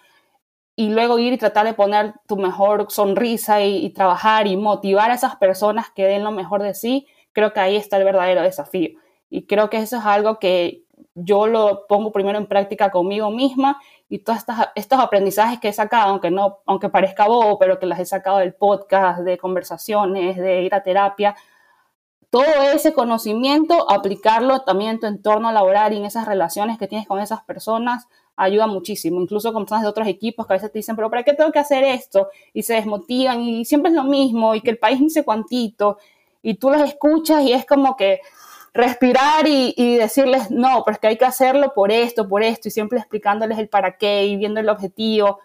y 0.80 0.88
luego 0.88 1.20
ir 1.20 1.34
y 1.34 1.38
tratar 1.38 1.66
de 1.66 1.74
poner 1.74 2.14
tu 2.26 2.38
mejor 2.38 2.86
sonrisa 2.90 3.62
y, 3.62 3.90
trabajar 3.90 4.48
y 4.48 4.56
motivar 4.56 5.12
a 5.12 5.16
esas 5.16 5.36
personas 5.36 5.88
que 5.94 6.06
den 6.06 6.24
lo 6.24 6.32
mejor 6.32 6.64
de 6.64 6.74
sí, 6.74 7.06
creo 7.34 7.52
que 7.52 7.60
ahí 7.60 7.76
está 7.76 7.98
el 7.98 8.06
verdadero 8.06 8.44
desafío. 8.44 8.98
Y 9.30 9.46
creo 9.46 9.70
que 9.70 9.76
eso 9.76 9.98
es 9.98 10.06
algo 10.06 10.40
que 10.40 10.86
yo 11.16 11.48
lo 11.48 11.86
pongo 11.90 12.14
primero 12.14 12.38
en 12.38 12.48
práctica 12.48 12.92
conmigo 12.92 13.30
misma 13.30 13.78
y 14.08 14.20
todos 14.20 14.46
estos, 14.74 15.00
aprendizajes 15.00 15.60
que 15.60 15.68
he 15.68 15.74
sacado, 15.74 16.12
aunque, 16.12 16.32
no, 16.32 16.60
aunque 16.66 16.88
parezca 16.88 17.28
bobo, 17.28 17.60
pero 17.60 17.78
que 17.78 17.86
las 17.86 18.00
he 18.00 18.06
sacado 18.06 18.38
del 18.38 18.54
podcast, 18.54 19.20
de 19.20 19.38
conversaciones, 19.38 20.38
de 20.38 20.62
ir 20.62 20.74
a 20.74 20.82
terapia, 20.82 21.36
todo 22.30 22.72
ese 22.74 22.94
conocimiento, 22.94 23.92
aplicarlo 23.92 24.62
también 24.62 24.92
en 24.92 25.00
tu 25.02 25.08
entorno 25.08 25.52
laboral 25.52 25.92
y 25.92 25.98
en 25.98 26.06
esas 26.06 26.26
relaciones 26.26 26.78
que 26.78 26.88
tienes 26.88 27.06
con 27.06 27.20
esas 27.20 27.44
personas, 27.44 28.08
ayuda 28.40 28.68
muchísimo, 28.68 29.22
incluso 29.22 29.52
con 29.54 29.64
personas 29.64 29.84
de 29.84 29.90
otros 29.90 30.08
equipos 30.08 30.48
que 30.48 30.54
a 30.54 30.56
veces 30.56 30.72
te 30.72 30.80
dicen, 30.80 30.96
pero 30.96 31.10
¿para 31.10 31.24
qué 31.24 31.34
tengo 31.34 31.52
que 31.52 31.60
hacer 31.60 31.84
esto? 31.84 32.30
Y 32.54 32.64
se 32.64 32.76
desmotivan 32.76 33.42
y 33.42 33.66
siempre 33.66 33.90
es 33.92 33.96
lo 33.96 34.06
mismo 34.06 34.56
y 34.56 34.62
que 34.62 34.72
el 34.72 34.78
país 34.78 35.00
dice 35.00 35.24
cuantito 35.24 35.98
y 36.42 36.56
tú 36.56 36.70
los 36.70 36.82
escuchas 36.82 37.44
y 37.44 37.52
es 37.52 37.66
como 37.66 37.96
que 37.96 38.22
respirar 38.74 39.48
y, 39.48 39.98
decirles, 39.98 40.52
no, 40.52 40.84
pero 40.86 40.94
es 40.94 41.00
que 41.00 41.08
hay 41.08 41.18
que 41.18 41.26
hacerlo 41.26 41.74
por 41.74 41.92
esto, 41.92 42.30
por 42.30 42.44
esto, 42.44 42.68
y 42.68 42.72
siempre 42.72 43.00
explicándoles 43.00 43.58
el 43.58 43.68
para 43.68 43.98
qué 43.98 44.26
y 44.26 44.38
viendo 44.38 44.60
el 44.60 44.70
objetivo. 44.70 45.40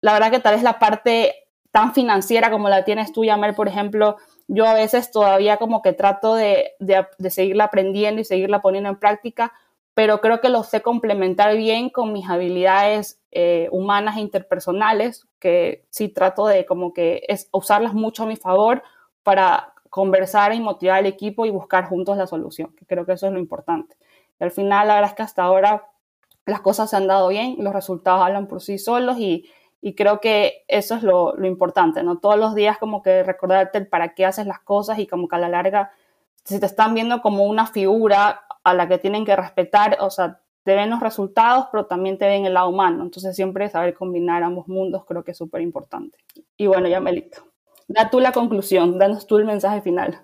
La 0.00 0.12
verdad 0.12 0.30
que 0.30 0.38
tal 0.38 0.54
vez 0.54 0.62
la 0.62 0.78
parte 0.78 1.34
tan 1.72 1.94
financiera 1.94 2.50
como 2.50 2.68
la 2.68 2.84
tienes 2.84 3.12
tú, 3.12 3.24
Yamel, 3.24 3.54
por 3.54 3.68
ejemplo, 3.68 4.16
yo 4.46 4.66
a 4.66 4.74
veces 4.74 5.10
todavía 5.10 5.56
como 5.56 5.82
que 5.82 5.92
trato 5.92 6.34
de, 6.34 6.72
de, 6.78 7.30
seguirla 7.30 7.64
aprendiendo 7.64 8.20
y 8.20 8.24
seguirla 8.24 8.60
poniendo 8.60 8.90
en 8.90 8.96
práctica, 8.96 9.52
pero 9.98 10.20
creo 10.20 10.40
que 10.40 10.48
lo 10.48 10.62
sé 10.62 10.80
complementar 10.80 11.56
bien 11.56 11.90
con 11.90 12.12
mis 12.12 12.30
habilidades 12.30 13.20
eh, 13.32 13.68
humanas 13.72 14.16
e 14.16 14.20
interpersonales, 14.20 15.26
que 15.40 15.86
sí 15.90 16.08
trato 16.08 16.46
de 16.46 16.66
como 16.66 16.92
que 16.92 17.24
es 17.26 17.48
usarlas 17.50 17.94
mucho 17.94 18.22
a 18.22 18.26
mi 18.26 18.36
favor 18.36 18.84
para 19.24 19.72
conversar 19.90 20.54
y 20.54 20.60
motivar 20.60 20.98
al 20.98 21.06
equipo 21.06 21.46
y 21.46 21.50
buscar 21.50 21.88
juntos 21.88 22.16
la 22.16 22.28
solución, 22.28 22.72
que 22.76 22.86
creo 22.86 23.04
que 23.04 23.14
eso 23.14 23.26
es 23.26 23.32
lo 23.32 23.40
importante. 23.40 23.96
Y 24.38 24.44
al 24.44 24.52
final, 24.52 24.86
la 24.86 24.94
verdad 24.94 25.10
es 25.10 25.16
que 25.16 25.22
hasta 25.24 25.42
ahora 25.42 25.88
las 26.46 26.60
cosas 26.60 26.90
se 26.90 26.94
han 26.94 27.08
dado 27.08 27.26
bien, 27.26 27.56
los 27.58 27.72
resultados 27.72 28.22
hablan 28.22 28.46
por 28.46 28.62
sí 28.62 28.78
solos 28.78 29.18
y, 29.18 29.50
y 29.82 29.96
creo 29.96 30.20
que 30.20 30.64
eso 30.68 30.94
es 30.94 31.02
lo, 31.02 31.34
lo, 31.34 31.48
importante, 31.48 32.04
¿no? 32.04 32.18
Todos 32.18 32.38
los 32.38 32.54
días 32.54 32.78
como 32.78 33.02
que 33.02 33.24
recordarte 33.24 33.78
el 33.78 33.88
para 33.88 34.14
qué 34.14 34.26
haces 34.26 34.46
las 34.46 34.60
cosas 34.60 35.00
y 35.00 35.08
como 35.08 35.26
que 35.26 35.34
a 35.34 35.40
la 35.40 35.48
larga, 35.48 35.90
si 36.48 36.58
te 36.58 36.66
están 36.66 36.94
viendo 36.94 37.20
como 37.22 37.44
una 37.44 37.66
figura 37.66 38.42
a 38.64 38.74
la 38.74 38.88
que 38.88 38.98
tienen 38.98 39.24
que 39.24 39.36
respetar, 39.36 39.98
o 40.00 40.10
sea, 40.10 40.40
te 40.64 40.74
ven 40.74 40.90
los 40.90 41.00
resultados, 41.00 41.66
pero 41.70 41.86
también 41.86 42.18
te 42.18 42.26
ven 42.26 42.44
el 42.44 42.54
lado 42.54 42.68
humano. 42.68 43.02
Entonces 43.02 43.34
siempre 43.34 43.68
saber 43.70 43.94
combinar 43.94 44.42
ambos 44.42 44.68
mundos 44.68 45.04
creo 45.06 45.24
que 45.24 45.30
es 45.30 45.38
súper 45.38 45.62
importante. 45.62 46.18
Y 46.56 46.66
bueno, 46.66 46.88
ya 46.88 47.00
me 47.00 47.12
listo 47.12 47.48
da 47.88 48.10
tú 48.10 48.20
la 48.20 48.32
conclusión, 48.32 48.98
danos 48.98 49.26
tú 49.26 49.38
el 49.38 49.46
mensaje 49.46 49.80
final. 49.80 50.20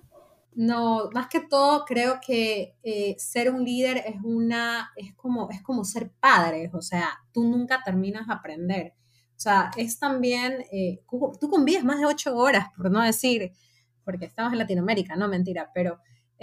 No, 0.55 1.11
más 1.13 1.27
que 1.27 1.41
todo 1.41 1.85
creo 1.85 2.21
que 2.25 2.77
eh, 2.85 3.17
ser 3.19 3.51
un 3.51 3.65
líder 3.65 3.97
es 4.07 4.17
una, 4.23 4.93
es 4.95 5.13
como, 5.15 5.51
es 5.51 5.63
como 5.63 5.85
ser 5.85 6.13
padre, 6.21 6.71
o 6.73 6.81
sea, 6.81 7.09
tú 7.33 7.43
nunca 7.43 7.83
terminas 7.83 8.29
de 8.29 8.35
aprender. 8.35 8.95
O 9.37 9.41
sea, 9.41 9.73
es 9.77 9.99
también, 9.99 10.65
eh, 10.71 11.01
tú 11.41 11.51
convives 11.51 11.83
más 11.83 11.99
de 11.99 12.07
ocho 12.07 12.37
horas, 12.37 12.69
por 12.77 12.89
no 12.89 13.03
decir, 13.03 13.53
porque 14.05 14.27
estamos 14.27 14.53
en 14.53 14.61
Latinoamérica, 14.61 15.17
no 15.17 15.27
mentira, 15.27 15.71
pero 15.75 15.99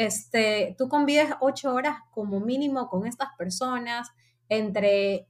este, 0.06 0.76
tú 0.78 0.88
convives 0.90 1.34
ocho 1.40 1.74
horas 1.74 1.98
como 2.12 2.40
mínimo 2.40 2.90
con 2.90 3.06
estas 3.06 3.30
personas, 3.38 4.10
entre 4.50 5.28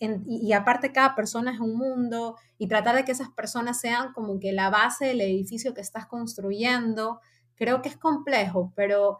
y, 0.00 0.52
aparte 0.52 0.92
cada 0.92 1.14
persona 1.14 1.52
es 1.52 1.60
un 1.60 1.76
mundo 1.76 2.36
y 2.56 2.68
tratar 2.68 2.94
de 2.94 3.04
que 3.04 3.12
esas 3.12 3.30
personas 3.30 3.80
sean 3.80 4.12
como 4.12 4.38
que 4.38 4.52
la 4.52 4.70
base 4.70 5.06
del 5.06 5.20
edificio 5.20 5.74
que 5.74 5.80
estás 5.80 6.06
construyendo, 6.06 7.20
creo 7.56 7.82
que 7.82 7.88
es 7.88 7.96
complejo, 7.96 8.72
pero 8.76 9.18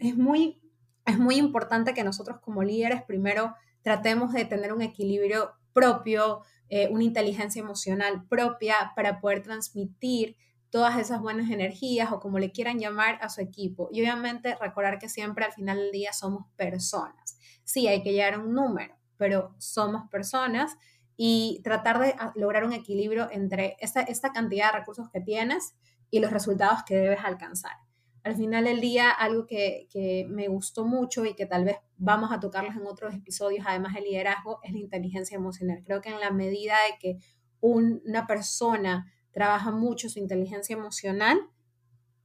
es 0.00 0.16
muy, 0.16 0.60
es 1.06 1.18
muy 1.18 1.36
importante 1.36 1.94
que 1.94 2.02
nosotros 2.02 2.40
como 2.40 2.64
líderes 2.64 3.02
primero 3.02 3.54
tratemos 3.82 4.32
de 4.32 4.44
tener 4.44 4.72
un 4.72 4.82
equilibrio 4.82 5.52
propio, 5.72 6.42
eh, 6.70 6.88
una 6.90 7.04
inteligencia 7.04 7.60
emocional 7.60 8.26
propia 8.28 8.74
para 8.96 9.20
poder 9.20 9.42
transmitir 9.42 10.36
todas 10.74 10.98
esas 10.98 11.20
buenas 11.20 11.52
energías 11.52 12.10
o 12.10 12.18
como 12.18 12.40
le 12.40 12.50
quieran 12.50 12.80
llamar 12.80 13.20
a 13.22 13.28
su 13.28 13.40
equipo. 13.40 13.88
Y 13.92 14.00
obviamente 14.00 14.56
recordar 14.60 14.98
que 14.98 15.08
siempre 15.08 15.44
al 15.44 15.52
final 15.52 15.78
del 15.78 15.92
día 15.92 16.12
somos 16.12 16.46
personas. 16.56 17.38
Sí, 17.62 17.86
hay 17.86 18.02
que 18.02 18.10
llegar 18.10 18.34
a 18.34 18.40
un 18.40 18.54
número, 18.54 18.96
pero 19.16 19.54
somos 19.58 20.10
personas 20.10 20.76
y 21.16 21.60
tratar 21.62 22.00
de 22.00 22.16
ah, 22.18 22.32
lograr 22.34 22.64
un 22.64 22.72
equilibrio 22.72 23.28
entre 23.30 23.76
esta, 23.78 24.32
cantidad 24.32 24.72
de 24.72 24.80
recursos 24.80 25.08
que 25.12 25.20
tienes 25.20 25.76
y 26.10 26.18
los 26.18 26.32
resultados 26.32 26.80
que 26.84 26.96
debes 26.96 27.20
alcanzar. 27.22 27.76
Al 28.24 28.34
final 28.34 28.64
del 28.64 28.80
día, 28.80 29.10
algo 29.10 29.46
que, 29.46 29.86
que, 29.92 30.26
me 30.28 30.48
gustó 30.48 30.84
mucho 30.84 31.24
y 31.24 31.36
que 31.36 31.46
tal 31.46 31.64
vez 31.64 31.76
vamos 31.98 32.32
a 32.32 32.40
tocarlos 32.40 32.74
en 32.74 32.88
otros 32.88 33.14
episodios, 33.14 33.64
además 33.68 33.94
del 33.94 34.02
liderazgo, 34.02 34.58
es 34.64 34.72
la 34.72 34.80
inteligencia 34.80 35.36
emocional. 35.36 35.84
Creo 35.84 36.00
que 36.00 36.08
en 36.08 36.18
la 36.18 36.32
medida 36.32 36.74
de 36.90 36.98
que 36.98 37.18
una 37.60 38.26
persona 38.26 39.06
trabaja 39.34 39.70
mucho 39.70 40.08
su 40.08 40.18
inteligencia 40.18 40.74
emocional, 40.74 41.38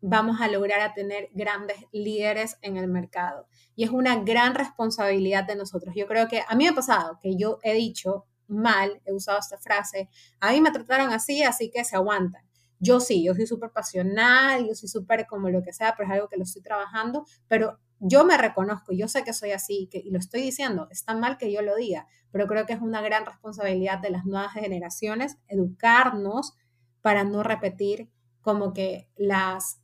vamos 0.02 0.40
a 0.40 0.48
lograr 0.48 0.80
a 0.80 0.94
tener 0.94 1.30
grandes 1.34 1.78
líderes 1.92 2.58
en 2.62 2.78
el 2.78 2.88
mercado. 2.88 3.48
Y 3.76 3.84
es 3.84 3.90
una 3.90 4.16
gran 4.24 4.56
responsabilidad 4.56 5.44
de 5.46 5.56
nosotros. 5.56 5.94
Yo 5.96 6.08
creo 6.08 6.28
que 6.28 6.44
a 6.48 6.56
mí 6.56 6.64
me 6.64 6.70
ha 6.70 6.76
pasado 6.76 7.20
que 7.22 7.36
yo 7.36 7.60
he 7.64 7.74
dicho 7.74 8.26
mal, 8.48 9.02
he 9.06 9.14
usado 9.14 9.40
esta 9.40 9.58
frase, 9.58 10.10
a 10.40 10.52
mí 10.52 10.62
me 10.62 10.72
trataron 10.72 11.12
así, 11.12 11.44
así 11.44 11.70
que 11.70 11.84
se 11.84 11.96
aguantan. 11.96 12.44
Yo 12.80 13.00
sí, 13.02 13.24
yo 13.24 13.34
soy 13.34 13.46
súper 13.46 13.72
pasional, 13.72 14.66
yo 14.66 14.74
soy 14.74 14.88
súper 14.88 15.28
como 15.28 15.50
lo 15.50 15.62
que 15.62 15.74
sea, 15.74 15.96
pero 15.98 16.08
es 16.08 16.16
algo 16.16 16.30
que 16.30 16.38
lo 16.38 16.44
estoy 16.44 16.62
trabajando, 16.62 17.26
pero 17.48 17.80
yo 18.00 18.24
me 18.24 18.38
reconozco, 18.38 18.94
yo 18.94 19.10
sé 19.10 19.24
que 19.24 19.34
soy 19.34 19.52
así 19.52 19.90
y 19.92 20.10
lo 20.10 20.20
estoy 20.20 20.42
diciendo, 20.42 20.88
está 20.90 21.14
mal 21.14 21.38
que 21.38 21.52
yo 21.52 21.62
lo 21.62 21.76
diga, 21.76 22.08
pero 22.32 22.48
creo 22.48 22.66
que 22.66 22.74
es 22.74 22.82
una 22.82 23.02
gran 23.02 23.26
responsabilidad 23.26 24.00
de 24.00 24.12
las 24.12 24.26
nuevas 24.26 24.54
generaciones 24.54 25.38
educarnos 25.48 26.56
para 27.02 27.24
no 27.24 27.44
repetir 27.44 28.10
como 28.42 28.74
que 28.74 29.10
las 29.16 29.80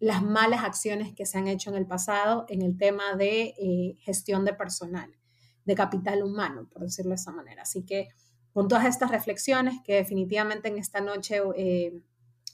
las 0.00 0.22
malas 0.22 0.64
acciones 0.64 1.14
que 1.14 1.26
se 1.26 1.38
han 1.38 1.46
hecho 1.46 1.70
en 1.70 1.76
el 1.76 1.86
pasado 1.86 2.46
en 2.48 2.62
el 2.62 2.76
tema 2.76 3.14
de 3.16 3.54
eh, 3.58 3.96
gestión 4.00 4.46
de 4.46 4.54
personal, 4.54 5.14
de 5.66 5.74
capital 5.74 6.22
humano, 6.22 6.66
por 6.72 6.82
decirlo 6.82 7.10
de 7.10 7.16
esa 7.16 7.32
manera. 7.32 7.62
Así 7.62 7.84
que 7.84 8.08
con 8.52 8.66
todas 8.66 8.86
estas 8.86 9.10
reflexiones 9.10 9.78
que 9.84 9.94
definitivamente 9.94 10.68
en 10.68 10.78
esta 10.78 11.02
noche, 11.02 11.42
eh, 11.54 12.00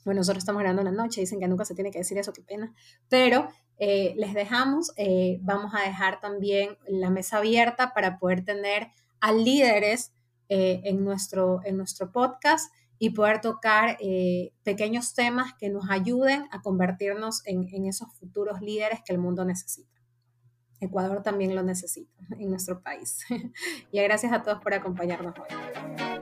bueno, 0.05 0.21
nosotros 0.21 0.43
estamos 0.43 0.61
grabando 0.61 0.83
una 0.83 0.91
noche, 0.91 1.21
dicen 1.21 1.39
que 1.39 1.47
nunca 1.47 1.65
se 1.65 1.77
tiene 1.77 1.93
que 1.93 1.99
decir 1.99 2.19
eso, 2.19 2.33
qué 2.33 2.43
pena, 2.43 2.75
pero 3.09 3.49
eh, 3.79 4.15
les 4.17 4.35
dejamos, 4.35 4.93
vamos 5.41 5.73
a 5.75 5.83
dejar 5.83 6.21
también 6.21 6.77
la 6.89 7.11
mesa 7.11 7.39
abierta 7.39 7.95
para 7.95 8.19
poder 8.19 8.45
tener 8.45 8.89
a 9.21 9.33
líderes 9.33 10.13
en, 10.49 11.05
nuestro, 11.05 11.61
en 11.65 11.77
nuestro 11.77 12.13
podcast 12.13 12.73
y 12.99 13.11
poder 13.11 13.41
tocar 13.41 13.97
eh, 14.01 14.53
pequeños 14.63 15.15
temas 15.15 15.53
que 15.59 15.69
nos 15.69 15.91
ayuden 15.91 16.47
a 16.51 16.63
convertirnos 16.63 17.43
en, 17.47 17.69
en 17.73 17.87
esos 17.87 18.09
futuros 18.19 18.61
líderes 18.61 19.01
que 19.05 19.13
el 19.13 19.19
mundo 19.19 19.45
necesita. 19.45 19.97
Ecuador 20.81 21.23
también 21.23 21.55
lo 21.55 21.63
necesita 21.63 22.23
en 22.39 22.51
nuestro 22.51 22.83
país. 22.83 23.25
y 23.93 24.01
gracias 24.03 24.33
a 24.33 24.43
todos 24.43 24.63
por 24.63 24.75
acompañarnos 24.75 25.35
hoy. 25.39 26.16